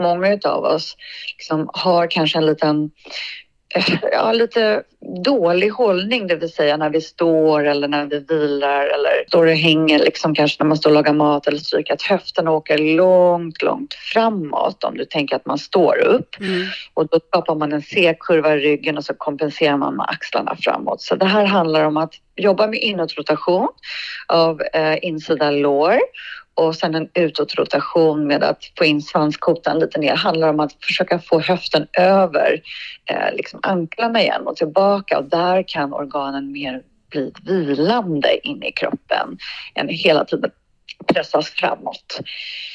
Många 0.00 0.38
av 0.44 0.64
oss 0.64 0.96
liksom 1.38 1.70
har 1.72 2.10
kanske 2.10 2.38
en 2.38 2.46
liten 2.46 2.90
ja, 4.12 4.32
lite 4.32 4.82
dålig 5.24 5.68
hållning, 5.68 6.26
det 6.26 6.36
vill 6.36 6.52
säga 6.52 6.76
när 6.76 6.90
vi 6.90 7.00
står 7.00 7.64
eller 7.64 7.88
när 7.88 8.06
vi 8.06 8.18
vilar 8.18 8.86
eller 8.86 9.28
står 9.28 9.46
och 9.46 9.52
hänger, 9.52 9.98
liksom 9.98 10.34
kanske 10.34 10.62
när 10.62 10.68
man 10.68 10.76
står 10.76 10.90
och 10.90 10.94
lagar 10.94 11.12
mat 11.12 11.46
eller 11.46 11.58
stryker, 11.58 11.94
att 11.94 12.02
höften 12.02 12.48
åker 12.48 12.78
långt, 12.78 13.62
långt 13.62 13.94
framåt 13.94 14.84
om 14.84 14.96
du 14.96 15.04
tänker 15.04 15.36
att 15.36 15.46
man 15.46 15.58
står 15.58 15.98
upp. 15.98 16.40
Mm. 16.40 16.66
Och 16.94 17.06
då 17.08 17.20
skapar 17.28 17.54
man 17.54 17.72
en 17.72 17.82
C-kurva 17.82 18.54
i 18.54 18.58
ryggen 18.58 18.98
och 18.98 19.04
så 19.04 19.14
kompenserar 19.14 19.76
man 19.76 19.96
med 19.96 20.06
axlarna 20.08 20.56
framåt. 20.60 21.00
Så 21.00 21.14
det 21.14 21.26
här 21.26 21.44
handlar 21.44 21.84
om 21.84 21.96
att 21.96 22.14
jobba 22.36 22.66
med 22.66 22.78
inåtrotation 22.78 23.68
av 24.26 24.62
eh, 24.72 24.98
insida 25.02 25.50
lår 25.50 25.98
och 26.58 26.76
sen 26.76 26.94
en 26.94 27.08
utåtrotation 27.14 28.26
med 28.26 28.42
att 28.42 28.58
få 28.78 28.84
in 28.84 29.02
svanskotan 29.02 29.78
lite 29.78 30.00
ner 30.00 30.16
handlar 30.16 30.48
om 30.48 30.60
att 30.60 30.72
försöka 30.80 31.18
få 31.18 31.40
höften 31.40 31.86
över 31.92 32.62
eh, 33.10 33.34
liksom 33.34 33.60
anklarna 33.62 34.22
igen 34.22 34.46
och 34.46 34.56
tillbaka 34.56 35.18
och 35.18 35.24
där 35.24 35.64
kan 35.66 35.92
organen 35.92 36.52
mer 36.52 36.82
bli 37.10 37.32
vilande 37.46 38.46
in 38.46 38.62
i 38.62 38.72
kroppen 38.72 39.38
än 39.74 39.88
hela 39.88 40.24
tiden 40.24 40.50
pressas 41.06 41.50
framåt. 41.50 42.20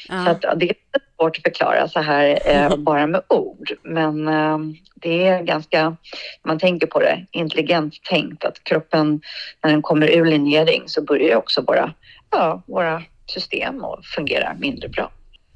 Ja. 0.08 0.24
Så 0.24 0.30
att, 0.30 0.60
det 0.60 0.70
är 0.70 0.76
svårt 1.16 1.36
att 1.36 1.42
förklara 1.42 1.88
så 1.88 2.00
här 2.00 2.38
eh, 2.44 2.76
bara 2.78 3.06
med 3.06 3.22
ord 3.28 3.72
men 3.82 4.28
eh, 4.28 4.58
det 4.94 5.26
är 5.26 5.42
ganska, 5.42 5.96
man 6.44 6.58
tänker 6.58 6.86
på 6.86 7.00
det, 7.00 7.26
intelligent 7.30 7.94
tänkt 8.04 8.44
att 8.44 8.64
kroppen 8.64 9.20
när 9.62 9.70
den 9.70 9.82
kommer 9.82 10.10
ur 10.10 10.24
linjering 10.24 10.82
så 10.86 11.02
börjar 11.02 11.36
också 11.36 11.62
våra, 11.62 11.92
ja, 12.30 12.62
våra 12.66 13.02
system 13.26 13.84
och 13.84 14.04
fungerar 14.04 14.54
mindre 14.58 14.88
bra. 14.88 15.10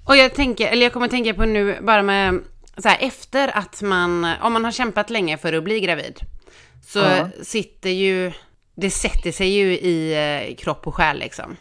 Och 0.09 0.17
jag 0.17 0.35
tänker, 0.35 0.69
eller 0.69 0.83
jag 0.83 0.93
kommer 0.93 1.07
att 1.07 1.11
tänka 1.13 1.35
på 1.35 1.45
nu 1.45 1.79
bara 1.81 2.03
med 2.03 2.41
så 2.77 2.89
här 2.89 2.99
efter 3.01 3.57
att 3.59 3.83
man, 3.83 4.25
om 4.41 4.53
man 4.53 4.65
har 4.65 4.73
kämpat 4.73 5.11
länge 5.11 5.39
för 5.39 5.53
att 5.53 5.65
bli 5.65 5.81
gravid, 5.81 6.21
så 6.87 6.99
Ja. 6.99 7.29
sitter 7.43 7.91
ju, 7.91 8.33
det 8.77 8.91
sätter 8.91 9.33
sig 9.33 9.49
ju 9.49 9.73
i 9.79 10.13
eh, 10.49 10.57
kropp 10.57 10.87
och 10.87 10.95
själ 10.95 11.19
liksom. 11.19 11.57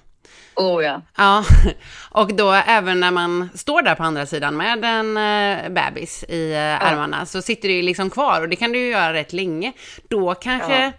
Oh 0.55 0.83
ja. 0.83 1.01
Ja, 1.17 1.43
och 2.11 2.33
då 2.35 2.51
även 2.51 2.99
när 2.99 3.11
man 3.11 3.49
står 3.55 3.81
där 3.81 3.95
på 3.95 4.03
andra 4.03 4.25
sidan 4.25 4.57
med 4.57 4.85
en 4.85 5.17
eh, 5.17 5.69
bebis 5.69 6.23
i 6.29 6.53
eh, 6.53 6.87
armarna 6.87 7.25
så 7.25 7.41
sitter 7.41 7.67
det 7.67 7.73
ju 7.73 7.81
liksom 7.81 8.09
kvar 8.09 8.41
och 8.41 8.49
det 8.49 8.55
kan 8.55 8.71
du 8.71 8.79
ju 8.79 8.89
göra 8.89 9.13
rätt 9.13 9.33
länge. 9.33 9.73
Då 10.09 10.35
kanske 10.35 10.83
Ja. 10.83 10.91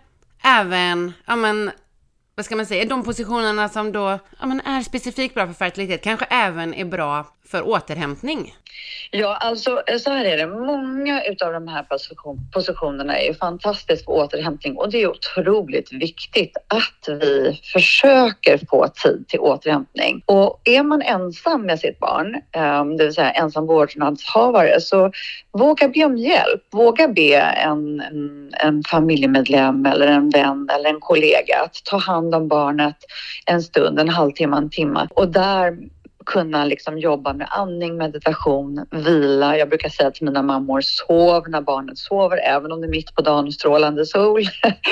även, 0.61 1.13
ja 1.27 1.37
men, 1.37 1.71
vad 2.39 2.45
ska 2.45 2.57
man 2.57 2.67
säga, 2.67 2.85
de 2.85 3.05
positionerna 3.05 3.69
som 3.69 3.93
då 3.93 4.19
ja, 4.41 4.47
men 4.47 4.61
är 4.61 4.83
specifikt 4.83 5.35
bra 5.35 5.47
för 5.47 5.55
fertilitet 5.55 6.03
kanske 6.03 6.27
även 6.27 6.75
är 6.75 6.85
bra 6.85 7.27
för 7.51 7.63
återhämtning. 7.63 8.55
Ja, 9.11 9.37
alltså 9.37 9.83
eh, 9.87 9.99
så 9.99 10.11
här 10.11 10.25
är 10.25 10.37
det. 10.37 10.47
Många 10.47 11.25
utav 11.25 11.53
de 11.53 11.69
här 11.69 11.83
position, 11.83 12.39
positionerna 12.53 13.19
är 13.19 13.35
fantastiskt 13.35 14.05
för 14.05 14.13
återhämtning 14.13 14.77
och 14.77 14.91
det 14.91 15.03
är 15.03 15.11
otroligt 15.11 15.93
viktigt 15.93 16.57
att 16.69 17.09
vi 17.21 17.61
försöker 17.73 18.61
få 18.71 18.89
tid 18.89 19.29
till 19.29 19.41
återhämtning. 19.41 20.23
Och 20.27 20.61
är 20.65 20.83
man 20.83 21.03
ensam 21.03 21.67
med 21.67 21.81
sitt 21.81 21.99
barn, 21.99 22.41
ehm, 22.53 22.97
det 22.97 23.05
vill 23.05 23.15
säga 23.15 23.31
ensam 23.31 23.67
vårdnadshavare, 23.67 24.81
så 24.81 25.13
våga 25.53 25.89
be 25.89 26.05
om 26.05 26.17
hjälp. 26.17 26.63
Våga 26.73 27.09
be 27.09 27.41
en, 27.41 28.01
en, 28.01 28.53
en 28.65 28.83
familjemedlem 28.91 29.87
eller 29.87 30.07
en 30.07 30.31
vän 30.31 30.69
eller 30.75 30.91
en 30.91 31.01
kollega 31.01 31.63
att 31.65 31.75
ta 31.85 31.97
hand 31.97 32.35
om 32.35 32.49
barnet 32.49 32.97
en 33.47 33.63
stund, 33.63 33.99
en 33.99 34.09
halvtimme, 34.09 34.57
en 34.57 34.71
timme 34.71 35.09
och 35.15 35.29
där 35.29 35.77
kunna 36.29 36.65
liksom 36.65 36.99
jobba 36.99 37.33
med 37.33 37.47
andning, 37.51 37.97
meditation, 37.97 38.87
vila. 38.91 39.57
Jag 39.57 39.69
brukar 39.69 39.89
säga 39.89 40.11
till 40.11 40.25
mina 40.25 40.43
mammor, 40.43 40.81
sov 40.81 41.49
när 41.49 41.61
barnet 41.61 41.99
sover, 41.99 42.39
även 42.45 42.73
om 42.73 42.81
det 42.81 42.87
är 42.87 42.91
mitt 42.91 43.15
på 43.15 43.23
dagen 43.23 43.47
och 43.47 43.55
strålande 43.55 44.07
sol. 44.07 44.43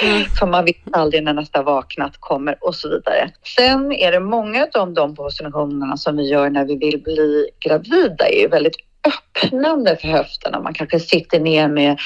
Mm. 0.02 0.24
För 0.38 0.46
man 0.46 0.64
vet 0.64 0.76
aldrig 0.92 1.22
när 1.22 1.32
nästa 1.32 1.62
vaknat 1.62 2.16
kommer 2.20 2.56
och 2.60 2.74
så 2.74 2.88
vidare. 2.88 3.30
Sen 3.56 3.92
är 3.92 4.12
det 4.12 4.20
många 4.20 4.66
av 4.74 4.92
de 4.92 5.14
positionerna 5.14 5.96
som 5.96 6.16
vi 6.16 6.28
gör 6.28 6.50
när 6.50 6.64
vi 6.64 6.76
vill 6.76 7.02
bli 7.02 7.50
gravida 7.60 8.28
är 8.28 8.40
ju 8.40 8.48
väldigt 8.48 8.76
öppnande 9.06 9.96
för 9.96 10.08
höfterna. 10.08 10.60
Man 10.60 10.74
kanske 10.74 11.00
sitter 11.00 11.40
ner 11.40 11.68
med 11.68 11.98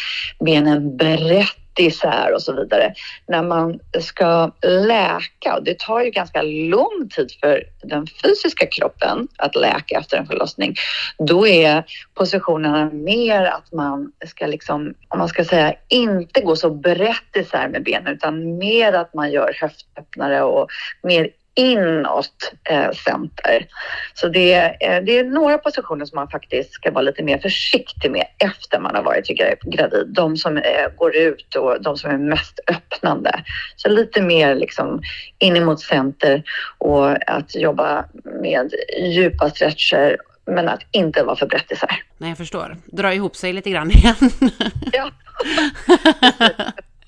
benen 0.44 0.96
brett 0.96 1.59
isär 1.78 2.34
och 2.34 2.42
så 2.42 2.52
vidare. 2.52 2.94
När 3.28 3.42
man 3.42 3.78
ska 4.00 4.52
läka, 4.62 5.56
och 5.56 5.64
det 5.64 5.78
tar 5.78 6.00
ju 6.00 6.10
ganska 6.10 6.42
lång 6.42 7.08
tid 7.10 7.30
för 7.40 7.64
den 7.82 8.06
fysiska 8.22 8.66
kroppen 8.66 9.28
att 9.38 9.56
läka 9.56 9.98
efter 9.98 10.16
en 10.16 10.26
förlossning, 10.26 10.74
då 11.18 11.46
är 11.46 11.84
positionerna 12.14 12.90
mer 12.92 13.44
att 13.44 13.72
man 13.72 14.12
ska 14.26 14.46
liksom, 14.46 14.94
om 15.08 15.18
man 15.18 15.28
ska 15.28 15.44
säga, 15.44 15.74
inte 15.88 16.40
gå 16.40 16.56
så 16.56 16.70
brett 16.70 17.36
isär 17.36 17.68
med 17.68 17.84
benen 17.84 18.14
utan 18.14 18.58
mer 18.58 18.92
att 18.92 19.14
man 19.14 19.32
gör 19.32 19.56
höftöppnare 19.60 20.42
och 20.42 20.68
mer 21.02 21.28
inåt 21.60 22.52
eh, 22.70 22.90
center. 22.92 23.66
Så 24.14 24.28
det, 24.28 24.54
eh, 24.54 25.02
det 25.04 25.18
är 25.18 25.24
några 25.24 25.58
positioner 25.58 26.04
som 26.04 26.16
man 26.16 26.28
faktiskt 26.28 26.72
ska 26.72 26.90
vara 26.90 27.02
lite 27.02 27.22
mer 27.22 27.38
försiktig 27.38 28.10
med 28.10 28.26
efter 28.38 28.78
man 28.80 28.94
har 28.94 29.02
varit 29.02 29.28
gra- 29.28 29.70
gravid. 29.76 30.06
De 30.14 30.36
som 30.36 30.56
eh, 30.56 30.62
går 30.96 31.16
ut 31.16 31.54
och 31.54 31.82
de 31.82 31.96
som 31.96 32.10
är 32.10 32.18
mest 32.18 32.60
öppnande. 32.66 33.44
Så 33.76 33.88
lite 33.88 34.22
mer 34.22 34.54
liksom 34.54 35.02
in 35.38 35.56
emot 35.56 35.80
center 35.80 36.42
och 36.78 37.30
att 37.30 37.54
jobba 37.54 38.04
med 38.42 38.72
djupa 39.10 39.50
stretcher 39.50 40.16
men 40.46 40.68
att 40.68 40.80
inte 40.90 41.22
vara 41.22 41.36
för 41.36 41.46
brett 41.46 41.72
isär. 41.72 42.02
Nej, 42.18 42.30
jag 42.30 42.38
förstår. 42.38 42.76
Dra 42.86 43.14
ihop 43.14 43.36
sig 43.36 43.52
lite 43.52 43.70
grann 43.70 43.90
igen. 43.90 44.14
Ja. 44.92 45.10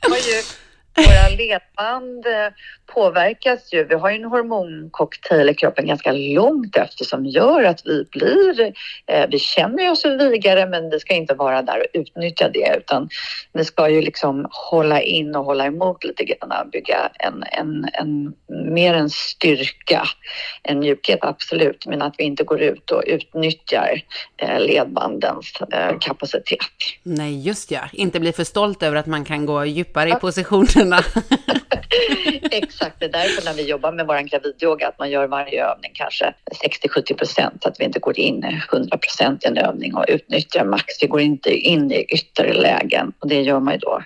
våra 0.97 1.29
ledband 1.29 2.27
eh, 2.27 2.53
påverkas 2.95 3.73
ju. 3.73 3.85
Vi 3.85 3.95
har 3.95 4.11
ju 4.11 4.17
en 4.17 4.25
hormoncocktail 4.25 5.49
i 5.49 5.55
kroppen 5.55 5.87
ganska 5.87 6.13
långt 6.13 6.77
efter 6.77 7.05
som 7.05 7.27
gör 7.27 7.65
att 7.65 7.81
vi 7.85 8.05
blir, 8.11 8.73
eh, 9.07 9.27
vi 9.31 9.39
känner 9.39 9.91
oss 9.91 10.05
vigare 10.05 10.67
men 10.67 10.91
vi 10.91 11.01
ska 11.01 11.15
inte 11.15 11.35
vara 11.35 11.63
där 11.63 11.79
och 11.79 12.01
utnyttja 12.01 12.49
det 12.49 12.77
utan 12.79 13.09
vi 13.53 13.65
ska 13.65 13.89
ju 13.89 14.03
liksom 14.03 14.47
hålla 14.51 15.03
in 15.03 15.37
och 15.37 15.45
hålla 15.45 15.67
emot 15.67 16.05
lite 16.05 16.25
grann, 16.25 16.71
bygga 16.73 17.11
en, 17.19 17.45
en, 17.53 17.87
en, 17.93 18.35
mer 18.73 18.95
en 18.95 19.11
styrka, 19.11 20.03
en 20.63 20.79
mjukhet 20.79 21.19
absolut, 21.23 21.87
men 21.87 22.03
att 22.03 22.15
vi 22.19 22.25
inte 22.25 22.45
går 22.45 22.61
ut 22.61 22.91
och 22.91 23.03
utnyttjar 23.07 24.03
eh, 24.37 24.61
ledbandens 24.61 25.53
eh, 25.73 25.99
kapacitet. 26.01 26.59
Nej, 27.03 27.47
just 27.47 27.71
ja. 27.71 27.81
Inte 27.93 28.21
bli 28.21 28.33
för 28.33 28.45
stolt 28.45 28.83
över 28.83 28.97
att 28.97 29.07
man 29.07 29.25
kan 29.25 29.47
gå 29.47 29.65
djupare 29.65 30.09
i 30.09 30.13
positionen 30.13 30.92
positionerna. 30.97 31.63
Exakt, 32.51 32.97
det 33.01 33.05
är 33.05 33.13
därför 33.13 33.45
när 33.45 33.55
vi 33.55 33.69
jobbar 33.69 33.93
med 33.93 34.07
vår 34.07 34.21
gravidyoga 34.21 34.89
att 34.89 34.99
man 34.99 35.11
gör 35.11 35.27
varje 35.27 35.67
övning 35.67 35.91
kanske 35.95 36.35
60-70 36.85 37.15
procent, 37.15 37.67
att 37.67 37.81
vi 37.81 37.85
inte 37.85 37.99
går 37.99 38.19
in 38.19 38.45
100 38.73 38.99
procent 38.99 39.45
i 39.45 39.49
en 39.49 39.59
övning 39.59 39.95
och 39.95 40.05
utnyttjar 40.09 40.65
max. 40.65 40.85
Vi 41.01 41.07
går 41.07 41.21
inte 41.21 41.51
in 41.51 41.93
i 41.93 42.05
yttre 42.09 42.53
lägen 42.53 43.13
och 43.19 43.29
det 43.29 43.43
gör 43.43 43.61
man 43.61 43.75
ju 43.75 43.79
då 43.79 44.03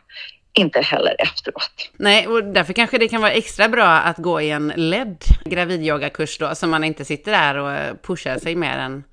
inte 0.52 0.80
heller 0.80 1.16
efteråt. 1.18 1.90
Nej, 1.96 2.26
och 2.26 2.44
därför 2.44 2.72
kanske 2.72 2.98
det 2.98 3.08
kan 3.08 3.20
vara 3.20 3.32
extra 3.32 3.68
bra 3.68 3.88
att 3.88 4.16
gå 4.16 4.40
i 4.40 4.50
en 4.50 4.72
ledd 4.76 5.18
gravidyogakurs 5.44 6.38
då, 6.38 6.54
så 6.54 6.66
man 6.66 6.84
inte 6.84 7.04
sitter 7.04 7.32
där 7.32 7.56
och 7.56 8.02
pushar 8.02 8.38
sig 8.38 8.56
mer 8.56 8.78
än 8.78 9.04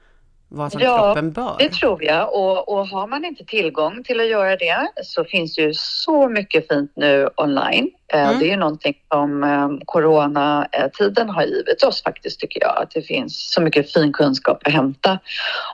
vad 0.55 0.71
som 0.71 0.81
Ja, 0.81 0.97
kroppen 0.97 1.31
bör. 1.31 1.55
Det 1.59 1.69
tror 1.69 2.03
jag 2.03 2.33
och, 2.33 2.69
och 2.69 2.87
har 2.87 3.07
man 3.07 3.25
inte 3.25 3.45
tillgång 3.45 4.03
till 4.03 4.19
att 4.19 4.27
göra 4.27 4.55
det 4.55 4.87
så 5.03 5.23
finns 5.25 5.55
det 5.55 5.61
ju 5.61 5.73
så 5.73 6.29
mycket 6.29 6.67
fint 6.67 6.91
nu 6.95 7.29
online. 7.37 7.89
Eh, 8.13 8.23
Mm. 8.23 8.39
Det 8.39 8.45
är 8.45 8.49
ju 8.49 8.57
någonting 8.57 8.93
som 9.13 9.43
eh, 9.43 9.69
coronatiden 9.85 11.29
har 11.29 11.43
givit 11.43 11.83
oss 11.83 12.03
faktiskt 12.03 12.39
tycker 12.39 12.61
jag. 12.61 12.81
Att 12.81 12.91
det 12.91 13.01
finns 13.01 13.51
så 13.51 13.61
mycket 13.61 13.93
fin 13.93 14.13
kunskap 14.13 14.61
att 14.65 14.73
hämta 14.73 15.19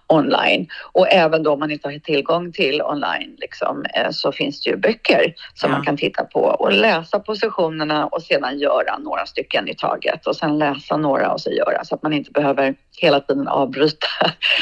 online. 0.07 0.67
Och 0.91 1.07
även 1.09 1.43
då 1.43 1.55
man 1.55 1.71
inte 1.71 1.88
har 1.88 1.99
tillgång 1.99 2.51
till 2.51 2.82
online 2.82 3.36
liksom, 3.38 3.86
eh, 3.95 4.09
så 4.11 4.32
finns 4.32 4.61
det 4.61 4.69
ju 4.69 4.75
böcker 4.77 5.34
som 5.53 5.69
Ja. 5.71 5.75
man 5.77 5.86
kan 5.86 5.97
titta 5.97 6.23
på 6.23 6.39
och 6.39 6.71
läsa 6.71 7.19
positionerna 7.19 8.05
och 8.07 8.21
sedan 8.21 8.59
göra 8.59 8.97
några 8.97 9.25
stycken 9.25 9.67
i 9.67 9.75
taget 9.75 10.27
och 10.27 10.36
sen 10.36 10.57
läsa 10.59 10.97
några 10.97 11.32
och 11.32 11.41
så 11.41 11.51
göra 11.51 11.84
så 11.86 11.95
att 11.95 12.03
man 12.03 12.13
inte 12.13 12.32
behöver 12.32 12.75
hela 12.97 13.19
tiden 13.19 13.47
avbryta 13.47 14.07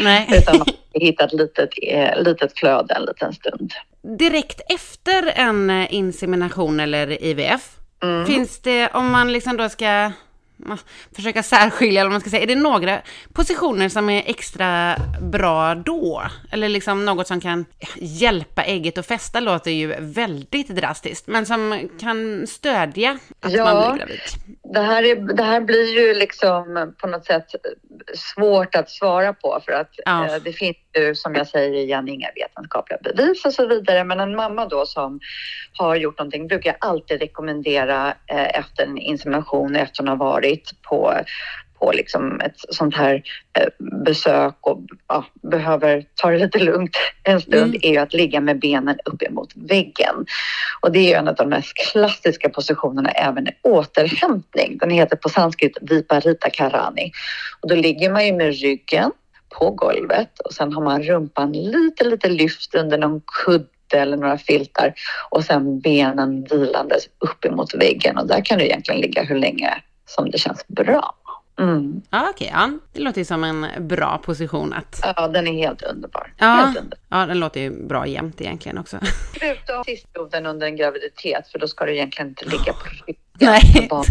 Nej. 0.07 0.27
utan 0.37 0.57
man 0.57 0.67
hittar 0.93 1.25
ett 1.25 1.33
litet, 1.33 1.69
eh, 1.81 2.21
litet 2.23 2.59
flöde 2.59 2.93
en 2.93 3.01
liten 3.05 3.33
stund. 3.33 3.73
Direkt 4.19 4.61
efter 4.73 5.31
en 5.35 5.69
eh, 5.69 5.93
insemination 5.93 6.79
eller 6.79 7.23
IVF, 7.23 7.73
Mm. 8.03 8.25
finns 8.25 8.59
det, 8.59 8.89
om 8.93 9.11
man 9.11 9.31
liksom 9.33 9.57
då 9.57 9.69
ska 9.69 10.11
försöka 11.15 11.43
särskilja, 11.43 12.01
eller 12.01 12.11
man 12.11 12.21
ska 12.21 12.29
säga, 12.29 12.43
är 12.43 12.47
det 12.47 12.55
några 12.55 13.01
positioner 13.33 13.89
som 13.89 14.09
är 14.09 14.23
extra 14.25 14.95
bra 15.21 15.75
då? 15.75 16.23
Eller 16.51 16.69
liksom 16.69 17.05
något 17.05 17.27
som 17.27 17.41
kan 17.41 17.65
hjälpa 17.95 18.63
ägget 18.63 18.97
att 18.97 19.05
fästa 19.07 19.39
låter 19.39 19.71
ju 19.71 19.95
väldigt 19.99 20.67
drastiskt, 20.67 21.27
men 21.27 21.45
som 21.45 21.89
kan 21.99 22.47
stödja 22.47 23.17
att 23.41 23.51
Ja. 23.53 23.63
man 23.63 23.91
blir 23.91 23.99
gravid. 24.05 24.19
Det 24.73 24.79
här, 24.81 25.03
är, 25.03 25.15
det 25.15 25.43
här 25.43 25.61
blir 25.61 25.93
ju 25.99 26.13
liksom 26.13 26.93
på 27.01 27.07
något 27.07 27.25
sätt 27.25 27.45
svårt 28.15 28.75
att 28.75 28.89
svara 28.89 29.33
på 29.33 29.59
för 29.65 29.71
att 29.71 29.89
Ja. 30.05 30.25
eh, 30.25 30.41
det 30.43 30.53
finns 30.53 30.77
ju 30.97 31.15
som 31.15 31.35
jag 31.35 31.47
säger 31.47 31.73
igen 31.73 32.07
inga 32.09 32.27
vetenskapliga 32.35 32.99
bevis 33.03 33.45
och 33.45 33.53
så 33.53 33.67
vidare. 33.67 34.03
Men 34.03 34.19
en 34.19 34.35
mamma 34.35 34.65
då 34.65 34.85
som 34.85 35.19
har 35.73 35.95
gjort 35.95 36.17
någonting 36.17 36.47
brukar 36.47 36.69
jag 36.69 36.89
alltid 36.89 37.19
rekommendera 37.19 38.13
eh, 38.27 38.59
efter 38.59 38.83
en 38.83 38.97
insemination 38.97 39.75
efter 39.75 40.03
hon 40.03 40.07
har 40.07 40.15
varit 40.15 40.81
på 40.81 41.13
på 41.79 41.91
liksom 41.91 42.41
ett 42.41 42.55
sånt 42.57 42.95
här 42.95 43.23
eh, 43.59 43.67
besök 44.05 44.55
och 44.61 44.79
ja, 45.07 45.25
behöver 45.41 46.05
ta 46.15 46.29
det 46.31 46.37
lite 46.37 46.59
lugnt 46.59 46.97
en 47.23 47.41
stund 47.41 47.75
Mm. 47.75 47.79
är 47.83 47.89
ju 47.89 47.97
att 47.97 48.13
ligga 48.13 48.41
med 48.41 48.59
benen 48.59 48.97
upp 49.05 49.21
emot 49.23 49.51
väggen. 49.55 50.25
Och 50.81 50.91
det 50.91 51.13
är 51.13 51.19
en 51.19 51.27
av 51.27 51.35
de 51.35 51.49
mest 51.49 51.73
klassiska 51.91 52.49
positionerna 52.49 53.09
även 53.09 53.47
i 53.47 53.51
återhämtning. 53.63 54.77
Den 54.77 54.89
heter 54.89 55.15
på 55.15 55.29
sanskrit 55.29 55.77
Viparita 55.81 56.49
Karani. 56.49 57.11
Och 57.61 57.69
då 57.69 57.75
ligger 57.75 58.11
man 58.11 58.25
ju 58.25 58.33
med 58.33 58.59
ryggen 58.61 59.11
på 59.49 59.71
golvet 59.71 60.39
och 60.39 60.53
sen 60.53 60.73
har 60.73 60.83
man 60.83 61.03
rumpan 61.03 61.51
lite, 61.51 62.03
lite 62.03 62.29
lyft 62.29 62.75
under 62.75 62.97
någon 62.97 63.21
kudde 63.45 63.67
eller 63.91 64.17
några 64.17 64.37
filtar 64.37 64.93
och 65.29 65.43
sen 65.43 65.79
benen 65.79 66.43
vilandes 66.43 67.03
upp 67.19 67.45
emot 67.45 67.73
väggen 67.73 68.17
och 68.17 68.27
där 68.27 68.45
kan 68.45 68.59
du 68.59 68.65
egentligen 68.65 69.01
ligga 69.01 69.23
hur 69.23 69.39
länge 69.39 69.73
som 70.05 70.31
det 70.31 70.37
känns 70.37 70.67
bra. 70.67 71.15
Mm. 71.59 72.01
Ja, 72.09 72.29
okej, 72.29 72.49
ja. 72.53 72.71
Det 72.93 73.01
låter 73.01 73.21
ju 73.21 73.25
som 73.25 73.43
en 73.43 73.87
bra 73.87 74.21
position 74.25 74.73
att... 74.73 74.99
Ja, 75.03 75.27
den 75.27 75.47
är 75.47 75.53
helt 75.53 75.81
underbar. 75.81 76.33
Ja, 76.37 76.45
Helt 76.45 76.77
underbar. 76.77 76.99
ja 77.09 77.25
den 77.25 77.39
låter 77.39 77.61
ju 77.61 77.87
bra 77.87 78.07
jämt 78.07 78.41
egentligen 78.41 78.77
också. 78.77 78.99
Förutom 79.39 79.83
sistperioden 79.83 80.45
under 80.45 80.67
en 80.67 80.75
graviditet, 80.75 81.47
för 81.51 81.59
då 81.59 81.67
ska 81.67 81.85
du 81.85 81.95
egentligen 81.95 82.29
inte 82.29 82.45
ligga 82.45 82.73
på 82.73 82.85
ryggen 83.07 83.21
Nej. 83.39 83.87
bara 83.89 84.03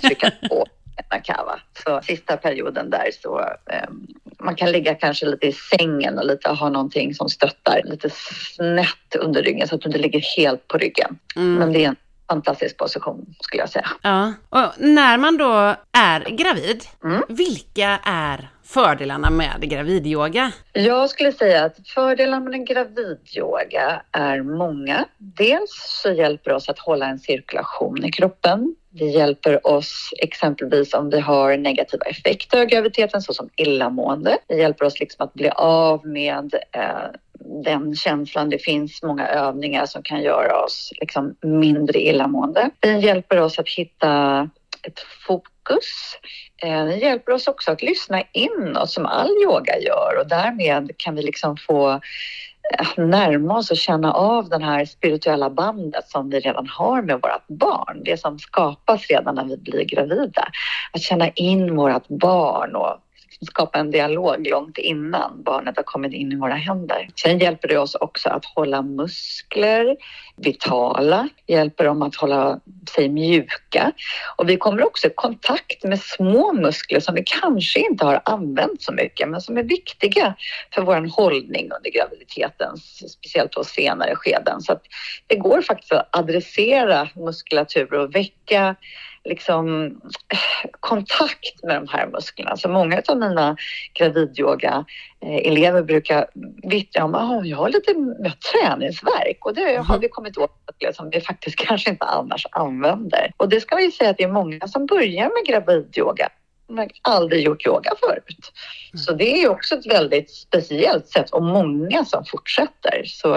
trycka 0.00 0.32
på 0.48 0.66
en 1.10 1.22
kava. 1.22 1.60
Så 1.84 2.00
sista 2.02 2.36
perioden 2.36 2.90
där 2.90 3.10
så, 3.22 3.38
ehm, 3.70 4.06
man 4.38 4.54
kan 4.56 4.72
ligga 4.72 4.94
kanske 4.94 5.26
lite 5.26 5.46
i 5.46 5.52
sängen 5.52 6.18
och 6.18 6.26
lite 6.26 6.50
ha 6.50 6.68
någonting 6.68 7.14
som 7.14 7.28
stöttar 7.28 7.82
lite 7.84 8.10
snett 8.56 9.14
under 9.18 9.42
ryggen 9.42 9.68
så 9.68 9.74
att 9.74 9.80
du 9.80 9.88
inte 9.88 9.98
ligger 9.98 10.22
helt 10.36 10.68
på 10.68 10.78
ryggen. 10.78 11.18
Mm. 11.36 11.54
Men 11.54 11.72
det 11.72 11.84
är 11.84 11.88
en 11.88 11.96
fantastisk 12.28 12.76
position 12.76 13.34
skulle 13.40 13.60
jag 13.62 13.70
säga. 13.70 13.88
Ja. 14.02 14.32
Och 14.48 14.72
när 14.78 15.18
man 15.18 15.36
då 15.36 15.76
är 15.92 16.20
gravid, 16.30 16.84
Mm. 17.04 17.22
vilka 17.28 17.98
är 18.04 18.50
fördelarna 18.68 19.30
med 19.30 19.60
gravidyoga? 19.60 20.52
Jag 20.72 21.10
skulle 21.10 21.32
säga 21.32 21.64
att 21.64 21.88
fördelarna 21.88 22.44
med 22.44 22.54
en 22.54 22.64
gravidyoga 22.64 24.02
är 24.12 24.42
många. 24.42 25.04
Dels 25.18 26.00
så 26.02 26.12
hjälper 26.12 26.50
det 26.50 26.56
oss 26.56 26.68
att 26.68 26.78
hålla 26.78 27.06
en 27.06 27.18
cirkulation 27.18 28.04
i 28.04 28.12
kroppen. 28.12 28.74
Det 28.90 29.04
hjälper 29.04 29.66
oss 29.66 30.10
exempelvis 30.18 30.94
om 30.94 31.10
vi 31.10 31.20
har 31.20 31.56
negativa 31.56 32.04
effekter 32.04 32.60
av 32.60 32.66
graviditeten 32.66 33.22
såsom 33.22 33.48
illamående. 33.56 34.38
Det 34.46 34.54
hjälper 34.54 34.84
oss 34.84 35.00
liksom 35.00 35.24
att 35.24 35.34
bli 35.34 35.50
av 35.56 36.06
med 36.06 36.54
eh, 36.72 36.82
den 37.64 37.94
känslan. 37.94 38.50
Det 38.50 38.58
finns 38.58 39.02
många 39.02 39.28
övningar 39.28 39.86
som 39.86 40.02
kan 40.02 40.22
göra 40.22 40.64
oss 40.64 40.92
liksom 41.00 41.34
mindre 41.42 41.98
illamående. 41.98 42.70
Det 42.80 42.92
hjälper 42.92 43.40
oss 43.40 43.58
att 43.58 43.68
hitta 43.68 44.42
ett 44.82 45.00
fokus 45.26 45.57
fokus. 45.68 46.18
Det 46.62 46.68
eh, 46.68 46.98
hjälper 46.98 47.32
oss 47.32 47.48
också 47.48 47.70
att 47.72 47.82
lyssna 47.82 48.22
inåt 48.32 48.90
som 48.90 49.06
all 49.06 49.30
yoga 49.42 49.78
gör 49.78 50.18
och 50.20 50.28
därmed 50.28 50.90
kan 50.96 51.14
vi 51.14 51.22
liksom 51.22 51.56
få 51.56 51.90
eh, 51.90 53.04
närma 53.04 53.58
oss 53.58 53.70
och 53.70 53.76
känna 53.76 54.12
av 54.12 54.48
den 54.48 54.62
här 54.62 54.84
spirituella 54.84 55.50
bandet 55.50 56.08
som 56.08 56.30
vi 56.30 56.40
redan 56.40 56.68
har 56.68 57.02
med 57.02 57.14
vårt 57.14 57.46
barn. 57.58 58.02
Det 58.04 58.20
som 58.20 58.38
skapas 58.38 59.06
redan 59.06 59.34
när 59.34 59.44
vi 59.44 59.56
blir 59.56 59.84
gravida. 59.84 60.48
Att 60.92 61.00
känna 61.00 61.28
in 61.28 61.76
vårt 61.76 62.08
barn 62.08 62.76
och 62.76 62.96
skapa 63.46 63.78
en 63.78 63.90
dialog 63.90 64.46
långt 64.46 64.78
innan 64.78 65.42
barnet 65.42 65.76
har 65.76 65.82
kommit 65.82 66.12
in 66.12 66.32
i 66.32 66.36
våra 66.36 66.54
händer. 66.54 67.08
Sen 67.14 67.38
hjälper 67.38 67.68
det 67.68 67.78
oss 67.78 67.94
också 67.94 68.28
att 68.28 68.44
hålla 68.44 68.82
muskler 68.82 69.96
vitala, 70.36 71.28
hjälper 71.46 71.84
dem 71.84 72.02
att 72.02 72.16
hålla 72.16 72.60
sig 72.94 73.08
mjuka. 73.08 73.92
Och 74.36 74.48
vi 74.48 74.56
kommer 74.56 74.86
också 74.86 75.06
i 75.06 75.10
kontakt 75.14 75.84
med 75.84 76.00
små 76.00 76.52
muskler 76.52 77.00
som 77.00 77.14
vi 77.14 77.22
kanske 77.40 77.80
inte 77.80 78.04
har 78.04 78.20
använt 78.24 78.82
så 78.82 78.92
mycket 78.92 79.28
men 79.28 79.40
som 79.40 79.58
är 79.58 79.62
viktiga 79.62 80.34
för 80.74 80.82
vår 80.82 81.16
hållning 81.16 81.70
under 81.76 81.90
graviditeten, 81.90 82.76
speciellt 83.08 83.52
då 83.52 83.64
senare 83.64 84.16
skeden. 84.16 84.60
Så 84.60 84.72
att 84.72 84.82
det 85.26 85.36
går 85.36 85.62
faktiskt 85.62 85.92
att 85.92 86.16
adressera 86.16 87.08
muskulatur 87.14 87.94
och 87.94 88.14
väcka 88.14 88.76
liksom 89.28 89.86
eh, 90.32 90.70
kontakt 90.80 91.62
med 91.62 91.76
de 91.76 91.88
här 91.88 92.06
musklerna. 92.06 92.56
Så 92.56 92.68
många 92.68 93.02
av 93.08 93.18
mina 93.18 93.56
gravidyoga-elever 93.94 95.82
brukar 95.82 96.26
vittna 96.62 97.04
om 97.04 97.14
att 97.14 97.46
jag 97.46 97.56
har 97.56 97.68
lite 97.68 97.94
mer 97.94 98.34
träningsverk 98.52 99.46
och 99.46 99.54
det 99.54 99.76
har 99.76 99.98
vi 99.98 100.08
kommit 100.08 100.38
åt 100.38 100.50
att 100.64 100.96
som 100.96 101.10
vi 101.10 101.20
faktiskt 101.20 101.56
kanske 101.66 101.90
inte 101.90 102.04
annars 102.04 102.46
använder. 102.50 103.32
Och 103.36 103.48
det 103.48 103.60
ska 103.60 103.76
vi 103.76 103.90
säga 103.90 104.10
att 104.10 104.16
det 104.16 104.24
är 104.24 104.32
många 104.32 104.68
som 104.68 104.86
börjar 104.86 105.24
med 105.24 105.46
gravidyoga 105.46 106.28
men 106.68 106.88
aldrig 107.02 107.44
gjort 107.44 107.66
yoga 107.66 107.90
förut. 108.00 108.52
Så 108.94 109.12
det 109.12 109.42
är 109.42 109.48
också 109.48 109.74
ett 109.74 109.86
väldigt 109.86 110.30
speciellt 110.30 111.08
sätt 111.08 111.30
och 111.30 111.42
många 111.42 112.04
som 112.04 112.24
fortsätter. 112.24 113.02
Så 113.04 113.36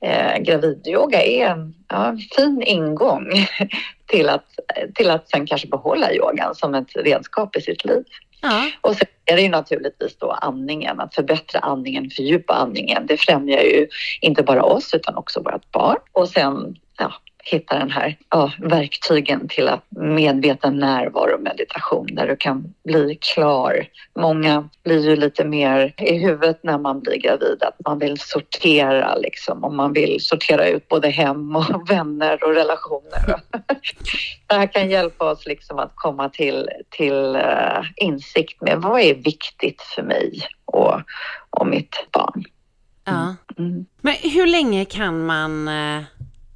eh, 0.00 0.38
gravidyoga 0.38 1.22
är 1.22 1.46
en 1.46 1.74
ja, 1.88 2.16
fin 2.36 2.62
ingång 2.62 3.26
till 4.06 4.28
att, 4.28 4.44
till 4.94 5.10
att 5.10 5.30
sen 5.30 5.46
kanske 5.46 5.68
behålla 5.68 6.12
yogan 6.12 6.54
som 6.54 6.74
ett 6.74 6.96
redskap 6.96 7.56
i 7.56 7.60
sitt 7.60 7.84
liv. 7.84 8.04
Ja. 8.42 8.70
Och 8.80 8.96
sen 8.96 9.06
är 9.24 9.36
det 9.36 9.42
ju 9.42 9.48
naturligtvis 9.48 10.16
då 10.18 10.30
andningen, 10.30 11.00
att 11.00 11.14
förbättra 11.14 11.60
andningen, 11.60 12.10
fördjupa 12.10 12.54
andningen. 12.54 13.06
Det 13.06 13.16
främjar 13.16 13.62
ju 13.62 13.88
inte 14.20 14.42
bara 14.42 14.62
oss 14.62 14.94
utan 14.94 15.16
också 15.16 15.42
vårt 15.42 15.70
barn. 15.70 15.98
Och 16.12 16.28
sen 16.28 16.76
ja, 16.98 17.12
hitta 17.48 17.78
den 17.78 17.90
här 17.90 18.16
ja, 18.30 18.52
verktygen 18.58 19.48
till 19.48 19.68
att 19.68 19.84
medveten 19.90 20.76
närvaro 20.76 21.34
och 21.34 21.42
meditation 21.42 22.06
där 22.12 22.26
du 22.26 22.36
kan 22.36 22.74
bli 22.84 23.18
klar. 23.20 23.86
Många 24.18 24.68
blir 24.84 25.08
ju 25.08 25.16
lite 25.16 25.44
mer 25.44 25.94
i 25.96 26.18
huvudet 26.18 26.60
när 26.62 26.78
man 26.78 27.00
blir 27.00 27.16
gravid, 27.16 27.62
att 27.62 27.76
man 27.84 27.98
vill 27.98 28.18
sortera 28.20 29.16
liksom 29.16 29.64
och 29.64 29.74
man 29.74 29.92
vill 29.92 30.20
sortera 30.20 30.68
ut 30.68 30.88
både 30.88 31.08
hem 31.08 31.56
och 31.56 31.90
vänner 31.90 32.44
och 32.44 32.54
relationer. 32.54 33.40
Det 34.46 34.54
här 34.54 34.72
kan 34.72 34.90
hjälpa 34.90 35.30
oss 35.30 35.46
liksom 35.46 35.78
att 35.78 35.92
komma 35.94 36.28
till, 36.28 36.68
till 36.90 37.36
uh, 37.36 37.84
insikt 37.96 38.62
med 38.62 38.78
vad 38.78 39.00
är 39.00 39.14
viktigt 39.14 39.82
för 39.82 40.02
mig 40.02 40.40
och, 40.64 41.00
och 41.50 41.66
mitt 41.66 42.06
barn. 42.12 42.44
ja. 43.04 43.36
Mm. 43.58 43.86
Men 44.00 44.14
hur 44.14 44.46
länge 44.46 44.84
kan 44.84 45.26
man 45.26 45.68
eh, 45.68 46.02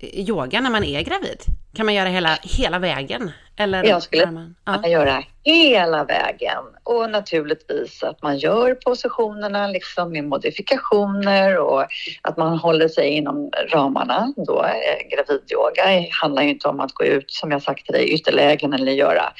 yoga 0.03 0.61
när 0.61 0.71
man 0.71 0.85
är 0.85 1.03
gravid? 1.03 1.39
Kan 1.75 1.87
man 1.87 1.95
göra 1.95 2.09
hela, 2.09 2.39
hela 2.43 2.79
vägen? 2.79 3.31
Eller 3.57 3.85
Jag 3.85 4.03
skulle- 4.03 4.31
man, 4.31 4.55
ja. 4.65 4.89
göra 4.89 5.23
hela 5.45 6.05
vägen 6.05 6.59
och 6.85 7.11
naturligtvis 7.11 8.03
att 8.03 8.23
man 8.23 8.39
gör 8.39 8.75
positionerna 8.75 9.67
liksom 9.67 10.13
med 10.13 10.25
modifikationer 10.25 11.59
och 11.59 11.85
att 12.23 12.37
man 12.37 12.59
håller 12.59 12.89
sig 12.89 13.09
inom 13.09 13.51
ramarna. 13.73 14.33
Då, 14.37 14.63
eh, 14.65 15.17
gravidyoga 15.17 15.83
handlar 16.23 16.43
ju 16.43 16.49
inte 16.49 16.69
om 16.69 16.81
att 16.81 16.93
gå 16.93 17.05
ut, 17.05 17.31
som 17.31 17.51
jag 17.51 17.63
sagt 17.63 17.85
till 17.85 17.93
dig, 17.95 18.11
ytterlägen 18.15 18.73
eller 18.73 18.93
göra 18.93 19.33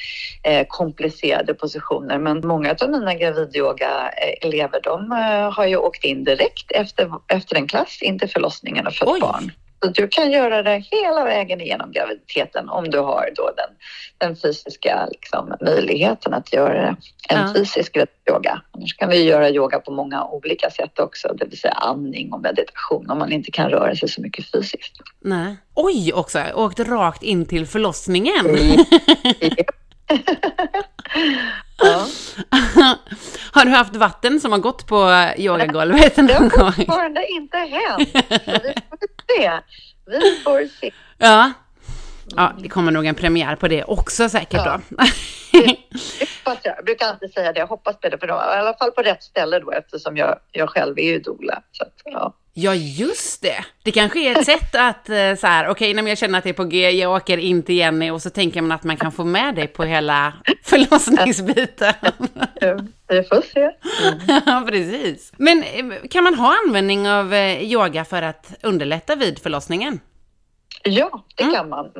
eh, 0.43 0.65
komplicerade 0.69 1.53
positioner. 1.53 2.17
Men 2.17 2.47
många 2.47 2.75
av 2.81 2.89
mina 2.89 3.13
gravidyoga-elever 3.15 4.79
de 4.83 5.11
eh, 5.11 5.51
har 5.53 5.65
ju 5.65 5.77
åkt 5.77 6.03
in 6.03 6.23
direkt 6.23 6.71
efter, 6.71 7.11
efter 7.27 7.55
en 7.55 7.67
klass 7.67 8.01
in 8.01 8.19
till 8.19 8.29
förlossningen 8.29 8.87
och 8.87 8.93
fött 8.93 9.09
Oj. 9.09 9.19
barn. 9.21 9.51
Så 9.83 9.87
du 9.91 10.07
kan 10.07 10.31
göra 10.31 10.63
det 10.63 10.77
hela 10.91 11.23
vägen 11.25 11.61
igenom 11.61 11.91
graviditeten 11.91 12.69
om 12.69 12.89
du 12.89 12.99
har 12.99 13.29
då 13.35 13.51
den, 13.57 13.69
den 14.17 14.35
fysiska 14.35 15.07
liksom, 15.11 15.55
möjligheten 15.61 16.33
att 16.33 16.53
göra 16.53 16.73
det. 16.81 16.95
En 17.29 17.39
Ja. 17.47 17.53
fysisk 17.55 17.97
yoga. 18.29 18.61
Annars 18.71 18.95
kan 18.97 19.09
vi 19.09 19.23
göra 19.23 19.49
yoga 19.49 19.79
på 19.79 19.91
många 19.91 20.25
olika 20.25 20.69
sätt 20.69 20.99
också, 20.99 21.33
det 21.33 21.45
vill 21.45 21.59
säga 21.59 21.73
andning 21.73 22.33
och 22.33 22.41
meditation 22.41 23.09
om 23.09 23.17
man 23.19 23.31
inte 23.31 23.51
kan 23.51 23.69
röra 23.69 23.95
sig 23.95 24.09
så 24.09 24.21
mycket 24.21 24.51
fysiskt. 24.51 24.93
Nej. 25.19 25.55
Oj 25.73 26.13
också, 26.13 26.43
åkt 26.55 26.79
rakt 26.79 27.23
in 27.23 27.45
till 27.45 27.67
förlossningen. 27.67 28.45
ja. 31.83 32.05
har 33.51 33.65
du 33.65 33.71
haft 33.71 33.95
vatten 33.95 34.39
som 34.39 34.51
har 34.51 34.59
gått 34.59 34.87
på 34.87 35.25
yogagolvet 35.37 36.15
Det 36.15 36.21
någon 36.21 36.31
har 36.51 36.57
gång? 36.57 36.71
fortfarande 36.71 37.27
inte 37.27 37.57
hänt. 37.57 38.09
Så 38.45 38.51
vi 38.63 38.73
får 38.89 38.97
se. 39.27 39.51
Vi 40.05 40.39
får 40.43 40.67
se. 40.79 40.91
Ja. 41.17 41.51
Ja, 42.35 42.53
det 42.59 42.69
kommer 42.69 42.91
nog 42.91 43.05
en 43.05 43.15
premiär 43.15 43.55
på 43.55 43.67
det 43.67 43.83
också 43.83 44.29
säkert 44.29 44.61
Ja. 44.65 44.79
då. 44.91 45.03
Det 45.51 45.77
jag. 46.63 46.85
brukar 46.85 47.05
alltid 47.07 47.33
säga 47.33 47.53
det. 47.53 47.59
Jag 47.59 47.67
hoppas 47.67 47.99
på 47.99 48.09
det, 48.09 48.17
för 48.17 48.27
de, 48.27 48.33
i 48.33 48.37
alla 48.37 48.73
fall 48.73 48.91
på 48.91 49.01
rätt 49.01 49.23
ställe 49.23 49.59
då 49.59 49.71
eftersom 49.71 50.17
jag, 50.17 50.39
jag 50.51 50.69
själv 50.69 50.99
är 50.99 51.03
ju 51.03 51.19
doula. 51.19 51.61
Så 51.71 51.83
att, 51.83 51.93
ja. 52.03 52.33
Ja, 52.53 52.75
just 52.75 53.41
det. 53.41 53.65
Det 53.83 53.91
kanske 53.91 54.19
är 54.19 54.39
ett 54.39 54.45
sätt 54.45 54.75
att 54.75 55.09
eh, 55.09 55.35
så 55.35 55.47
här, 55.47 55.67
okej, 55.69 55.93
när 55.93 56.07
jag 56.07 56.17
känner 56.17 56.37
att 56.37 56.43
det 56.43 56.49
är 56.49 56.53
på 56.53 56.63
G, 56.63 56.89
jag 56.91 57.11
åker 57.15 57.37
in 57.37 57.63
till 57.63 57.75
Jenny 57.75 58.09
och 58.09 58.21
så 58.21 58.29
tänker 58.29 58.61
man 58.61 58.71
att 58.71 58.83
man 58.83 58.97
kan 58.97 59.11
få 59.11 59.23
med 59.23 59.55
dig 59.55 59.67
på 59.67 59.83
hela 59.83 60.33
förlossningsbiten. 60.63 61.93
Vi 63.11 63.23
får 63.23 63.41
se. 63.41 63.71
ja, 64.45 64.63
precis. 64.67 65.31
Men 65.37 65.63
eh, 65.63 66.07
kan 66.09 66.23
man 66.23 66.35
ha 66.35 66.57
användning 66.65 67.09
av 67.09 67.33
eh, 67.33 67.61
yoga 67.63 68.05
för 68.05 68.21
att 68.21 68.53
underlätta 68.63 69.15
vid 69.15 69.39
förlossningen? 69.39 69.99
Ja, 70.83 71.25
det 71.35 71.43
Mm. 71.43 71.55
kan 71.55 71.69
man. 71.69 71.91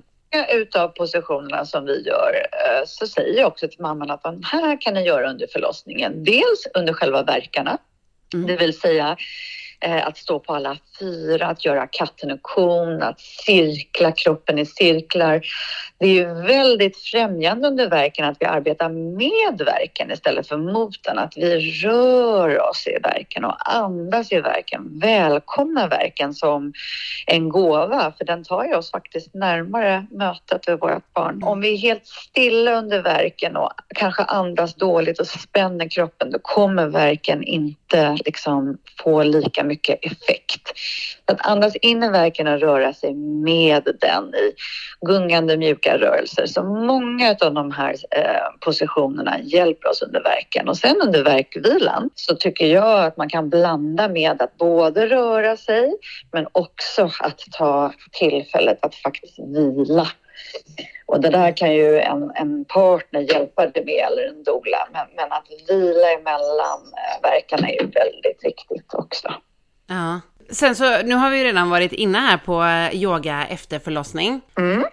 Utav 0.53 0.87
positionerna 0.87 1.65
som 1.65 1.85
vi 1.85 2.01
gör 2.07 2.33
eh, 2.51 2.85
så 2.87 3.07
säger 3.07 3.39
jag 3.39 3.47
också 3.47 3.67
till 3.67 3.81
mamman 3.81 4.11
att 4.11 4.23
de 4.23 4.41
här 4.43 4.81
kan 4.81 4.93
ni 4.93 5.01
göra 5.03 5.29
under 5.29 5.47
förlossningen. 5.53 6.23
Dels 6.23 6.67
under 6.73 6.93
själva 6.93 7.23
verkarna, 7.23 7.77
Mm. 8.33 8.47
det 8.47 8.55
vill 8.57 8.79
säga 8.79 9.17
att 10.03 10.17
stå 10.17 10.39
på 10.39 10.55
alla 10.55 10.77
fyra, 10.99 11.47
att 11.47 11.65
göra 11.65 11.87
katten 11.87 12.31
och 12.31 12.41
kon, 12.41 13.01
att 13.01 13.19
cirkla 13.19 14.11
kroppen 14.11 14.59
i 14.59 14.65
cirklar. 14.65 15.41
Det 16.01 16.07
är 16.07 16.13
ju 16.13 16.33
väldigt 16.33 16.97
främjande 16.97 17.67
under 17.67 17.89
verken 17.89 18.25
att 18.25 18.37
vi 18.39 18.45
arbetar 18.45 18.89
med 18.89 19.61
verken 19.65 20.11
istället 20.11 20.47
för 20.47 20.57
mot 20.57 21.03
den. 21.03 21.19
Att 21.19 21.37
vi 21.37 21.71
rör 21.71 22.69
oss 22.69 22.87
i 22.87 22.97
verken 23.03 23.45
och 23.45 23.75
andas 23.75 24.31
i 24.31 24.41
verken. 24.41 24.99
Välkomna 24.99 25.87
verken 25.87 26.33
som 26.33 26.73
en 27.27 27.49
gåva, 27.49 28.13
för 28.17 28.25
den 28.25 28.43
tar 28.43 28.65
ju 28.65 28.75
oss 28.75 28.91
faktiskt 28.91 29.33
närmare 29.33 30.05
mötet 30.11 30.67
med 30.67 30.79
vårt 30.79 31.13
barn. 31.13 31.43
Om 31.43 31.61
vi 31.61 31.73
är 31.73 31.77
helt 31.77 32.07
stilla 32.07 32.75
under 32.77 33.01
verken 33.01 33.57
och 33.57 33.71
kanske 33.95 34.23
andas 34.23 34.75
dåligt 34.75 35.19
och 35.19 35.27
spänner 35.27 35.89
kroppen, 35.89 36.31
då 36.31 36.39
kommer 36.41 36.87
verken 36.87 37.43
inte 37.43 38.17
liksom 38.25 38.77
få 39.03 39.23
lika 39.23 39.63
mycket 39.63 39.99
effekt. 40.05 40.73
Så 41.31 41.35
att 41.35 41.47
andas 41.47 41.75
in 41.75 42.03
i 42.03 42.09
verken 42.09 42.47
och 42.47 42.59
röra 42.59 42.93
sig 42.93 43.13
med 43.15 43.83
den 44.01 44.35
i 44.35 44.53
gungande 45.05 45.57
mjuka 45.57 45.97
rörelser. 45.97 46.45
Så 46.45 46.63
många 46.63 47.35
av 47.41 47.53
de 47.53 47.71
här 47.71 47.95
eh, 48.11 48.59
positionerna 48.59 49.39
hjälper 49.41 49.89
oss 49.89 50.01
under 50.01 50.23
verken. 50.23 50.69
Och 50.69 50.77
sen 50.77 51.01
under 51.01 51.23
verkvilan 51.23 52.09
så 52.15 52.35
tycker 52.35 52.65
jag 52.65 53.05
att 53.05 53.17
man 53.17 53.29
kan 53.29 53.49
blanda 53.49 54.07
med 54.07 54.41
att 54.41 54.57
både 54.57 55.07
röra 55.07 55.57
sig 55.57 55.93
men 56.31 56.47
också 56.51 57.09
att 57.19 57.39
ta 57.51 57.93
tillfället 58.11 58.85
att 58.85 58.95
faktiskt 58.95 59.39
vila. 59.39 60.07
Och 61.05 61.21
det 61.21 61.29
där 61.29 61.57
kan 61.57 61.73
ju 61.73 61.99
en, 61.99 62.31
en 62.35 62.65
partner 62.65 63.19
hjälpa 63.19 63.67
dig 63.67 63.85
med 63.85 64.07
eller 64.11 64.27
en 64.27 64.43
doula. 64.43 64.87
Men, 64.93 65.07
men 65.15 65.31
att 65.31 65.47
vila 65.69 66.11
emellan 66.11 66.79
eh, 66.81 67.29
verkarna 67.29 67.69
är 67.69 67.81
ju 67.81 67.87
väldigt 67.87 68.43
viktigt 68.43 68.93
också. 68.93 69.33
Ja. 69.87 70.21
Sen 70.51 70.75
så, 70.75 71.01
nu 71.03 71.15
har 71.15 71.29
vi 71.29 71.43
redan 71.43 71.69
varit 71.69 71.93
inne 71.93 72.17
här 72.17 72.37
på 72.37 72.63
eh, 72.63 73.01
yoga 73.03 73.45
efter 73.47 73.79
förlossning. 73.79 74.41
Mm. 74.57 74.85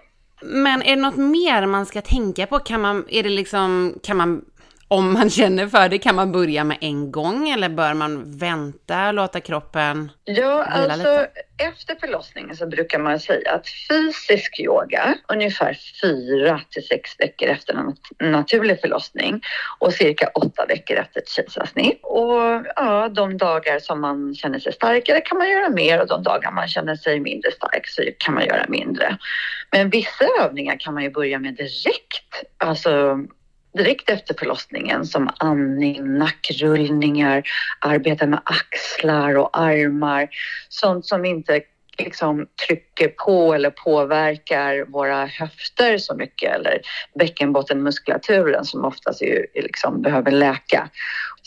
Men 0.42 0.82
är 0.82 0.96
det 0.96 1.02
något 1.02 1.16
mer 1.16 1.66
man 1.66 1.86
ska 1.86 2.00
tänka 2.00 2.46
på? 2.46 2.58
Kan 2.58 2.80
man, 2.80 3.04
är 3.08 3.22
det 3.22 3.28
liksom, 3.28 3.94
kan 4.02 4.16
man 4.16 4.44
om 4.90 5.12
man 5.12 5.30
känner 5.30 5.66
för 5.66 5.88
det, 5.88 5.98
kan 5.98 6.14
man 6.14 6.32
börja 6.32 6.64
med 6.64 6.76
en 6.80 7.12
gång 7.12 7.48
eller 7.50 7.68
bör 7.68 7.94
man 7.94 8.38
vänta 8.38 9.08
och 9.08 9.14
låta 9.14 9.40
kroppen 9.40 10.10
Ja, 10.24 10.64
alltså 10.64 10.96
lite? 10.96 11.30
efter 11.58 11.94
förlossningen 12.00 12.56
så 12.56 12.66
brukar 12.66 12.98
man 12.98 13.20
säga 13.20 13.52
att 13.52 13.66
fysisk 13.88 14.60
yoga 14.60 15.14
ungefär 15.28 15.78
fyra 16.02 16.60
till 16.70 16.86
sex 16.86 17.10
veckor 17.18 17.48
efter 17.48 17.74
en 17.74 17.86
nat- 17.86 18.30
naturlig 18.32 18.80
förlossning 18.80 19.40
och 19.78 19.92
cirka 19.92 20.30
åtta 20.34 20.66
veckor 20.68 20.96
efter 20.96 21.20
ett 21.20 21.28
kejsarsnitt. 21.28 22.00
Och 22.02 22.64
ja, 22.76 23.08
de 23.08 23.36
dagar 23.38 23.78
som 23.78 24.00
man 24.00 24.34
känner 24.34 24.58
sig 24.58 24.72
starkare 24.72 25.20
kan 25.20 25.38
man 25.38 25.50
göra 25.50 25.68
mer 25.68 26.00
och 26.00 26.08
de 26.08 26.22
dagar 26.22 26.52
man 26.52 26.68
känner 26.68 26.96
sig 26.96 27.20
mindre 27.20 27.50
stark 27.52 27.86
så 27.86 28.02
kan 28.18 28.34
man 28.34 28.44
göra 28.46 28.64
mindre. 28.68 29.16
Men 29.72 29.90
vissa 29.90 30.24
övningar 30.40 30.76
kan 30.80 30.94
man 30.94 31.02
ju 31.02 31.10
börja 31.10 31.38
med 31.38 31.54
direkt. 31.54 32.44
Alltså 32.58 33.18
direkt 33.78 34.10
efter 34.10 34.34
förlossningen 34.38 35.04
som 35.04 35.30
andning, 35.38 36.18
nackrullningar, 36.18 37.42
arbeta 37.80 38.26
med 38.26 38.40
axlar 38.44 39.36
och 39.36 39.58
armar. 39.58 40.28
Sånt 40.68 41.06
som 41.06 41.24
inte 41.24 41.60
liksom 41.98 42.46
trycker 42.66 43.08
på 43.08 43.54
eller 43.54 43.70
påverkar 43.70 44.84
våra 44.92 45.26
höfter 45.26 45.98
så 45.98 46.14
mycket 46.14 46.54
eller 46.54 46.80
bäckenbottenmuskulaturen 47.18 48.64
som 48.64 48.84
oftast 48.84 49.22
är, 49.22 49.46
liksom 49.54 50.02
behöver 50.02 50.30
läka. 50.30 50.90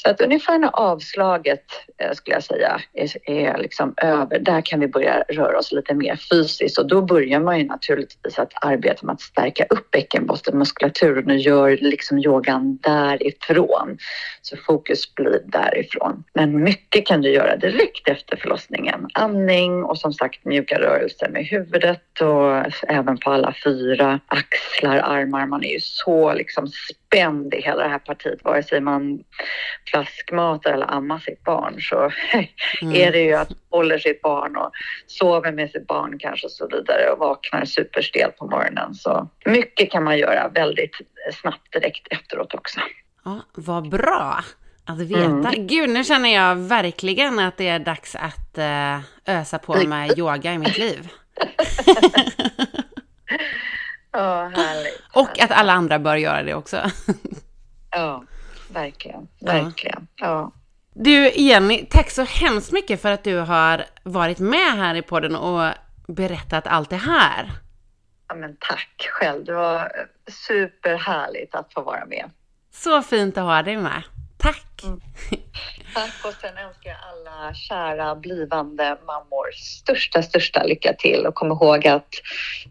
Så 0.03 0.09
att 0.09 0.21
ungefär 0.21 0.57
när 0.57 0.69
avslaget 0.73 1.63
eh, 1.97 2.11
skulle 2.11 2.35
jag 2.35 2.43
säga 2.43 2.81
är, 2.93 3.29
är 3.29 3.57
liksom 3.57 3.93
över, 3.97 4.39
där 4.39 4.61
kan 4.61 4.79
vi 4.79 4.87
börja 4.87 5.23
röra 5.29 5.57
oss 5.57 5.71
lite 5.71 5.93
mer 5.93 6.15
fysiskt 6.15 6.77
och 6.77 6.87
då 6.87 7.01
börjar 7.01 7.39
man 7.39 7.59
ju 7.59 7.65
naturligtvis 7.65 8.39
att 8.39 8.51
arbeta 8.61 9.05
med 9.05 9.13
att 9.13 9.21
stärka 9.21 9.65
upp 9.69 9.91
bäckenbottenmuskulaturen 9.91 11.29
och 11.29 11.37
gör 11.37 11.77
liksom 11.81 12.19
yogan 12.19 12.77
därifrån. 12.81 13.97
Så 14.41 14.57
fokus 14.57 15.15
blir 15.15 15.41
därifrån. 15.45 16.23
Men 16.33 16.63
mycket 16.63 17.07
kan 17.07 17.21
du 17.21 17.29
göra 17.29 17.55
direkt 17.55 18.07
efter 18.07 18.37
förlossningen. 18.37 19.07
Andning 19.13 19.83
och 19.83 19.97
som 19.97 20.13
sagt 20.13 20.45
mjuka 20.45 20.79
rörelser 20.79 21.29
med 21.29 21.45
huvudet 21.45 22.21
och 22.21 22.65
även 22.87 23.17
på 23.17 23.31
alla 23.31 23.55
fyra 23.63 24.19
axlar, 24.27 24.97
armar. 24.97 25.45
Man 25.45 25.63
är 25.63 25.73
ju 25.73 25.79
så 25.79 26.33
liksom 26.33 26.67
spänd 27.11 27.53
i 27.53 27.61
hela 27.61 27.83
det 27.83 27.89
här 27.89 27.99
partiet. 27.99 28.43
Vare 28.43 28.63
sig 28.63 28.81
man 28.81 29.23
flaskmatar 29.91 30.73
eller 30.73 30.91
ammar 30.93 31.19
sitt 31.19 31.43
barn 31.43 31.81
så 31.81 31.95
är 32.93 33.11
det 33.11 33.19
ju 33.19 33.33
att 33.33 33.51
håller 33.69 33.97
sitt 33.97 34.21
barn 34.21 34.55
och 34.55 34.71
sover 35.07 35.51
med 35.51 35.69
sitt 35.69 35.87
barn 35.87 36.19
kanske 36.19 36.47
och 36.47 36.51
så 36.51 36.67
vidare 36.67 37.09
och 37.11 37.19
vaknar 37.19 37.65
superstel 37.65 38.31
på 38.31 38.45
morgonen. 38.45 38.93
Så 38.93 39.29
mycket 39.45 39.91
kan 39.91 40.03
man 40.03 40.17
göra 40.17 40.47
väldigt 40.47 40.95
snabbt 41.41 41.73
direkt 41.73 42.07
efteråt 42.07 42.53
också. 42.53 42.79
Ja, 43.25 43.39
vad 43.53 43.89
bra 43.89 44.43
att 44.85 44.99
veta. 44.99 45.51
Gud, 45.57 45.89
nu 45.89 46.03
känner 46.03 46.33
jag 46.33 46.55
verkligen 46.55 47.39
att 47.39 47.57
det 47.57 47.67
är 47.67 47.79
dags 47.79 48.15
att 48.15 48.57
eh, 48.57 48.99
ösa 49.25 49.59
på 49.59 49.87
med 49.87 50.19
yoga 50.19 50.53
i 50.53 50.57
mitt 50.57 50.77
liv. 50.77 51.07
Ja, 54.11 54.51
härligt. 54.55 55.01
Och 55.13 55.39
att 55.39 55.51
alla 55.51 55.73
andra 55.73 55.99
bör 55.99 56.15
göra 56.15 56.43
det 56.43 56.53
också. 56.53 56.81
Ja, 57.91 58.23
verkligen. 58.69 59.27
Verkligen. 59.39 60.07
Ja. 60.15 60.51
Du 60.93 61.31
Jenny, 61.31 61.85
tack 61.89 62.09
så 62.11 62.23
hemskt 62.23 62.71
mycket 62.71 63.01
för 63.01 63.11
att 63.11 63.23
du 63.23 63.37
har 63.37 63.85
varit 64.03 64.39
med 64.39 64.71
här 64.77 64.95
i 64.95 65.01
podden 65.01 65.35
och 65.35 65.73
berättat 66.07 66.67
allt 66.67 66.89
det 66.89 66.95
här. 66.95 67.51
ja, 68.27 68.35
men 68.35 68.57
tack 68.59 69.09
själv. 69.11 69.45
Det 69.45 69.53
var 69.53 69.91
superhärligt 70.47 71.55
att 71.55 71.73
få 71.73 71.81
vara 71.81 72.05
med. 72.05 72.29
Så 72.73 73.01
fint 73.01 73.37
att 73.37 73.43
ha 73.43 73.61
dig 73.63 73.77
med. 73.77 74.03
Tack! 74.37 74.83
Tack 75.93 76.25
och 76.25 76.33
sen 76.41 76.57
önskar 76.57 76.89
jag 76.89 76.99
alla 77.11 77.53
kära 77.53 78.15
blivande 78.15 78.97
mammor 79.07 79.51
största, 79.55 80.23
största 80.23 80.63
lycka 80.63 80.93
till 80.93 81.25
och 81.25 81.35
kom 81.35 81.51
ihåg 81.51 81.87
att 81.87 82.09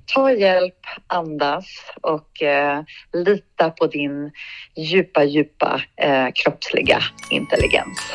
ta 0.07 0.33
hjälp, 0.33 0.87
andas 1.07 1.67
och 2.03 2.43
eh, 2.43 2.83
lita 3.13 3.71
på 3.71 3.87
din 3.87 4.33
djupa, 4.77 5.25
djupa 5.25 5.81
eh, 5.97 6.29
kroppsliga 6.35 7.03
intelligens. 7.31 8.13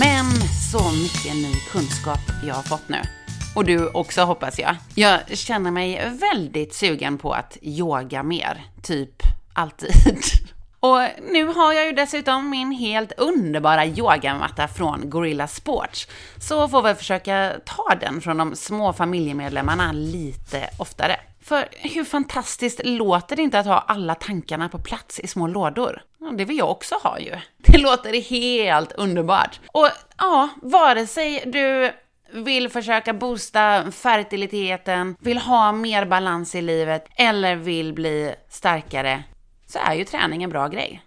Men 0.00 0.24
så 0.72 0.92
mycket 0.92 1.34
ny 1.34 1.54
kunskap 1.72 2.20
jag 2.46 2.54
har 2.54 2.62
fått 2.62 2.88
nu. 2.88 3.00
Och 3.56 3.64
du 3.64 3.88
också 3.88 4.22
hoppas 4.22 4.58
jag. 4.58 4.76
Jag 4.94 5.38
känner 5.38 5.70
mig 5.70 6.10
väldigt 6.32 6.74
sugen 6.74 7.18
på 7.18 7.32
att 7.32 7.58
yoga 7.62 8.22
mer, 8.22 8.64
typ 8.82 9.22
alltid. 9.54 9.90
Och 10.84 11.00
nu 11.22 11.44
har 11.46 11.72
jag 11.72 11.86
ju 11.86 11.92
dessutom 11.92 12.50
min 12.50 12.72
helt 12.72 13.12
underbara 13.16 13.86
yogamatta 13.86 14.68
från 14.68 15.10
Gorilla 15.10 15.46
Sports. 15.46 16.08
Så 16.40 16.68
får 16.68 16.82
vi 16.82 16.94
försöka 16.94 17.52
ta 17.64 17.94
den 18.00 18.20
från 18.20 18.36
de 18.36 18.56
små 18.56 18.92
familjemedlemmarna 18.92 19.92
lite 19.92 20.70
oftare. 20.78 21.16
För 21.42 21.68
hur 21.72 22.04
fantastiskt 22.04 22.80
låter 22.84 23.36
det 23.36 23.42
inte 23.42 23.58
att 23.58 23.66
ha 23.66 23.78
alla 23.78 24.14
tankarna 24.14 24.68
på 24.68 24.78
plats 24.78 25.20
i 25.20 25.26
små 25.26 25.46
lådor? 25.46 26.02
Ja, 26.20 26.30
det 26.30 26.44
vill 26.44 26.58
jag 26.58 26.70
också 26.70 26.94
ha 27.02 27.18
ju. 27.18 27.36
Det 27.56 27.78
låter 27.78 28.30
helt 28.30 28.92
underbart. 28.92 29.60
Och 29.72 29.88
ja, 30.18 30.48
vare 30.62 31.06
sig 31.06 31.42
du 31.46 31.92
vill 32.32 32.68
försöka 32.68 33.12
boosta 33.12 33.92
fertiliteten, 33.92 35.16
vill 35.20 35.38
ha 35.38 35.72
mer 35.72 36.06
balans 36.06 36.54
i 36.54 36.62
livet 36.62 37.06
eller 37.16 37.56
vill 37.56 37.92
bli 37.92 38.34
starkare 38.48 39.24
så 39.66 39.78
är 39.78 39.94
ju 39.94 40.04
träning 40.04 40.42
en 40.42 40.50
bra 40.50 40.68
grej. 40.68 41.02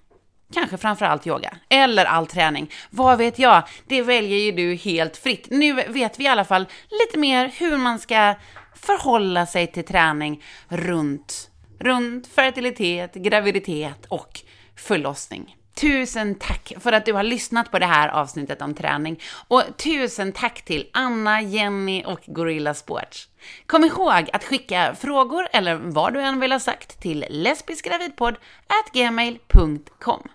Kanske 0.53 0.77
framförallt 0.77 1.27
yoga. 1.27 1.57
Eller 1.69 2.05
all 2.05 2.27
träning. 2.27 2.71
Vad 2.89 3.17
vet 3.17 3.39
jag? 3.39 3.63
Det 3.87 4.01
väljer 4.01 4.37
ju 4.37 4.51
du 4.51 4.75
helt 4.75 5.17
fritt. 5.17 5.47
Nu 5.49 5.73
vet 5.73 6.19
vi 6.19 6.23
i 6.23 6.27
alla 6.27 6.45
fall 6.45 6.65
lite 6.89 7.19
mer 7.19 7.47
hur 7.47 7.77
man 7.77 7.99
ska 7.99 8.35
förhålla 8.75 9.45
sig 9.45 9.67
till 9.67 9.85
träning 9.85 10.43
runt, 10.67 11.49
runt 11.79 12.27
fertilitet, 12.27 13.13
graviditet 13.13 14.05
och 14.05 14.39
förlossning. 14.75 15.56
Tusen 15.77 16.35
tack 16.35 16.73
för 16.79 16.91
att 16.91 17.05
du 17.05 17.13
har 17.13 17.23
lyssnat 17.23 17.71
på 17.71 17.79
det 17.79 17.85
här 17.85 18.09
avsnittet 18.09 18.61
om 18.61 18.73
träning. 18.73 19.21
Och 19.47 19.63
tusen 19.77 20.31
tack 20.31 20.61
till 20.61 20.89
Anna, 20.93 21.41
Jenny 21.41 22.03
och 22.05 22.19
Gorilla 22.25 22.73
Sports. 22.73 23.29
Kom 23.65 23.83
ihåg 23.83 24.29
att 24.33 24.43
skicka 24.43 24.95
frågor 24.95 25.47
eller 25.51 25.75
vad 25.75 26.13
du 26.13 26.21
än 26.21 26.39
vill 26.39 26.51
ha 26.51 26.59
sagt 26.59 26.99
till 26.99 27.25
lesbiskgravidpodd@gmail.com. 27.29 30.27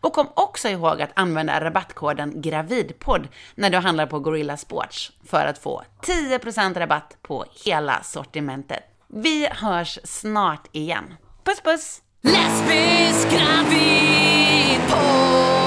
Och 0.00 0.12
kom 0.12 0.28
också 0.34 0.68
ihåg 0.68 1.02
att 1.02 1.10
använda 1.14 1.60
rabattkoden 1.60 2.42
GRAVIDPODD 2.42 3.28
när 3.54 3.70
du 3.70 3.78
handlar 3.78 4.06
på 4.06 4.18
Gorilla 4.18 4.56
Sports 4.56 5.12
för 5.26 5.46
att 5.46 5.58
få 5.58 5.82
10% 6.02 6.78
rabatt 6.78 7.16
på 7.22 7.44
hela 7.64 8.02
sortimentet. 8.02 8.82
Vi 9.08 9.48
hörs 9.50 9.98
snart 10.04 10.68
igen. 10.72 11.14
Puss 11.44 11.60
puss! 11.60 12.02
Lesbisk 12.22 13.30
gravid 13.30 14.80
på 14.90 15.59